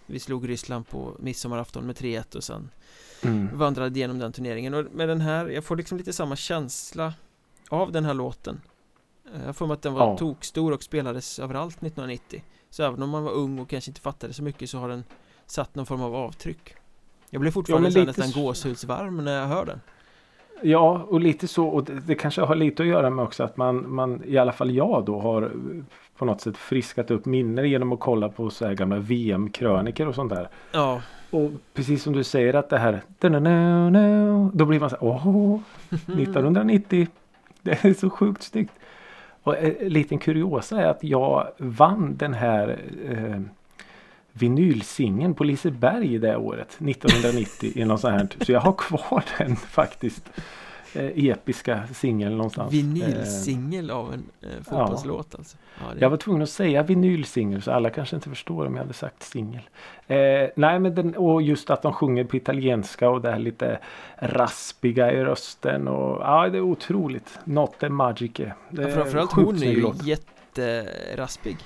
vi 0.06 0.18
slog 0.18 0.48
Ryssland 0.48 0.88
på 0.88 1.16
midsommarafton 1.18 1.86
med 1.86 1.96
3-1 1.96 2.36
och 2.36 2.44
sen 2.44 2.70
Mm. 3.24 3.58
vandrade 3.58 3.98
igenom 3.98 4.18
den 4.18 4.32
turneringen 4.32 4.74
och 4.74 4.84
med 4.92 5.08
den 5.08 5.20
här, 5.20 5.46
jag 5.48 5.64
får 5.64 5.76
liksom 5.76 5.98
lite 5.98 6.12
samma 6.12 6.36
känsla 6.36 7.14
av 7.68 7.92
den 7.92 8.04
här 8.04 8.14
låten 8.14 8.60
Jag 9.46 9.56
får 9.56 9.66
mig 9.66 9.74
att 9.74 9.82
den 9.82 9.94
var 9.94 10.06
Ja. 10.06 10.16
tokstor 10.16 10.72
och 10.72 10.82
spelades 10.82 11.38
överallt 11.38 11.76
1990 11.82 12.42
Så 12.70 12.82
även 12.82 13.02
om 13.02 13.10
man 13.10 13.24
var 13.24 13.32
ung 13.32 13.58
och 13.58 13.68
kanske 13.68 13.90
inte 13.90 14.00
fattade 14.00 14.32
så 14.32 14.42
mycket 14.42 14.70
så 14.70 14.78
har 14.78 14.88
den 14.88 15.04
satt 15.46 15.74
någon 15.74 15.86
form 15.86 16.02
av 16.02 16.14
avtryck 16.14 16.74
Jag 17.30 17.40
blir 17.40 17.50
fortfarande 17.50 17.88
här 17.90 18.06
lite 18.06 18.20
nästan 18.20 18.42
gåshudsvarm 18.42 19.24
när 19.24 19.40
jag 19.40 19.46
hör 19.46 19.64
den 19.66 19.80
Ja, 20.64 21.06
och 21.08 21.20
lite 21.20 21.48
så. 21.48 21.66
Och 21.66 21.84
det, 21.84 22.00
det 22.00 22.14
kanske 22.14 22.42
har 22.42 22.54
lite 22.54 22.82
att 22.82 22.88
göra 22.88 23.10
med 23.10 23.24
också 23.24 23.44
att 23.44 23.56
man, 23.56 23.94
man, 23.94 24.22
i 24.24 24.38
alla 24.38 24.52
fall 24.52 24.70
jag 24.70 25.04
då 25.04 25.20
har 25.20 25.52
på 26.16 26.24
något 26.24 26.40
sätt 26.40 26.56
friskat 26.56 27.10
upp 27.10 27.24
minnen 27.24 27.70
genom 27.70 27.92
att 27.92 28.00
kolla 28.00 28.28
på 28.28 28.50
så 28.50 28.66
här 28.66 28.74
gamla 28.74 28.96
VM-kröniker 28.98 30.08
och 30.08 30.14
sånt 30.14 30.30
där. 30.30 30.48
Ja, 30.72 31.02
Och 31.30 31.50
precis 31.74 32.02
som 32.02 32.12
du 32.12 32.24
säger 32.24 32.54
att 32.54 32.70
det 32.70 32.78
här 32.78 33.02
Då 34.52 34.64
blir 34.64 34.80
man 34.80 34.90
så 34.90 34.96
här, 34.96 35.04
åh, 35.04 35.60
1990. 35.90 37.06
Det 37.62 37.84
är 37.84 37.94
så 37.94 38.10
sjukt 38.10 38.42
snyggt. 38.42 38.72
Och 39.42 39.58
en 39.58 39.88
liten 39.88 40.18
kuriosa 40.18 40.80
är 40.80 40.86
att 40.86 41.04
jag 41.04 41.48
vann 41.58 42.16
den 42.16 42.34
här 42.34 42.78
eh, 43.10 43.40
vinylsingeln 44.32 45.34
på 45.34 45.44
Liseberg 45.44 46.18
det 46.18 46.36
året 46.36 46.78
1990 46.80 47.72
i 47.74 47.84
någon 47.84 47.98
sån 47.98 48.12
här. 48.12 48.28
Så 48.40 48.52
jag 48.52 48.60
har 48.60 48.72
kvar 48.72 49.24
den 49.38 49.56
faktiskt. 49.56 50.30
Eh, 50.94 51.24
episka 51.28 51.86
singeln 51.92 52.36
någonstans. 52.36 52.72
Eh, 52.72 52.76
vinylsingel 52.76 53.90
av 53.90 54.12
en 54.12 54.24
eh, 54.40 54.48
fotbollslåt 54.62 55.34
alltså 55.34 55.56
ja, 55.80 55.94
det... 55.94 56.00
jag 56.00 56.10
var 56.10 56.16
tvungen 56.16 56.42
att 56.42 56.50
säga 56.50 56.82
vinylsingel 56.82 57.62
så 57.62 57.70
alla 57.70 57.90
kanske 57.90 58.16
inte 58.16 58.28
förstår 58.28 58.66
om 58.66 58.74
jag 58.74 58.82
hade 58.82 58.94
sagt 58.94 59.22
singel. 59.22 59.62
Eh, 60.06 60.16
nej 60.56 60.78
men 60.78 60.94
den, 60.94 61.16
och 61.16 61.42
just 61.42 61.70
att 61.70 61.82
de 61.82 61.92
sjunger 61.92 62.24
på 62.24 62.36
italienska 62.36 63.10
och 63.10 63.20
det 63.20 63.30
här 63.30 63.38
lite 63.38 63.78
raspiga 64.16 65.12
i 65.12 65.24
rösten 65.24 65.88
och 65.88 66.20
ja 66.22 66.48
det 66.48 66.58
är 66.58 66.62
otroligt. 66.62 67.38
Notte. 67.44 67.88
Det 68.70 68.82
ja, 68.82 68.88
Framförallt 68.88 69.32
hon 69.32 69.62
är 69.62 69.66
ju 69.66 69.80
låt. 69.80 70.02
jätteraspig 70.04 71.56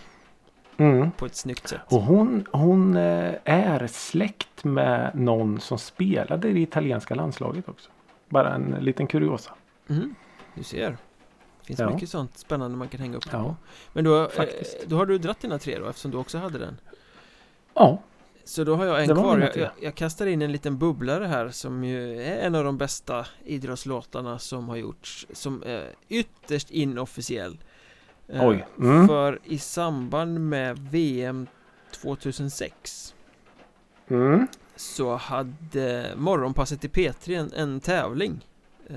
Mm. 0.78 1.10
på 1.10 1.26
ett 1.26 1.36
snyggt 1.36 1.68
sätt 1.68 1.80
Och 1.86 2.02
hon, 2.02 2.46
hon 2.52 2.96
eh, 2.96 3.34
är 3.44 3.86
släkt 3.86 4.64
med 4.64 5.10
någon 5.14 5.60
som 5.60 5.78
spelade 5.78 6.48
i 6.48 6.52
det 6.52 6.60
italienska 6.60 7.14
landslaget 7.14 7.68
också. 7.68 7.90
Bara 8.28 8.54
en 8.54 8.70
liten 8.80 9.06
kuriosa. 9.06 9.54
mm, 9.88 10.14
Du 10.54 10.62
ser 10.62 10.90
Det 10.90 11.66
finns 11.66 11.80
Ja. 11.80 11.90
mycket 11.94 12.08
sånt 12.08 12.38
spännande 12.38 12.76
man 12.76 12.88
kan 12.88 13.00
hänga 13.00 13.16
upp 13.16 13.24
Ja. 13.32 13.42
på 13.42 13.56
Men 13.92 14.04
då, 14.04 14.22
eh, 14.22 14.28
Faktiskt. 14.28 14.76
då 14.86 14.96
har 14.96 15.06
du 15.06 15.18
dratt 15.18 15.40
dina 15.40 15.58
tre 15.58 15.78
då 15.78 15.88
eftersom 15.88 16.10
du 16.10 16.16
också 16.16 16.38
hade 16.38 16.58
den 16.58 16.80
Ja, 17.74 18.02
Så 18.44 18.64
då 18.64 18.74
har 18.76 18.84
jag 18.84 19.00
en 19.02 19.08
kvar, 19.16 19.38
jag, 19.38 19.56
jag, 19.56 19.70
jag 19.80 19.94
kastar 19.94 20.26
in 20.26 20.42
en 20.42 20.52
liten 20.52 20.78
bubblare 20.78 21.24
här 21.26 21.48
som 21.48 21.84
ju 21.84 22.22
är 22.22 22.36
en 22.46 22.54
av 22.54 22.64
de 22.64 22.78
bästa 22.78 23.26
idrottslåtarna 23.44 24.38
som 24.38 24.68
har 24.68 24.76
gjorts 24.76 25.26
Som 25.32 25.62
är 25.66 25.94
ytterst 26.08 26.70
inofficiell 26.70 27.58
Eh, 28.28 28.48
Oj, 28.48 28.66
mm. 28.78 29.08
För 29.08 29.38
i 29.44 29.58
samband 29.58 30.40
med 30.48 30.78
VM 30.78 31.46
2006 31.90 33.14
mm. 34.08 34.46
Så 34.76 35.14
hade 35.16 36.12
Morgonpasset 36.16 36.84
i 36.84 36.88
P3 36.88 37.38
en, 37.38 37.52
en 37.52 37.80
tävling 37.80 38.46
eh, 38.86 38.96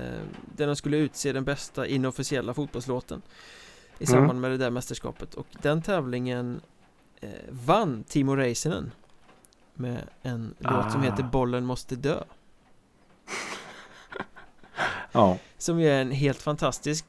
Där 0.56 0.66
de 0.66 0.76
skulle 0.76 0.96
utse 0.96 1.32
den 1.32 1.44
bästa 1.44 1.86
inofficiella 1.86 2.54
fotbollslåten 2.54 3.22
I 3.98 4.04
Mm. 4.04 4.06
samband 4.20 4.40
med 4.40 4.50
det 4.50 4.56
där 4.56 4.70
mästerskapet 4.70 5.34
och 5.34 5.46
den 5.62 5.82
tävlingen 5.82 6.60
eh, 7.20 7.30
vann 7.50 8.04
Timo 8.08 8.36
Räisänen 8.36 8.90
Med 9.74 10.08
en 10.22 10.54
låt 10.58 10.92
som 10.92 11.00
Ah. 11.00 11.04
heter 11.04 11.22
Bollen 11.22 11.64
måste 11.64 11.96
dö 11.96 12.22
ja. 15.12 15.38
Som 15.58 15.80
ju 15.80 15.88
är 15.88 16.00
en 16.00 16.10
helt 16.10 16.42
fantastisk 16.42 17.04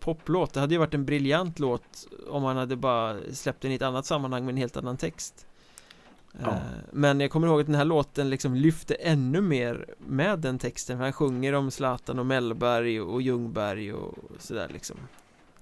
poplåt 0.00 0.54
Det 0.54 0.60
hade 0.60 0.74
ju 0.74 0.78
varit 0.78 0.94
en 0.94 1.04
briljant 1.04 1.58
låt 1.58 2.06
om 2.28 2.42
man 2.42 2.56
hade 2.56 2.76
bara 2.76 3.16
släppt 3.32 3.62
den 3.62 3.72
i 3.72 3.74
ett 3.74 3.82
annat 3.82 4.06
sammanhang 4.06 4.44
med 4.44 4.52
en 4.52 4.56
helt 4.56 4.76
annan 4.76 4.96
text 4.96 5.45
Ja. 6.42 6.48
Eh, 6.48 6.56
Men 6.92 7.20
jag 7.20 7.30
kommer 7.30 7.46
ihåg 7.48 7.60
att 7.60 7.66
den 7.66 7.74
här 7.74 7.84
låten 7.84 8.30
liksom 8.30 8.54
lyfte 8.54 8.94
ännu 8.94 9.40
mer 9.40 9.86
med 9.98 10.38
den 10.38 10.58
texten 10.58 10.96
för 10.98 11.04
Han 11.04 11.12
sjunger 11.12 11.52
om 11.52 11.70
Zlatan 11.70 12.18
och 12.18 12.26
Mellberg 12.26 13.00
och 13.00 13.22
Ljungberg 13.22 13.92
och 13.92 14.14
sådär 14.38 14.68
liksom 14.72 14.96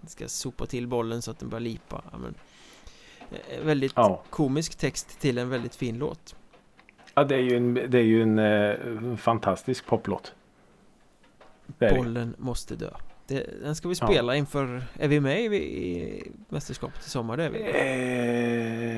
Han 0.01 0.09
ska 0.09 0.29
sopa 0.29 0.67
till 0.67 0.87
bollen 0.89 1.23
så 1.23 1.31
att 1.31 1.39
den 1.39 1.49
börjar 1.49 1.61
lipa 1.61 2.03
ja, 2.13 2.19
men, 2.19 2.35
eh, 3.31 3.65
Väldigt 3.65 3.93
Ja. 3.97 4.23
komisk 4.31 4.75
text 4.75 5.21
till 5.21 5.39
en 5.39 5.49
väldigt 5.49 5.75
fin 5.77 5.99
låt 5.99 6.37
ja, 7.15 7.25
det 7.25 7.35
är 7.35 7.41
ju 7.43 7.57
en, 7.57 7.75
det 7.75 7.99
är 7.99 8.03
ju 8.03 8.23
en 8.23 8.39
eh, 8.39 9.17
fantastisk 9.17 9.87
poplåt. 9.87 10.35
Bollen 11.79 12.35
måste 12.39 12.77
dö 12.77 12.91
det, 13.27 13.47
Den 13.63 13.77
ska 13.77 13.89
vi 13.89 13.95
Ja. 14.01 14.07
spela 14.07 14.37
inför 14.37 14.83
Är 14.99 15.09
vi 15.09 15.21
med 15.21 15.41
i, 15.43 15.47
i 15.57 16.33
mästerskapet 16.49 17.07
i 17.07 17.11
sommar? 17.11 17.37
Det 17.37 17.45
är 17.45 17.51
vi 17.51 17.61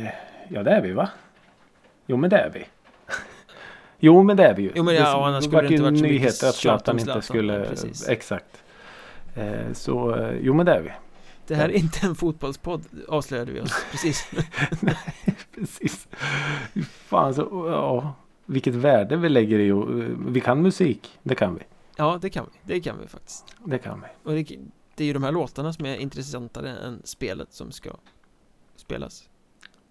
Eh, 0.06 0.10
ja 0.48 0.62
det 0.62 0.70
är 0.70 0.80
vi 0.82 0.92
va? 0.92 1.08
Jo 2.06 2.16
men 2.16 2.30
det 2.30 2.38
är 2.38 2.50
vi. 2.50 2.66
Jo 3.98 4.22
men 4.22 4.36
det 4.36 4.44
är 4.44 4.54
vi 4.54 4.62
ju. 4.62 4.72
Jo, 4.74 4.82
men 4.82 4.94
ja, 4.94 5.16
och 5.16 5.26
annars 5.26 5.44
skulle 5.44 5.62
det 5.62 5.68
inte 5.68 5.82
varit 5.82 5.98
så 5.98 6.04
nyheter 6.04 6.48
att 6.48 6.54
Zlatan 6.54 6.98
inte 6.98 7.22
skulle... 7.22 7.64
Precis. 7.64 8.08
Exakt. 8.08 8.62
Eh, 9.34 9.72
så 9.72 10.14
eh, 10.16 10.38
jo 10.40 10.54
men 10.54 10.66
det 10.66 10.72
är 10.72 10.82
vi. 10.82 10.90
Det 11.46 11.54
här 11.54 11.68
är 11.68 11.72
inte 11.72 12.06
en 12.06 12.14
fotbollspodd 12.14 12.84
avslöjade 13.08 13.52
vi 13.52 13.60
oss 13.60 13.84
precis 13.90 14.30
Precis. 15.54 16.08
Fy 16.74 16.82
Fan 16.82 17.34
så, 17.34 17.66
ja. 17.70 18.14
Vilket 18.46 18.74
värde 18.74 19.16
vi 19.16 19.28
lägger 19.28 19.58
i 19.58 19.72
och 19.72 20.00
eh, 20.00 20.10
vi 20.28 20.40
kan 20.40 20.62
musik. 20.62 21.18
Det 21.22 21.34
kan 21.34 21.54
vi. 21.54 21.62
Ja 21.96 22.18
det 22.22 22.30
kan 22.30 22.46
vi, 22.52 22.74
det 22.74 22.80
kan 22.80 23.00
vi 23.00 23.06
faktiskt 23.06 23.56
Det 23.64 23.78
kan 23.78 24.00
vi. 24.00 24.30
Och 24.30 24.32
det, 24.32 24.58
det 24.94 25.04
är 25.04 25.06
ju 25.06 25.12
de 25.12 25.22
här 25.22 25.32
låtarna 25.32 25.72
som 25.72 25.86
är 25.86 25.96
intressantare 25.96 26.76
än 26.76 27.00
spelet 27.04 27.52
som 27.52 27.72
ska 27.72 27.90
spelas 28.76 29.28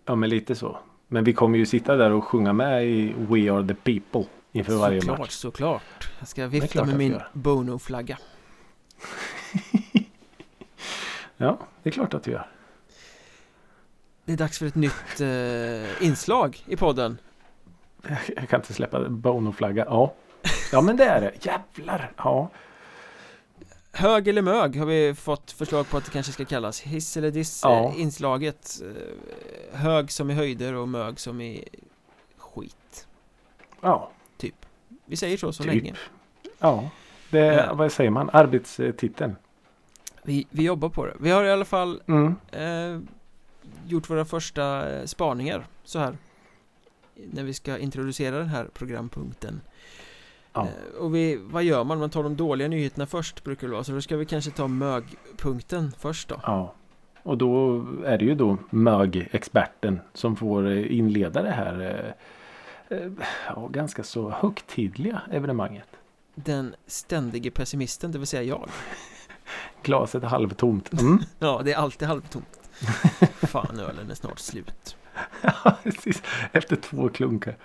Ja 0.05 0.16
men 0.16 0.30
lite 0.30 0.55
så. 0.55 0.78
Men 1.08 1.24
vi 1.24 1.34
kommer 1.34 1.58
ju 1.58 1.66
sitta 1.66 1.95
där 1.95 2.12
och 2.12 2.24
sjunga 2.24 2.53
med 2.53 2.86
i 2.86 3.14
We 3.18 3.51
Are 3.51 3.68
The 3.68 3.74
People 3.74 4.26
inför 4.51 4.76
varje 4.76 5.01
Såklart, 5.01 5.20
match. 5.20 5.32
såklart 5.32 6.10
Jag 6.20 6.28
ska 6.28 6.47
vifta 6.47 6.86
med 6.86 6.97
min. 6.97 7.20
Bono-flagga 7.34 8.18
Ja, 11.38 11.58
det 11.84 11.89
är 11.89 11.91
klart 11.91 12.14
att 12.14 12.28
vi 12.28 12.32
gör. 12.32 12.47
Det 14.26 14.34
är 14.34 14.38
dags 14.38 14.60
för 14.60 14.66
ett 14.66 14.76
nytt 14.76 15.22
eh, 15.22 16.06
inslag 16.08 16.64
i 16.68 16.76
podden 16.76 17.18
Jag 18.36 18.49
kan 18.49 18.60
inte 18.60 18.74
släppa 18.74 19.10
Bono-flagga. 19.10 19.86
Ja. 19.88 20.14
Ja 20.72 20.82
men 20.82 20.97
det 20.97 21.03
är 21.06 21.22
det. 21.22 21.45
Jävlar. 21.45 22.12
Ja. 22.18 22.49
Hög 23.98 24.28
eller 24.28 24.41
mög 24.41 24.76
har 24.80 24.86
vi 24.86 25.14
fått 25.16 25.52
förslag 25.52 25.89
på 25.89 25.98
att 25.98 26.06
det 26.06 26.12
kanske 26.12 26.32
ska 26.32 26.46
kallas 26.46 26.82
Hiss 26.82 27.18
eller 27.18 27.32
diss 27.32 27.60
Ja. 27.64 27.89
eh, 27.89 28.02
inslaget 28.02 28.82
eh, 28.84 29.80
Hög 29.80 30.12
som 30.12 30.30
i 30.30 30.34
höjder 30.34 30.74
och 30.74 30.89
mög 30.89 31.20
som 31.20 31.41
i 31.41 31.64
skit 32.38 33.08
Ja. 33.82 34.12
Vi 35.06 35.16
säger 35.16 35.38
så 35.38 35.54
så 35.54 35.64
Typ. 35.64 35.74
länge 35.74 35.93
Ja. 36.60 36.89
Det, 37.30 37.39
Ja. 37.39 37.74
vad 37.74 37.91
säger 37.91 38.10
man? 38.10 38.30
Arbetstiteln. 38.34 39.36
vi, 40.24 40.48
vi 40.50 40.64
jobbar 40.64 40.89
på 40.89 41.06
det 41.06 41.14
Vi 41.20 41.32
har 41.32 41.43
i 41.43 41.52
alla 41.52 41.66
fall 41.66 42.02
Mm. 42.08 42.36
eh, 42.52 43.02
gjort 43.88 44.10
våra 44.10 44.26
första 44.26 44.89
eh, 44.96 45.06
spaningar 45.06 45.68
så 45.84 46.00
här 46.00 46.18
när 47.16 47.43
vi 47.43 47.54
ska 47.54 47.78
introducera 47.78 48.38
den 48.38 48.48
här 48.50 48.66
programpunkten 48.74 49.62
Ja. 50.56 50.62
eh, 50.68 51.01
och 51.01 51.16
vi, 51.16 51.36
vad 51.41 51.64
gör 51.64 51.84
man? 51.84 51.99
Man 51.99 52.10
tar 52.10 52.24
de 52.24 52.36
dåliga 52.36 52.68
nyheterna 52.68 53.06
först 53.06 53.43
brukar 53.43 53.68
det 53.68 53.74
vara 53.74 53.84
så 53.84 53.91
då 53.91 54.01
ska 54.01 54.18
vi 54.18 54.26
kanske 54.26 54.51
ta 54.51 54.68
mögpunkten 54.68 55.91
först 55.99 56.28
då 56.30 56.39
ja. 56.43 56.74
Och 57.24 57.38
då 57.38 57.86
är 58.06 58.18
det 58.18 58.26
ju 58.26 58.36
då 58.36 58.58
mög-experten 58.70 59.99
som 60.14 60.36
får 60.36 60.68
eh, 60.68 60.97
inleda 60.97 61.41
det 61.43 61.51
här 61.51 62.06
eh, 62.89 62.97
ja, 63.56 63.68
ganska 63.68 64.03
så 64.03 64.30
högtidliga 64.30 65.22
evenemanget. 65.32 65.88
den 66.36 66.76
ständige 66.88 67.51
pessimisten, 67.51 68.12
det 68.12 68.18
vill 68.18 68.28
säga 68.28 68.43
jag 68.43 68.70
Glaset 69.84 70.24
är 70.24 70.28
halvtomt. 70.28 71.01
Mm. 71.01 71.20
Ja, 71.39 71.62
det 71.66 71.74
är 71.74 71.78
alltid 71.78 72.08
halvtomt 72.08 72.60
Fan, 73.36 73.80
ölen 73.80 74.12
är 74.12 74.16
snart 74.16 74.39
slut. 74.39 74.97
Efter 76.51 76.76
två 76.76 77.10
klunkar. 77.10 77.56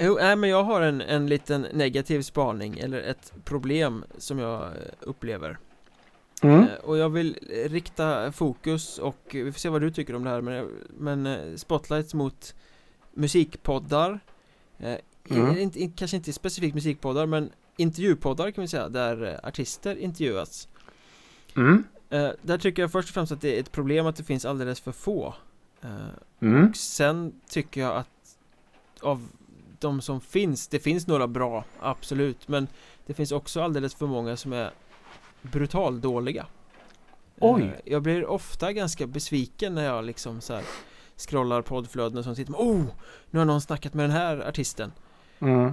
Jo, 0.00 0.18
nej 0.20 0.36
men 0.36 0.50
jag 0.50 0.64
har 0.64 0.80
en, 0.80 1.00
en 1.00 1.26
liten 1.26 1.66
negativ 1.72 2.22
spaning 2.22 2.78
eller 2.78 3.02
ett 3.02 3.32
problem 3.44 4.04
som 4.18 4.38
jag 4.38 4.70
upplever 5.00 5.58
Mm. 6.42 6.60
Eh, 6.60 6.74
Och 6.84 6.98
jag 6.98 7.08
vill 7.08 7.38
rikta 7.66 8.32
fokus 8.32 8.98
och 8.98 9.16
vi 9.32 9.52
får 9.52 9.58
se 9.58 9.68
vad 9.68 9.80
du 9.80 9.90
tycker 9.90 10.14
om 10.16 10.24
det 10.24 10.30
här 10.30 10.40
men, 10.40 10.68
men 10.98 11.26
eh, 11.26 11.56
spotlights 11.56 12.14
mot 12.14 12.54
musikpoddar 13.12 14.20
eh, 14.78 14.96
Mm. 15.30 15.58
inte, 15.58 15.90
Kanske 15.96 16.16
inte 16.16 16.32
specifikt 16.32 16.74
musikpoddar 16.74 17.26
men 17.26 17.50
intervjupoddar 17.76 18.50
kan 18.50 18.62
vi 18.62 18.68
säga 18.68 18.88
där 18.88 19.40
artister 19.42 19.96
intervjuas 19.96 20.68
Mm. 21.56 21.84
Där 22.42 22.58
tycker 22.58 22.82
jag 22.82 22.92
först 22.92 23.08
och 23.08 23.14
främst 23.14 23.32
att 23.32 23.40
det 23.40 23.56
är 23.56 23.60
ett 23.60 23.72
problem 23.72 24.06
att 24.06 24.16
det 24.16 24.24
finns 24.24 24.44
alldeles 24.44 24.80
för 24.80 24.92
få 24.92 25.34
Mm. 26.40 26.68
och 26.68 26.76
sen 26.76 27.32
tycker 27.48 27.80
jag 27.80 27.96
att 27.96 28.36
av 29.00 29.28
de 29.80 30.00
som 30.00 30.20
finns, 30.20 30.68
det 30.68 30.78
finns 30.78 31.06
några 31.06 31.26
bra, 31.26 31.64
absolut, 31.80 32.48
men 32.48 32.68
det 33.06 33.14
finns 33.14 33.32
också 33.32 33.62
alldeles 33.62 33.94
för 33.94 34.06
många 34.06 34.36
som 34.36 34.52
är 34.52 34.70
brutaldåliga. 35.42 36.46
Oj. 37.40 37.62
Eh, 37.62 37.70
Jag 37.92 38.02
blir 38.02 38.26
ofta 38.26 38.72
ganska 38.72 39.06
besviken 39.06 39.74
när 39.74 39.84
jag 39.84 40.04
liksom 40.04 40.40
så 40.40 40.54
här 40.54 40.64
scrollar 41.16 41.62
poddflöden 41.62 42.18
och 42.18 42.24
sånt 42.24 42.36
sitter 42.36 42.52
med, 42.52 42.60
oh! 42.60 42.84
Nu 43.30 43.38
har 43.38 43.46
någon 43.46 43.60
snackat 43.60 43.94
med 43.94 44.04
den 44.04 44.10
här 44.16 44.48
artisten. 44.48 44.92
Mm. 45.40 45.72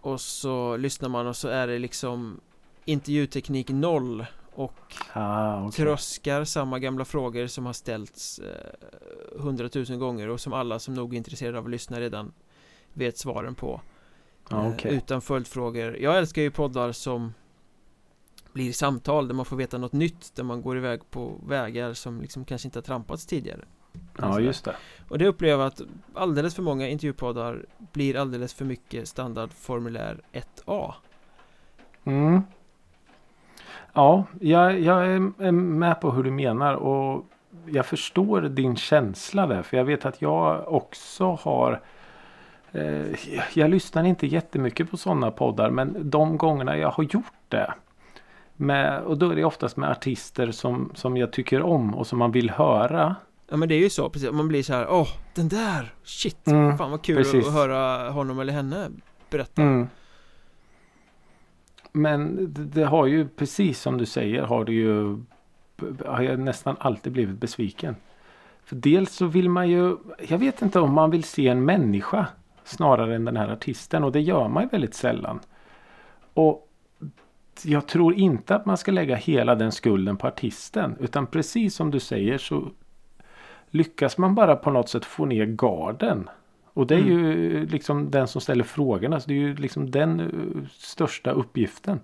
Och 0.00 0.20
så 0.20 0.76
lyssnar 0.76 1.08
man 1.08 1.26
och 1.26 1.36
så 1.36 1.48
är 1.48 1.66
det 1.66 1.78
liksom 1.78 2.40
Intervjuteknik 2.84 3.68
noll 3.70 4.26
Och 4.54 4.94
Ah, 5.12 5.60
okej. 5.66 5.72
tröskar 5.84 6.44
samma 6.44 6.78
gamla 6.78 7.04
frågor 7.04 7.46
som 7.46 7.66
har 7.66 7.72
ställts 7.72 8.38
eh, 8.38 9.40
hundratusen 9.40 9.98
gånger 9.98 10.28
och 10.28 10.40
som 10.40 10.52
alla 10.52 10.78
som 10.78 10.94
nog 10.94 11.12
är 11.14 11.16
intresserade 11.16 11.58
av 11.58 11.64
att 11.64 11.70
lyssna 11.70 12.00
redan 12.00 12.32
vet 12.96 13.18
svaren 13.18 13.54
på 13.54 13.80
Ja, 14.50 14.64
Eh, 14.64 14.72
okej. 14.74 14.94
Utan 14.94 15.20
följdfrågor 15.20 15.96
Jag 15.96 16.18
älskar 16.18 16.42
ju 16.42 16.50
poddar 16.50 16.92
som 16.92 17.34
blir 18.52 18.72
samtal 18.72 19.28
där 19.28 19.34
man 19.34 19.44
får 19.44 19.56
veta 19.56 19.78
något 19.78 19.92
nytt 19.92 20.32
Där 20.34 20.44
man 20.44 20.62
går 20.62 20.76
iväg 20.76 21.10
på 21.10 21.40
vägar 21.46 21.92
som 21.92 22.20
liksom 22.20 22.44
kanske 22.44 22.68
inte 22.68 22.78
har 22.78 22.82
trampats 22.82 23.26
tidigare 23.26 23.64
Ja, 24.18 24.40
just 24.40 24.64
det. 24.64 24.76
Och 25.08 25.18
det 25.18 25.26
upplever 25.26 25.62
jag 25.62 25.66
att 25.66 25.80
alldeles 26.14 26.54
för 26.54 26.62
många 26.62 26.88
intervjupoddar 26.88 27.66
blir 27.92 28.16
alldeles 28.16 28.54
för 28.54 28.64
mycket 28.64 29.08
standardformulär 29.08 30.20
1A 30.32 30.94
Mm. 32.04 32.42
Ja, 33.92 34.24
jag, 34.40 34.80
jag 34.80 35.06
är 35.06 35.52
med 35.52 36.00
på 36.00 36.10
hur 36.10 36.22
du 36.22 36.30
menar 36.30 36.74
och 36.74 37.26
jag 37.66 37.86
förstår 37.86 38.40
din 38.40 38.76
känsla 38.76 39.46
där. 39.46 39.62
För 39.62 39.76
jag 39.76 39.84
vet 39.84 40.04
att 40.04 40.22
jag 40.22 40.72
också 40.72 41.38
har 41.40 41.82
eh, 42.76 43.36
Jag 43.54 43.70
lyssnar 43.70 44.04
inte 44.04 44.26
jättemycket 44.26 44.90
på 44.90 44.96
sådana 44.96 45.30
poddar 45.30 45.70
men 45.70 46.10
de 46.10 46.36
gångerna 46.36 46.76
jag 46.76 46.90
har 46.90 47.04
gjort 47.04 47.32
det. 47.48 47.74
Med, 48.56 49.02
och 49.02 49.18
då 49.18 49.30
är 49.30 49.36
det 49.36 49.44
oftast 49.44 49.76
med 49.76 49.90
artister 49.90 50.50
som, 50.50 50.90
som 50.94 51.16
jag 51.16 51.32
tycker 51.32 51.62
om 51.62 51.94
och 51.94 52.06
som 52.06 52.18
man 52.18 52.32
vill 52.32 52.50
höra. 52.50 53.16
Ja 53.48 53.56
men 53.56 53.68
det 53.68 53.74
är 53.74 53.80
ju 53.80 53.90
så, 53.90 54.08
precis, 54.08 54.30
man 54.32 54.48
blir 54.48 54.62
så 54.62 54.72
här, 54.72 54.86
åh, 54.90 55.08
den 55.34 55.48
där, 55.48 55.94
shit, 56.04 56.46
Mm, 56.46 56.78
fan 56.78 56.90
vad 56.90 57.02
kul 57.02 57.16
precis. 57.16 57.46
att 57.46 57.52
höra 57.52 58.10
honom 58.10 58.40
eller 58.40 58.52
henne 58.52 58.90
berätta 59.30 59.62
Mm. 59.62 59.88
Men 61.92 62.36
det, 62.54 62.64
det 62.64 62.84
har 62.84 63.06
ju 63.06 63.28
precis 63.28 63.80
som 63.80 63.98
du 63.98 64.06
säger 64.06 64.42
har 64.42 64.64
det 64.64 64.72
ju 64.72 65.22
har 66.06 66.22
jag 66.22 66.38
nästan 66.38 66.76
alltid 66.80 67.12
blivit 67.12 67.38
besviken. 67.38 67.96
För 68.64 68.76
dels 68.76 69.12
så 69.14 69.26
vill 69.26 69.48
man 69.50 69.68
ju 69.70 69.96
Jag 70.28 70.38
vet 70.38 70.62
inte 70.62 70.80
om 70.80 70.92
man 70.92 71.10
vill 71.10 71.24
se 71.24 71.48
en 71.48 71.64
människa 71.64 72.26
snarare 72.66 73.14
än 73.14 73.24
den 73.24 73.36
här 73.36 73.48
artisten 73.52 74.04
och 74.04 74.12
det 74.12 74.20
gör 74.20 74.48
man 74.48 74.62
ju 74.62 74.68
väldigt 74.68 74.94
sällan. 74.94 75.40
Och 76.34 76.68
jag 77.62 77.88
tror 77.88 78.14
inte 78.14 78.54
att 78.56 78.66
man 78.66 78.76
ska 78.76 78.92
lägga 78.92 79.16
hela 79.16 79.54
den 79.54 79.72
skulden 79.72 80.16
på 80.16 80.26
artisten 80.26 80.96
utan 81.00 81.26
precis 81.26 81.74
som 81.74 81.90
du 81.90 82.00
säger 82.00 82.38
så 82.38 82.68
lyckas 83.70 84.18
man 84.18 84.34
bara 84.34 84.56
på 84.56 84.70
något 84.70 84.88
sätt 84.88 85.04
få 85.04 85.24
ner 85.24 85.46
garden. 85.46 86.28
Och 86.72 86.86
det 86.86 86.94
är 86.94 86.98
Mm. 86.98 87.12
ju 87.12 87.66
liksom 87.66 88.10
den 88.10 88.28
som 88.28 88.40
ställer 88.40 88.64
frågorna. 88.64 89.20
Så 89.20 89.28
det 89.28 89.34
är 89.34 89.38
ju 89.38 89.54
liksom 89.56 89.90
den 89.90 90.20
eh, 90.20 90.68
största 90.72 91.30
uppgiften. 91.30 92.00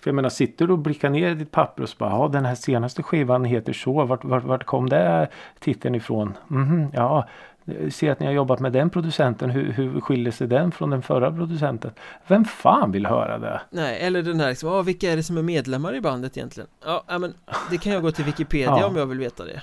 För 0.00 0.10
jag 0.10 0.14
menar, 0.14 0.28
sitter 0.28 0.66
du 0.66 0.72
och 0.72 0.78
blickar 0.78 1.10
ner 1.10 1.30
i 1.30 1.34
ditt 1.34 1.50
papper 1.50 1.82
och 1.82 1.88
så 1.88 1.96
bara, 1.98 2.10
ja 2.10 2.28
den 2.28 2.44
här 2.44 2.54
senaste 2.54 3.02
skivan 3.02 3.44
heter 3.44 3.72
så. 3.72 4.04
Vart, 4.04 4.24
vart, 4.24 4.44
vart 4.44 4.64
kom 4.64 4.88
det 4.88 5.28
titeln 5.58 5.94
ifrån? 5.94 6.34
Mhm, 6.48 6.86
ja, 6.92 7.28
jag 7.64 7.92
ser 7.92 8.10
att 8.12 8.20
ni 8.20 8.26
har 8.26 8.32
jobbat 8.32 8.60
med 8.60 8.72
den 8.72 8.90
producenten. 8.90 9.50
Hur, 9.50 9.72
hur 9.72 10.00
skiljer 10.00 10.32
sig 10.32 10.46
den 10.46 10.72
från 10.72 10.90
den 10.90 11.02
förra 11.02 11.32
producenten? 11.32 11.92
Vem 12.26 12.44
fan 12.44 12.92
vill 12.92 13.06
höra 13.06 13.38
det? 13.38 13.60
Nej, 13.70 14.00
eller 14.00 14.22
den 14.22 14.40
här 14.40 14.48
liksom, 14.48 14.68
åh, 14.68 14.82
vilka 14.82 15.12
är 15.12 15.16
det 15.16 15.22
som 15.22 15.38
är 15.38 15.42
medlemmar 15.42 15.94
i 15.94 16.00
bandet 16.00 16.36
egentligen? 16.36 16.68
Ja, 16.84 17.04
ja, 17.08 17.18
men 17.18 17.34
det 17.70 17.78
kan 17.78 17.92
jag 17.92 18.02
gå 18.02 18.10
till 18.12 18.24
Wikipedia 18.24 18.76
Ja. 18.80 18.86
om 18.86 18.96
jag 18.96 19.06
vill 19.06 19.18
veta 19.18 19.44
det 19.44 19.62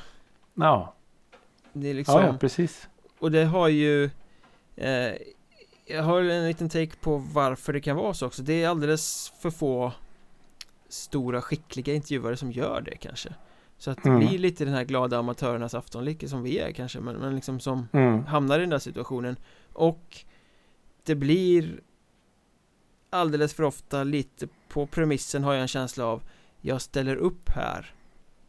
Ja, 0.53 0.93
Det 1.73 1.87
är 1.89 1.93
liksom, 1.93 2.21
ja, 2.21 2.27
ja 2.27 2.37
precis. 2.37 2.89
och 3.19 3.31
det 3.31 3.43
har 3.45 3.67
ju 3.67 4.09
eh, 4.75 5.13
Jag 5.85 6.03
har 6.03 6.21
en 6.21 6.47
liten 6.47 6.69
take 6.69 6.91
på 7.01 7.17
varför 7.33 7.73
det 7.73 7.79
kan 7.81 7.95
vara 7.97 8.13
så 8.13 8.25
också 8.27 8.41
Det 8.41 8.63
är 8.63 8.69
alldeles 8.69 9.33
för 9.41 9.49
få 9.49 9.91
Stora 10.89 11.41
skickliga 11.41 11.93
intervjuare 11.93 12.37
som 12.37 12.51
gör 12.51 12.81
det 12.81 12.95
kanske 12.97 13.29
Så 13.81 13.91
att 13.91 14.03
det 14.03 14.09
Mm. 14.09 14.19
blir 14.27 14.37
lite 14.39 14.65
den 14.65 14.73
här 14.73 14.83
glada 14.83 15.17
amatörernas 15.19 15.73
afton, 15.73 16.05
lika 16.05 16.27
som 16.27 16.43
vi 16.43 16.59
är 16.59 16.71
kanske 16.71 16.99
men, 16.99 17.15
men 17.15 17.35
liksom 17.35 17.59
som 17.59 17.87
Mm. 17.93 18.25
hamnar 18.25 18.57
i 18.59 18.61
den 18.61 18.69
där 18.69 18.79
situationen 18.79 19.35
och 19.73 20.17
det 21.03 21.15
blir 21.15 21.79
alldeles 23.09 23.53
för 23.53 23.63
ofta 23.63 24.03
lite 24.03 24.47
på 24.69 24.87
premissen 24.87 25.43
har 25.43 25.53
jag 25.53 25.61
en 25.61 25.67
känsla 25.67 26.05
av 26.05 26.23
jag 26.61 26.81
ställer 26.81 27.15
upp 27.15 27.49
här 27.49 27.93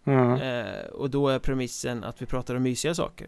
Mm. 0.05 0.33
eh, 0.41 0.85
och 0.87 1.11
då 1.11 1.29
är 1.29 1.39
premissen 1.39 2.05
att 2.05 2.23
vi 2.23 2.27
pratar 2.27 2.55
om 2.55 2.63
mysiga 2.63 2.95
saker 2.95 3.27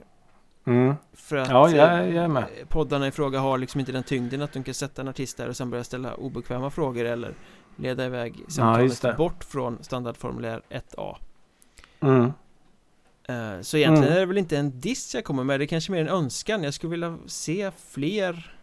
Mm. 0.66 0.94
för 1.12 1.36
att 1.36 1.48
Ja, 1.48 1.68
eh, 1.70 1.76
jag, 1.76 2.12
jag 2.12 2.24
är 2.24 2.28
med. 2.28 2.44
poddarna 2.68 3.06
i 3.06 3.10
fråga 3.10 3.38
har 3.38 3.58
liksom 3.58 3.80
inte 3.80 3.92
den 3.92 4.02
tyngden 4.02 4.42
att 4.42 4.52
de 4.52 4.62
kan 4.64 4.74
sätta 4.74 5.02
en 5.02 5.08
artist 5.08 5.36
där 5.36 5.48
och 5.48 5.56
sen 5.56 5.70
börja 5.70 5.84
ställa 5.84 6.14
obekväma 6.14 6.70
frågor 6.70 7.04
eller 7.04 7.34
leda 7.76 8.06
iväg 8.06 8.34
samtalet 8.48 9.02
det. 9.02 9.14
bort 9.18 9.44
från 9.44 9.78
standardformulär 9.84 10.62
1A 10.70 11.16
Mm. 12.04 12.32
Eh, 13.28 13.60
Så 13.62 13.76
egentligen 13.76 14.02
Mm. 14.04 14.16
är 14.16 14.20
det 14.20 14.26
väl 14.26 14.38
inte 14.38 14.58
en 14.58 14.80
diss 14.80 15.14
jag 15.14 15.24
kommer 15.24 15.44
med, 15.44 15.60
det 15.60 15.64
är 15.64 15.66
kanske 15.66 15.92
mer 15.92 16.00
en 16.00 16.08
önskan 16.08 16.62
Jag 16.62 16.74
skulle 16.74 16.90
vilja 16.90 17.18
se 17.26 17.70
fler 17.88 18.56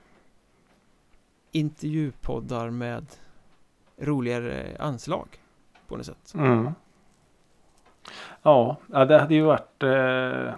intervjupoddar 1.52 2.70
med 2.70 3.06
roligare 3.98 4.78
anslag 4.80 5.28
på 5.88 5.98
något 5.98 6.06
sätt 6.06 6.34
Mm. 6.36 6.70
Ja, 8.44 8.78
det 8.88 9.20
hade 9.20 9.34
ju 9.36 9.42
varit 9.42 9.84
eh, 9.84 10.54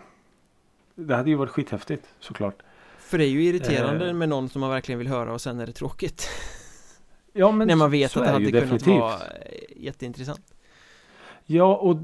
Det 0.95 1.15
hade 1.15 1.29
ju 1.29 1.35
varit 1.35 1.49
skithäftigt 1.51 2.07
såklart. 2.19 2.55
För 2.99 3.17
det 3.17 3.25
är 3.25 3.29
ju 3.29 3.43
irriterande 3.43 4.07
Eh. 4.07 4.13
med 4.13 4.29
någon 4.29 4.49
som 4.49 4.61
man 4.61 4.69
verkligen 4.69 4.99
vill 4.99 5.07
höra 5.07 5.33
och 5.33 5.41
sen 5.41 5.59
är 5.59 5.65
det 5.65 5.71
tråkigt 5.73 6.29
Ja, 7.33 7.51
men 7.51 7.67
När 7.67 7.75
man 7.75 7.91
vet 7.91 8.17
att 8.17 8.23
det 8.23 8.29
hade 8.31 8.45
kunnat 8.45 8.61
definitivt. 8.61 8.99
vara 8.99 9.19
jätteintressant 9.75 10.53
Ja, 11.45 11.75
och 11.75 11.97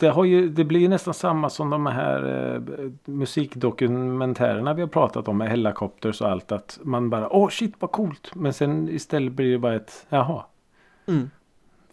det, 0.00 0.08
har 0.08 0.24
ju, 0.24 0.48
det 0.48 0.64
blir 0.64 0.80
ju 0.80 0.88
nästan 0.88 1.14
samma 1.14 1.50
som 1.50 1.70
de 1.70 1.86
här 1.86 2.54
eh, 2.54 2.90
musikdokumentärerna 3.04 4.74
vi 4.74 4.82
har 4.82 4.88
pratat 4.88 5.28
om 5.28 5.38
med 5.38 5.48
Hellacopters 5.48 6.20
och 6.20 6.30
allt. 6.30 6.52
Att 6.52 6.78
man 6.82 7.10
bara 7.10 7.28
åh 7.32 7.48
shit 7.48 7.74
vad 7.78 7.92
coolt. 7.92 8.30
Men 8.34 8.52
sen 8.52 8.88
istället 8.88 9.32
blir 9.32 9.52
det 9.52 9.58
bara 9.58 9.74
ett 9.74 10.06
jaha. 10.08 10.44
mm. 11.06 11.30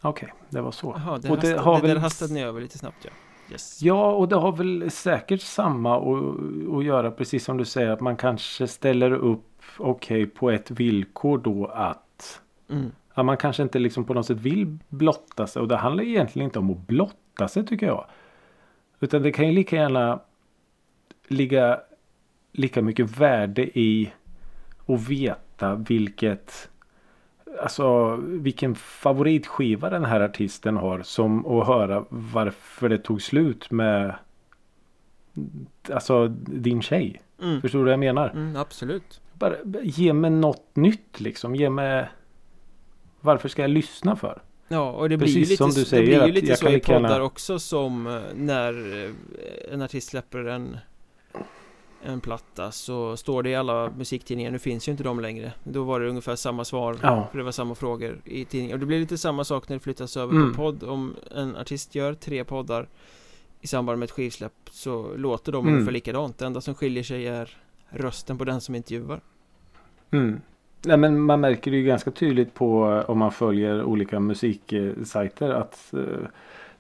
Okej, 0.01 0.33
det 0.49 0.61
var 0.61 0.71
så. 0.71 0.95
Jaha, 1.05 1.17
det, 1.17 1.29
Och 1.29 1.37
det 1.37 1.47
hastade, 1.47 1.59
har 1.59 1.81
det 1.81 1.87
där 1.87 1.95
hastade 1.95 2.33
ni 2.33 2.43
över 2.43 2.61
lite 2.61 2.77
snabbt 2.77 2.97
ja 3.01 3.11
Yes 3.51 3.81
Ja, 3.81 4.11
och 4.11 4.27
det 4.27 4.35
har 4.35 4.51
väl 4.51 4.91
säkert 4.91 5.41
samma 5.41 5.97
att, 5.97 6.73
att 6.77 6.83
göra 6.83 7.11
precis 7.11 7.45
som 7.45 7.57
du 7.57 7.65
säger 7.65 7.89
att 7.89 8.01
man 8.01 8.15
kanske 8.15 8.67
ställer 8.67 9.11
upp 9.11 9.61
okej 9.77 10.25
på 10.25 10.51
ett 10.51 10.71
villkor 10.71 11.37
då 11.37 11.65
att 11.65 12.41
mm. 12.69 12.91
Ja, 13.15 13.23
man 13.23 13.37
kanske 13.37 13.63
inte 13.63 13.79
liksom 13.79 14.03
på 14.03 14.13
något 14.13 14.25
sätt 14.25 14.37
vill 14.37 14.77
blotta 14.89 15.47
sig. 15.47 15.61
Och 15.61 15.67
det 15.67 15.77
handlar 15.77 16.03
egentligen 16.03 16.45
inte 16.45 16.59
om 16.59 16.71
att 16.71 16.87
blotta 16.87 17.17
sig 17.47 17.65
tycker 17.65 17.85
jag. 17.85 18.05
Utan 18.99 19.21
det 19.21 19.31
kan 19.31 19.47
ju 19.47 19.51
lika 19.51 19.75
gärna 19.75 20.19
ligga 21.27 21.79
lika 22.51 22.81
mycket 22.81 23.17
värde 23.17 23.79
i 23.79 24.13
att 24.85 25.09
veta 25.09 25.75
vilket 25.75 26.69
Alltså 27.61 28.15
vilken 28.15 28.75
favoritskiva 28.75 29.89
den 29.89 30.05
här 30.05 30.21
artisten 30.21 30.77
har 30.77 31.01
som 31.01 31.45
att 31.45 31.67
höra 31.67 32.05
varför 32.09 32.89
det 32.89 32.97
tog 32.97 33.21
slut 33.21 33.71
med 33.71 34.15
Alltså 35.91 36.27
din 36.47 36.81
tjej. 36.81 37.21
Mm. 37.41 37.61
Förstår 37.61 37.79
du 37.79 37.83
vad 37.83 37.93
jag 37.93 37.99
menar? 37.99 38.29
Mm, 38.29 38.55
absolut 38.55 39.21
Bara 39.33 39.55
ge 39.83 40.13
mig 40.13 40.31
något 40.31 40.75
nytt 40.75 41.19
liksom. 41.19 41.55
Ge 41.55 41.69
mig 41.69 42.09
Varför 43.21 43.49
ska 43.49 43.61
jag 43.61 43.71
lyssna 43.71 44.15
för? 44.15 44.41
Ja, 44.73 44.91
och 44.91 45.09
det 45.09 45.17
blir 45.17 45.27
Precis 45.27 45.37
ju 45.37 45.41
lite, 45.51 45.57
som 45.57 45.69
du 45.71 45.85
säger, 45.85 46.03
det 46.11 46.17
blir 46.25 46.35
ju 46.35 46.41
lite 46.41 46.55
så 46.55 46.67
i 46.69 46.73
lika 46.73 46.91
gärna- 46.93 47.07
poddar 47.07 47.19
också 47.21 47.59
som 47.59 48.07
eh, 48.07 48.21
när 48.35 49.03
eh, 49.05 49.73
en 49.73 49.81
artist 49.81 50.09
släpper 50.09 50.45
en 50.45 50.77
en 52.05 52.21
platta 52.21 52.71
så 52.71 53.17
står 53.17 53.43
det 53.43 53.49
i 53.49 53.55
alla 53.55 53.91
musiktidningar, 53.97 54.51
nu 54.51 54.59
finns 54.59 54.87
ju 54.87 54.91
inte 54.91 55.03
de 55.03 55.19
längre 55.19 55.53
Då 55.63 55.83
var 55.83 55.99
det 55.99 56.09
ungefär 56.09 56.35
samma 56.35 56.65
svar, 56.65 56.97
Ja. 57.01 57.27
för 57.31 57.37
det 57.37 57.43
var 57.43 57.51
samma 57.51 57.75
frågor 57.75 58.21
i 58.25 58.45
tidningen 58.45 58.73
Och 58.73 58.79
det 58.79 58.85
blir 58.85 58.99
lite 58.99 59.17
samma 59.17 59.43
sak 59.43 59.69
när 59.69 59.75
det 59.75 59.79
flyttas 59.79 60.17
över 60.17 60.33
Mm. 60.33 60.51
på 60.51 60.55
podd 60.57 60.83
Om 60.83 61.15
en 61.35 61.55
artist 61.55 61.95
gör 61.95 62.13
tre 62.13 62.43
poddar 62.43 62.87
i 63.61 63.67
samband 63.67 63.99
med 63.99 64.05
ett 64.05 64.11
skivsläpp 64.11 64.53
så 64.71 65.15
låter 65.17 65.51
de 65.51 65.63
Mm. 65.65 65.73
ungefär 65.75 65.91
likadant 65.91 66.37
Det 66.37 66.45
enda 66.45 66.61
som 66.61 66.75
skiljer 66.75 67.03
sig 67.03 67.27
är 67.27 67.57
rösten 67.89 68.37
på 68.37 68.43
den 68.43 68.61
som 68.61 68.75
intervjuar 68.75 69.21
Mm. 70.11 70.41
Nej, 70.85 70.97
men 70.97 71.19
man 71.19 71.41
märker 71.41 71.71
det 71.71 71.77
ju 71.77 71.83
ganska 71.83 72.11
tydligt 72.11 72.53
på 72.53 73.03
om 73.07 73.17
man 73.17 73.31
följer 73.31 73.83
olika 73.83 74.19
musiksajter 74.19 75.49
att 75.49 75.93
eh, 75.93 75.99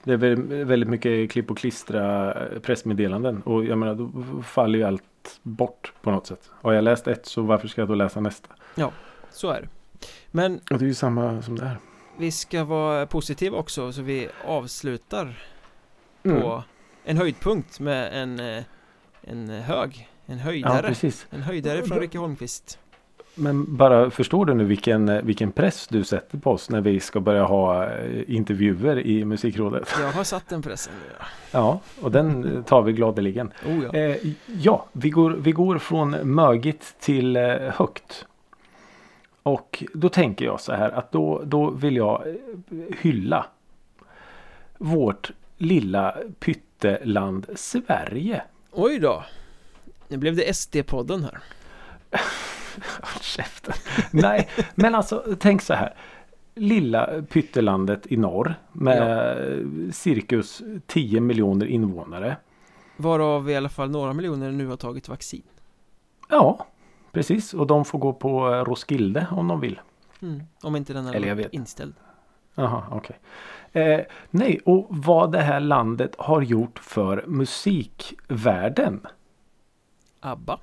det 0.03 0.13
är 0.13 0.17
väl- 0.17 0.65
väldigt 0.65 0.89
mycket 0.89 1.31
klipp 1.31 1.51
och 1.51 1.57
klistra 1.57 2.33
eh, 2.33 2.59
pressmeddelanden. 2.59 3.41
Och 3.41 3.65
jag 3.65 3.77
menar 3.77 3.95
då 3.95 4.11
faller 4.43 4.79
ju 4.79 4.85
allt 4.85 5.39
bort 5.43 5.93
på 6.01 6.11
något 6.11 6.27
sätt. 6.27 6.49
Har 6.61 6.73
jag 6.73 6.83
läst 6.83 7.07
ett 7.07 7.25
så 7.25 7.41
varför 7.41 7.67
ska 7.67 7.81
jag 7.81 7.87
då 7.87 7.95
läsa 7.95 8.19
nästa? 8.19 8.49
Så 9.31 9.49
är 9.49 9.61
det 9.61 9.67
Men 10.31 10.59
Och 10.71 10.77
det 10.77 10.85
är 10.85 10.87
ju 10.87 10.93
samma 10.93 11.41
som 11.41 11.55
det 11.55 11.65
här. 11.65 11.77
vi 12.17 12.31
ska 12.31 12.63
vara 12.63 13.05
positiva 13.05 13.57
också 13.57 13.91
så 13.91 14.01
vi 14.01 14.27
avslutar 14.47 15.39
Mm. 16.25 16.41
på 16.41 16.63
en 17.03 17.17
höjdpunkt 17.17 17.79
med 17.79 18.21
en, 18.23 18.39
eh, 18.39 18.63
en 19.21 19.49
hög, 19.49 20.09
en 20.25 20.37
Ja 20.37 20.43
höjdare, 20.43 20.87
precis. 20.87 21.27
en 21.29 21.41
höjdare 21.41 21.83
från 21.83 21.99
Ricky 21.99 22.17
Holmqvist. 22.17 22.79
Men 23.35 23.75
bara 23.75 24.09
förstår 24.09 24.45
du 24.45 24.53
nu 24.53 24.63
vilken, 24.63 25.25
vilken 25.25 25.51
press 25.51 25.87
du 25.87 26.03
sätter 26.03 26.37
på 26.37 26.51
oss 26.51 26.69
när 26.69 26.81
vi 26.81 26.99
ska 26.99 27.19
börja 27.19 27.43
ha 27.43 27.85
eh, 27.85 28.35
intervjuer 28.35 28.99
i 28.99 29.25
Musikrådet? 29.25 29.95
Jag 29.99 30.11
har 30.11 30.23
satt 30.23 30.49
den 30.49 30.61
pressen 30.61 30.93
nu. 30.93 31.15
Ja. 31.19 31.25
Ja, 31.51 31.79
och 32.01 32.11
den 32.11 32.63
tar 32.63 32.81
vi 32.81 32.93
gladeligen. 32.93 33.51
Oh, 33.65 33.83
ja. 33.83 33.99
Eh, 33.99 34.17
ja, 34.45 34.85
vi 34.91 35.09
går, 35.09 35.31
vi 35.31 35.51
går 35.51 35.77
från 35.77 36.11
mögigt 36.11 36.95
till 36.99 37.35
eh, 37.35 37.43
högt. 37.57 38.25
Och 39.43 39.83
då 39.93 40.09
tänker 40.09 40.45
jag 40.45 40.61
så 40.61 40.73
här 40.73 40.89
att 40.89 41.11
då, 41.11 41.41
då 41.45 41.69
vill 41.69 41.95
jag 41.95 42.27
eh, 42.27 42.33
hylla 42.99 43.45
vårt 44.77 45.31
lilla 45.57 46.17
pytteland 46.39 47.45
Sverige. 47.55 48.43
Oj 48.71 48.99
då. 48.99 49.23
Nu 50.07 50.17
blev 50.17 50.35
det 50.35 50.51
SD-podden 50.51 51.23
här. 51.23 51.39
Håll 53.01 53.21
käften. 53.21 53.73
Nej, 54.11 54.49
men 54.75 54.95
alltså 54.95 55.23
tänk 55.39 55.61
så 55.61 55.73
här. 55.73 55.93
Lilla 56.55 57.21
pyttelandet 57.29 58.07
i 58.11 58.17
norr 58.17 58.55
med 58.71 59.37
cirkus 59.91 60.61
10 60.87 61.21
miljoner 61.21 61.65
invånare. 61.65 62.37
Varav 62.97 63.49
i 63.49 63.55
alla 63.55 63.69
fall 63.69 63.89
några 63.89 64.13
miljoner 64.13 64.51
nu 64.51 64.67
har 64.67 64.77
tagit 64.77 65.09
vaccin. 65.09 65.43
Ja, 66.29 66.67
precis. 67.11 67.53
Och 67.53 67.67
de 67.67 67.85
får 67.85 67.99
gå 67.99 68.13
på 68.13 68.53
eh, 68.53 68.63
Roskilde 68.65 69.27
om 69.31 69.47
de 69.47 69.59
vill. 69.59 69.79
Mm. 70.21 70.43
Om 70.61 70.75
inte 70.75 70.93
den 70.93 71.07
Eller 71.07 71.27
är 71.27 71.35
vet. 71.35 71.53
inställd. 71.53 71.93
Jaha, 72.55 72.83
okej. 72.91 73.19
Eh, 73.71 73.99
nej, 74.29 74.59
och 74.65 74.87
vad 74.89 75.31
det 75.31 75.41
här 75.41 75.59
landet 75.59 76.15
har 76.17 76.41
gjort 76.41 76.79
för 76.79 77.23
musikvärlden. 77.27 79.07
ABBA. 80.19 80.59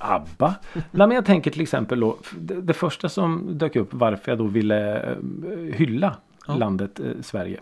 ABBA. 0.00 0.54
Nej, 0.72 0.82
men 1.06 1.10
jag 1.10 1.24
tänker 1.24 1.50
till 1.50 1.62
exempel 1.62 2.00
då. 2.00 2.16
Det, 2.38 2.60
det 2.60 2.72
första 2.74 3.08
som 3.08 3.58
dök 3.58 3.76
upp 3.76 3.88
varför 3.94 4.30
jag 4.32 4.38
då 4.38 4.44
ville 4.44 5.00
eh, 5.10 5.16
hylla 5.74 6.16
Ja. 6.46 6.54
landet 6.54 7.00
eh, 7.00 7.06
Sverige. 7.22 7.60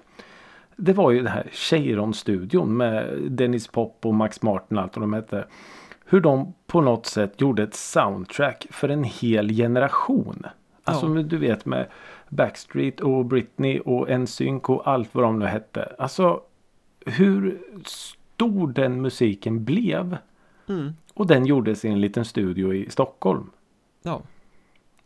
Det 0.76 0.92
var 0.92 1.10
ju 1.10 1.22
det 1.22 1.30
här 1.30 1.46
Cheiron-studion 1.52 2.76
med 2.76 3.18
Dennis 3.30 3.68
Pop 3.68 3.98
och 4.06 4.14
Max 4.14 4.42
Martin 4.42 4.76
och 4.76 4.82
allt 4.82 4.96
vad 4.96 5.02
de 5.02 5.12
hette. 5.12 5.44
Hur 6.04 6.20
de 6.20 6.54
på 6.66 6.80
något 6.80 7.06
sätt 7.06 7.40
gjorde 7.40 7.62
ett 7.62 7.74
soundtrack 7.74 8.66
för 8.70 8.88
en 8.88 9.04
hel 9.04 9.48
generation. 9.50 10.46
Alltså 10.84 11.06
Ja. 11.16 11.22
du 11.22 11.36
vet 11.38 11.64
med 11.66 11.86
Backstreet 12.28 13.00
och 13.00 13.24
Britney 13.24 13.78
och 13.80 14.20
NSYNC 14.20 14.62
och 14.68 14.88
allt 14.88 15.14
vad 15.14 15.24
de 15.24 15.38
nu 15.38 15.46
hette. 15.46 15.92
Alltså 15.98 16.40
hur 17.06 17.58
stor 17.84 18.72
den 18.72 19.02
musiken 19.02 19.64
blev. 19.64 20.16
Mm. 20.68 20.92
Och 21.14 21.26
den 21.26 21.46
gjordes 21.46 21.84
i 21.84 21.88
en 21.88 22.00
liten 22.00 22.24
studio 22.24 22.74
i 22.74 22.90
Stockholm. 22.90 23.50
Ja. 24.02 24.22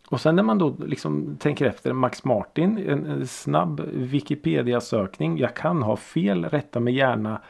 Och 0.08 0.20
sen 0.20 0.36
när 0.36 0.42
man 0.42 0.58
då 0.58 0.74
liksom 0.86 1.36
tänker 1.36 1.66
efter 1.66 1.92
Max 1.92 2.24
Martin, 2.24 2.78
en, 2.88 3.06
en 3.06 3.26
snabb 3.26 3.80
Wikipedia-sökning. 3.92 5.38
Jag 5.38 5.56
kan 5.56 5.82
ha 5.82 5.96
fel, 5.96 6.44
rätta 6.44 6.80
mig 6.80 6.94
gärna. 6.94 7.40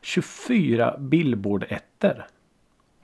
24 0.00 0.96
Billboard-ettor 0.98 2.26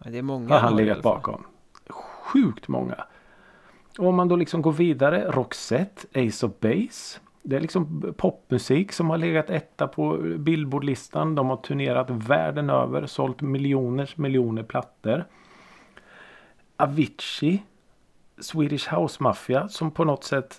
Ja, 0.04 0.10
Det 0.10 0.18
är 0.18 0.22
många. 0.22 0.48
har 0.54 0.60
han 0.60 0.76
legat 0.76 1.02
bakom. 1.02 1.44
Sjukt 1.88 2.68
många. 2.68 3.04
Och 3.98 4.06
om 4.06 4.14
man 4.14 4.28
då 4.28 4.36
liksom 4.36 4.62
går 4.62 4.72
vidare. 4.72 5.30
Roxette, 5.30 6.26
Ace 6.28 6.46
of 6.46 6.52
Base. 6.60 7.20
Det 7.42 7.56
är 7.56 7.60
liksom 7.60 8.14
popmusik 8.16 8.92
som 8.92 9.10
har 9.10 9.18
legat 9.18 9.50
etta 9.50 9.88
på 9.88 10.16
Billboardlistan. 10.38 11.34
De 11.34 11.48
har 11.48 11.56
turnerat 11.56 12.10
världen 12.10 12.70
över. 12.70 13.06
Sålt 13.06 13.40
miljoners 13.40 14.16
miljoner 14.16 14.62
plattor. 14.62 15.24
Avicii. 16.76 17.62
Swedish 18.38 18.94
House 18.94 19.22
Mafia 19.22 19.68
som 19.68 19.90
på 19.90 20.04
något 20.04 20.24
sätt 20.24 20.58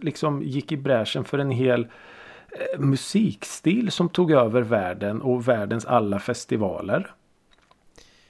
liksom 0.00 0.42
gick 0.42 0.72
i 0.72 0.76
bräschen 0.76 1.24
för 1.24 1.38
en 1.38 1.50
hel 1.50 1.80
eh, 1.82 2.80
musikstil 2.80 3.90
som 3.90 4.08
tog 4.08 4.30
över 4.30 4.62
världen 4.62 5.22
och 5.22 5.48
världens 5.48 5.84
alla 5.84 6.18
festivaler. 6.18 7.14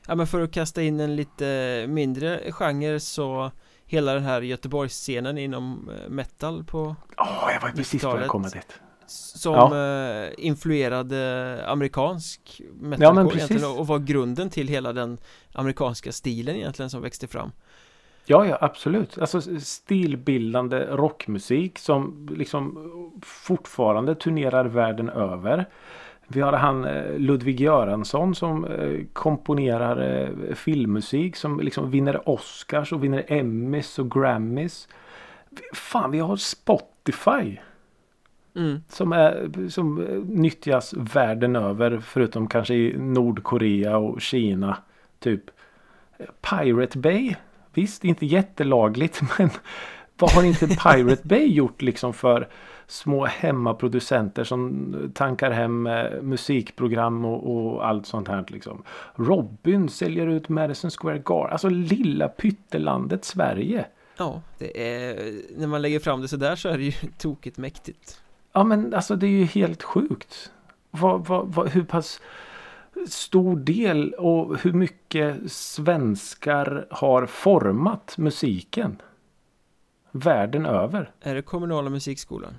Ja 0.06 0.14
men 0.14 0.26
för 0.26 0.40
att 0.40 0.52
kasta 0.52 0.82
in 0.82 1.00
en 1.00 1.16
lite 1.16 1.84
mindre 1.88 2.52
genre 2.52 3.00
så 3.00 3.50
Hela 3.90 4.14
den 4.14 4.22
här 4.22 4.40
Göteborgsscenen 4.42 5.38
inom 5.38 5.90
eh, 5.90 6.08
metal 6.10 6.64
på 6.64 6.96
Ja, 7.16 7.50
jag 7.52 7.60
var 7.60 7.68
precis 7.68 8.02
på 8.02 8.08
att 8.08 8.14
90-talet. 8.14 8.28
komma 8.28 8.48
dit. 8.48 8.80
Som 9.06 9.54
Ja. 9.54 9.76
eh, 10.24 10.30
influerade 10.38 11.64
amerikansk 11.68 12.40
Ja, 12.58 12.64
metalcore 12.80 13.36
egentligen 13.36 13.64
och- 13.64 13.78
och 13.80 13.86
var 13.86 13.98
grunden 13.98 14.50
till 14.50 14.68
hela 14.68 14.92
den 14.92 15.18
amerikanska 15.52 16.12
stilen 16.12 16.56
egentligen 16.56 16.90
som 16.90 17.02
växte 17.02 17.26
fram 17.26 17.52
Ja, 18.26 18.46
ja, 18.46 18.58
absolut. 18.60 19.18
Alltså 19.18 19.40
stilbildande 19.60 20.78
rockmusik 20.86 21.78
som 21.78 22.28
liksom 22.36 22.78
fortfarande 23.22 24.14
turnerar 24.14 24.64
världen 24.64 25.08
över. 25.08 25.68
Vi 26.30 26.40
har 26.40 26.52
han 26.52 26.84
eh, 26.84 27.18
Ludvig 27.18 27.60
Göransson 27.60 28.34
som 28.34 28.64
eh, 28.64 29.04
komponerar 29.12 30.22
eh, 30.22 30.54
filmmusik 30.54 31.36
som 31.36 31.60
liksom 31.60 31.90
vinner 31.90 32.28
Oscars 32.28 32.92
och 32.92 33.04
vinner 33.04 33.24
Emmys 33.28 33.98
och 33.98 34.10
Grammys. 34.10 34.88
Fan, 35.72 36.10
vi 36.10 36.18
har 36.18 36.36
Spotify 36.36 37.58
mm. 38.56 38.82
som, 38.88 39.12
är, 39.12 39.68
som 39.68 39.94
nyttjas 40.28 40.94
världen 40.96 41.56
över 41.56 42.00
förutom 42.00 42.48
kanske 42.48 42.74
i 42.74 42.98
Nordkorea 42.98 43.96
och 43.96 44.20
Kina. 44.20 44.76
Typ 45.18 45.42
Pirate 46.50 46.98
Bay. 46.98 47.34
Visst, 47.74 48.04
inte 48.04 48.26
jättelagligt 48.26 49.20
men 49.38 49.50
vad 50.18 50.30
har 50.30 50.42
inte 50.42 50.66
Pirate 50.66 51.28
Bay 51.28 51.46
gjort 51.46 51.82
liksom 51.82 52.14
för 52.14 52.48
små 52.88 53.24
hemmaproducenter 53.26 54.44
som 54.44 54.94
tankar 55.14 55.50
hem 55.50 55.86
eh, 55.86 56.22
musikprogram 56.22 57.24
och, 57.24 57.56
och 57.56 57.88
allt 57.88 58.06
sånt 58.06 58.28
här 58.28 58.44
liksom. 58.48 58.82
Robin 59.14 59.88
säljer 59.88 60.26
ut 60.26 60.48
Madison 60.48 60.90
Square 60.90 61.18
Garden. 61.18 61.52
Alltså 61.52 61.68
lilla 61.68 62.28
pyttelandet 62.28 63.24
Sverige. 63.24 63.86
Ja, 64.16 64.42
det 64.58 64.82
är 64.82 65.32
När 65.56 65.66
man 65.66 65.82
lägger 65.82 66.00
fram 66.00 66.20
det 66.20 66.28
sådär 66.28 66.56
så 66.56 66.68
är 66.68 66.78
det 66.78 66.84
ju 66.84 66.92
tokigt 67.18 67.58
mäktigt 67.58 68.22
Ja 68.52 68.64
men 68.64 68.94
alltså 68.94 69.16
det 69.16 69.26
är 69.26 69.30
ju 69.30 69.44
helt 69.44 69.82
sjukt. 69.82 70.52
Vad, 70.90 71.26
vad, 71.26 71.54
vad, 71.54 71.68
hur 71.68 71.84
pass 71.84 72.20
stor 73.08 73.56
del 73.56 74.12
och 74.14 74.58
hur 74.58 74.72
mycket 74.72 75.52
svenskar 75.52 76.86
har 76.90 77.26
format 77.26 78.18
musiken? 78.18 79.02
Världen 80.10 80.66
över. 80.66 81.10
Är 81.20 81.34
det 81.34 81.42
kommunala 81.42 81.90
musikskolan? 81.90 82.54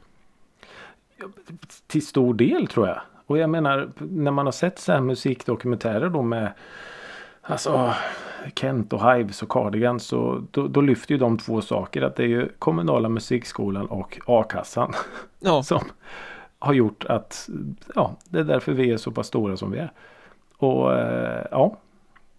Till 1.88 2.06
stor 2.06 2.34
del 2.34 2.68
tror 2.68 2.88
jag. 2.88 3.02
Och 3.26 3.38
jag 3.38 3.50
menar 3.50 3.92
när 3.98 4.32
man 4.32 4.48
har 4.48 4.52
sett 4.52 4.80
så 4.80 4.92
här 4.92 5.02
musikdokumentärer 5.02 6.10
då 6.10 6.22
med 6.22 6.52
Alltså 7.42 7.94
Kent 8.56 8.94
och 8.94 9.14
Hives 9.14 9.44
och 9.44 9.50
Cardigans 9.50 10.04
så 10.04 10.44
då, 10.52 10.68
då 10.68 10.82
lyfter 10.82 11.14
ju 11.14 11.18
de 11.18 11.38
två 11.38 11.62
saker 11.62 12.02
att 12.02 12.16
det 12.16 12.24
är 12.24 12.28
ju 12.28 12.50
kommunala 12.60 13.10
musikskolan 13.10 13.86
och 13.86 14.20
a-kassan. 14.26 14.94
Ja, 15.40 15.64
som 15.64 15.82
har 16.60 16.74
gjort 16.74 17.06
att 17.06 17.50
ja, 17.96 18.16
det 18.24 18.40
är 18.40 18.44
därför 18.44 18.72
vi 18.72 18.92
är 18.92 18.98
så 18.98 19.12
pass 19.12 19.28
stora 19.28 19.58
som 19.58 19.72
vi 19.72 19.80
är. 19.80 19.92
Och 20.58 20.98
eh, 20.98 21.46
ja, 21.52 21.78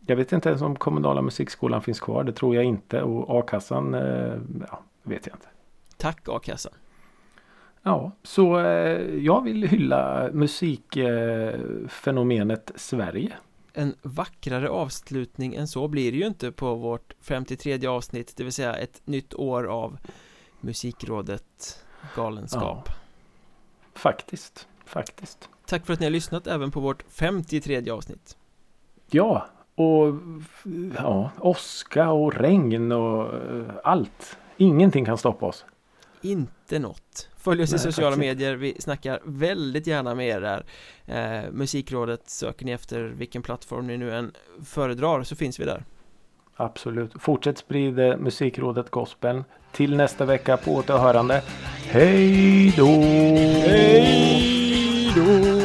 jag 0.07 0.17
vet 0.17 0.33
inte 0.33 0.49
ens 0.49 0.63
om 0.63 0.77
kommunala 0.77 1.23
musikskolan 1.23 1.83
finns 1.83 2.01
kvar. 2.01 2.25
Det 2.25 2.33
tror 2.33 2.55
jag 2.55 2.65
inte. 2.65 3.03
Och 3.03 3.41
a-kassan, 3.41 3.95
eh, 3.95 4.35
ja, 4.71 4.81
vet 5.03 5.27
jag 5.27 5.37
inte. 5.37 5.49
tack 5.97 6.29
a-kassan 6.29 6.73
Ja, 7.83 8.13
så 8.23 8.59
eh, 8.59 9.25
jag 9.25 9.45
vill 9.45 9.69
hylla 9.69 10.31
musikfenomenet 10.33 12.73
Sverige. 12.75 13.33
En 13.73 13.95
vackrare 14.03 14.69
avslutning 14.69 15.55
än 15.55 15.69
så 15.69 15.89
blir 15.89 16.13
det 16.13 16.19
ju 16.19 16.27
inte 16.27 16.53
på 16.53 16.75
vårt 16.75 17.15
53 17.21 17.87
avsnitt 17.87 18.33
Det 18.37 18.45
vill 18.45 18.53
säga 18.53 18.75
ett 18.75 19.03
nytt 19.05 19.35
år 19.35 19.65
av 19.65 19.99
Musikrådet 20.61 21.85
Galenskap 22.17 22.89
Faktiskt, 23.95 24.69
faktiskt. 24.85 25.49
Tack 25.67 25.87
för 25.87 25.93
att 25.93 26.01
ni 26.01 26.07
har 26.07 26.11
lyssnat 26.11 26.47
även 26.47 26.71
på 26.71 26.81
vårt 26.81 27.05
53 27.09 27.91
avsnitt 27.91 28.37
Ja, 29.11 29.47
och 29.75 30.15
ja, 30.97 31.31
åska 31.39 32.11
och 32.11 32.35
regn 32.35 32.93
och 32.93 33.35
eh, 33.35 33.65
allt. 33.85 34.39
Ingenting 34.57 35.05
kan 35.05 35.19
stoppa 35.19 35.47
oss. 35.47 35.65
Inte 36.23 36.79
något 36.79 37.30
Följ 37.41 37.63
oss 37.63 37.71
i 37.71 37.73
Nej, 37.73 37.81
sociala 37.81 38.11
faktiskt 38.11 38.39
medier, 38.39 38.55
vi 38.55 38.77
snackar 38.79 39.21
väldigt 39.25 39.87
gärna 39.87 40.15
med 40.15 40.29
er 40.29 40.41
där 40.41 40.65
eh, 41.07 41.51
Musikrådet 41.53 42.31
söker 42.31 42.67
ni 42.67 42.73
efter 42.73 43.01
vilken 43.01 43.43
plattform 43.43 43.87
ni 43.87 43.97
nu 43.97 44.15
än 44.15 44.33
föredrar 44.65 45.23
så 45.23 45.37
finns 45.37 45.61
vi 45.61 45.65
där 45.65 45.85
Absolut. 46.57 47.13
Fortsätt 47.21 47.59
sprida 47.59 48.17
Musikrådet 48.17 48.91
Gospeln. 48.91 49.45
Till 49.73 49.97
nästa 49.97 50.25
vecka 50.25 50.57
på 50.57 50.75
återhörande. 50.75 51.43
Hej 51.87 52.75
då! 52.77 52.87
Hej 53.67 55.13
då! 55.15 55.60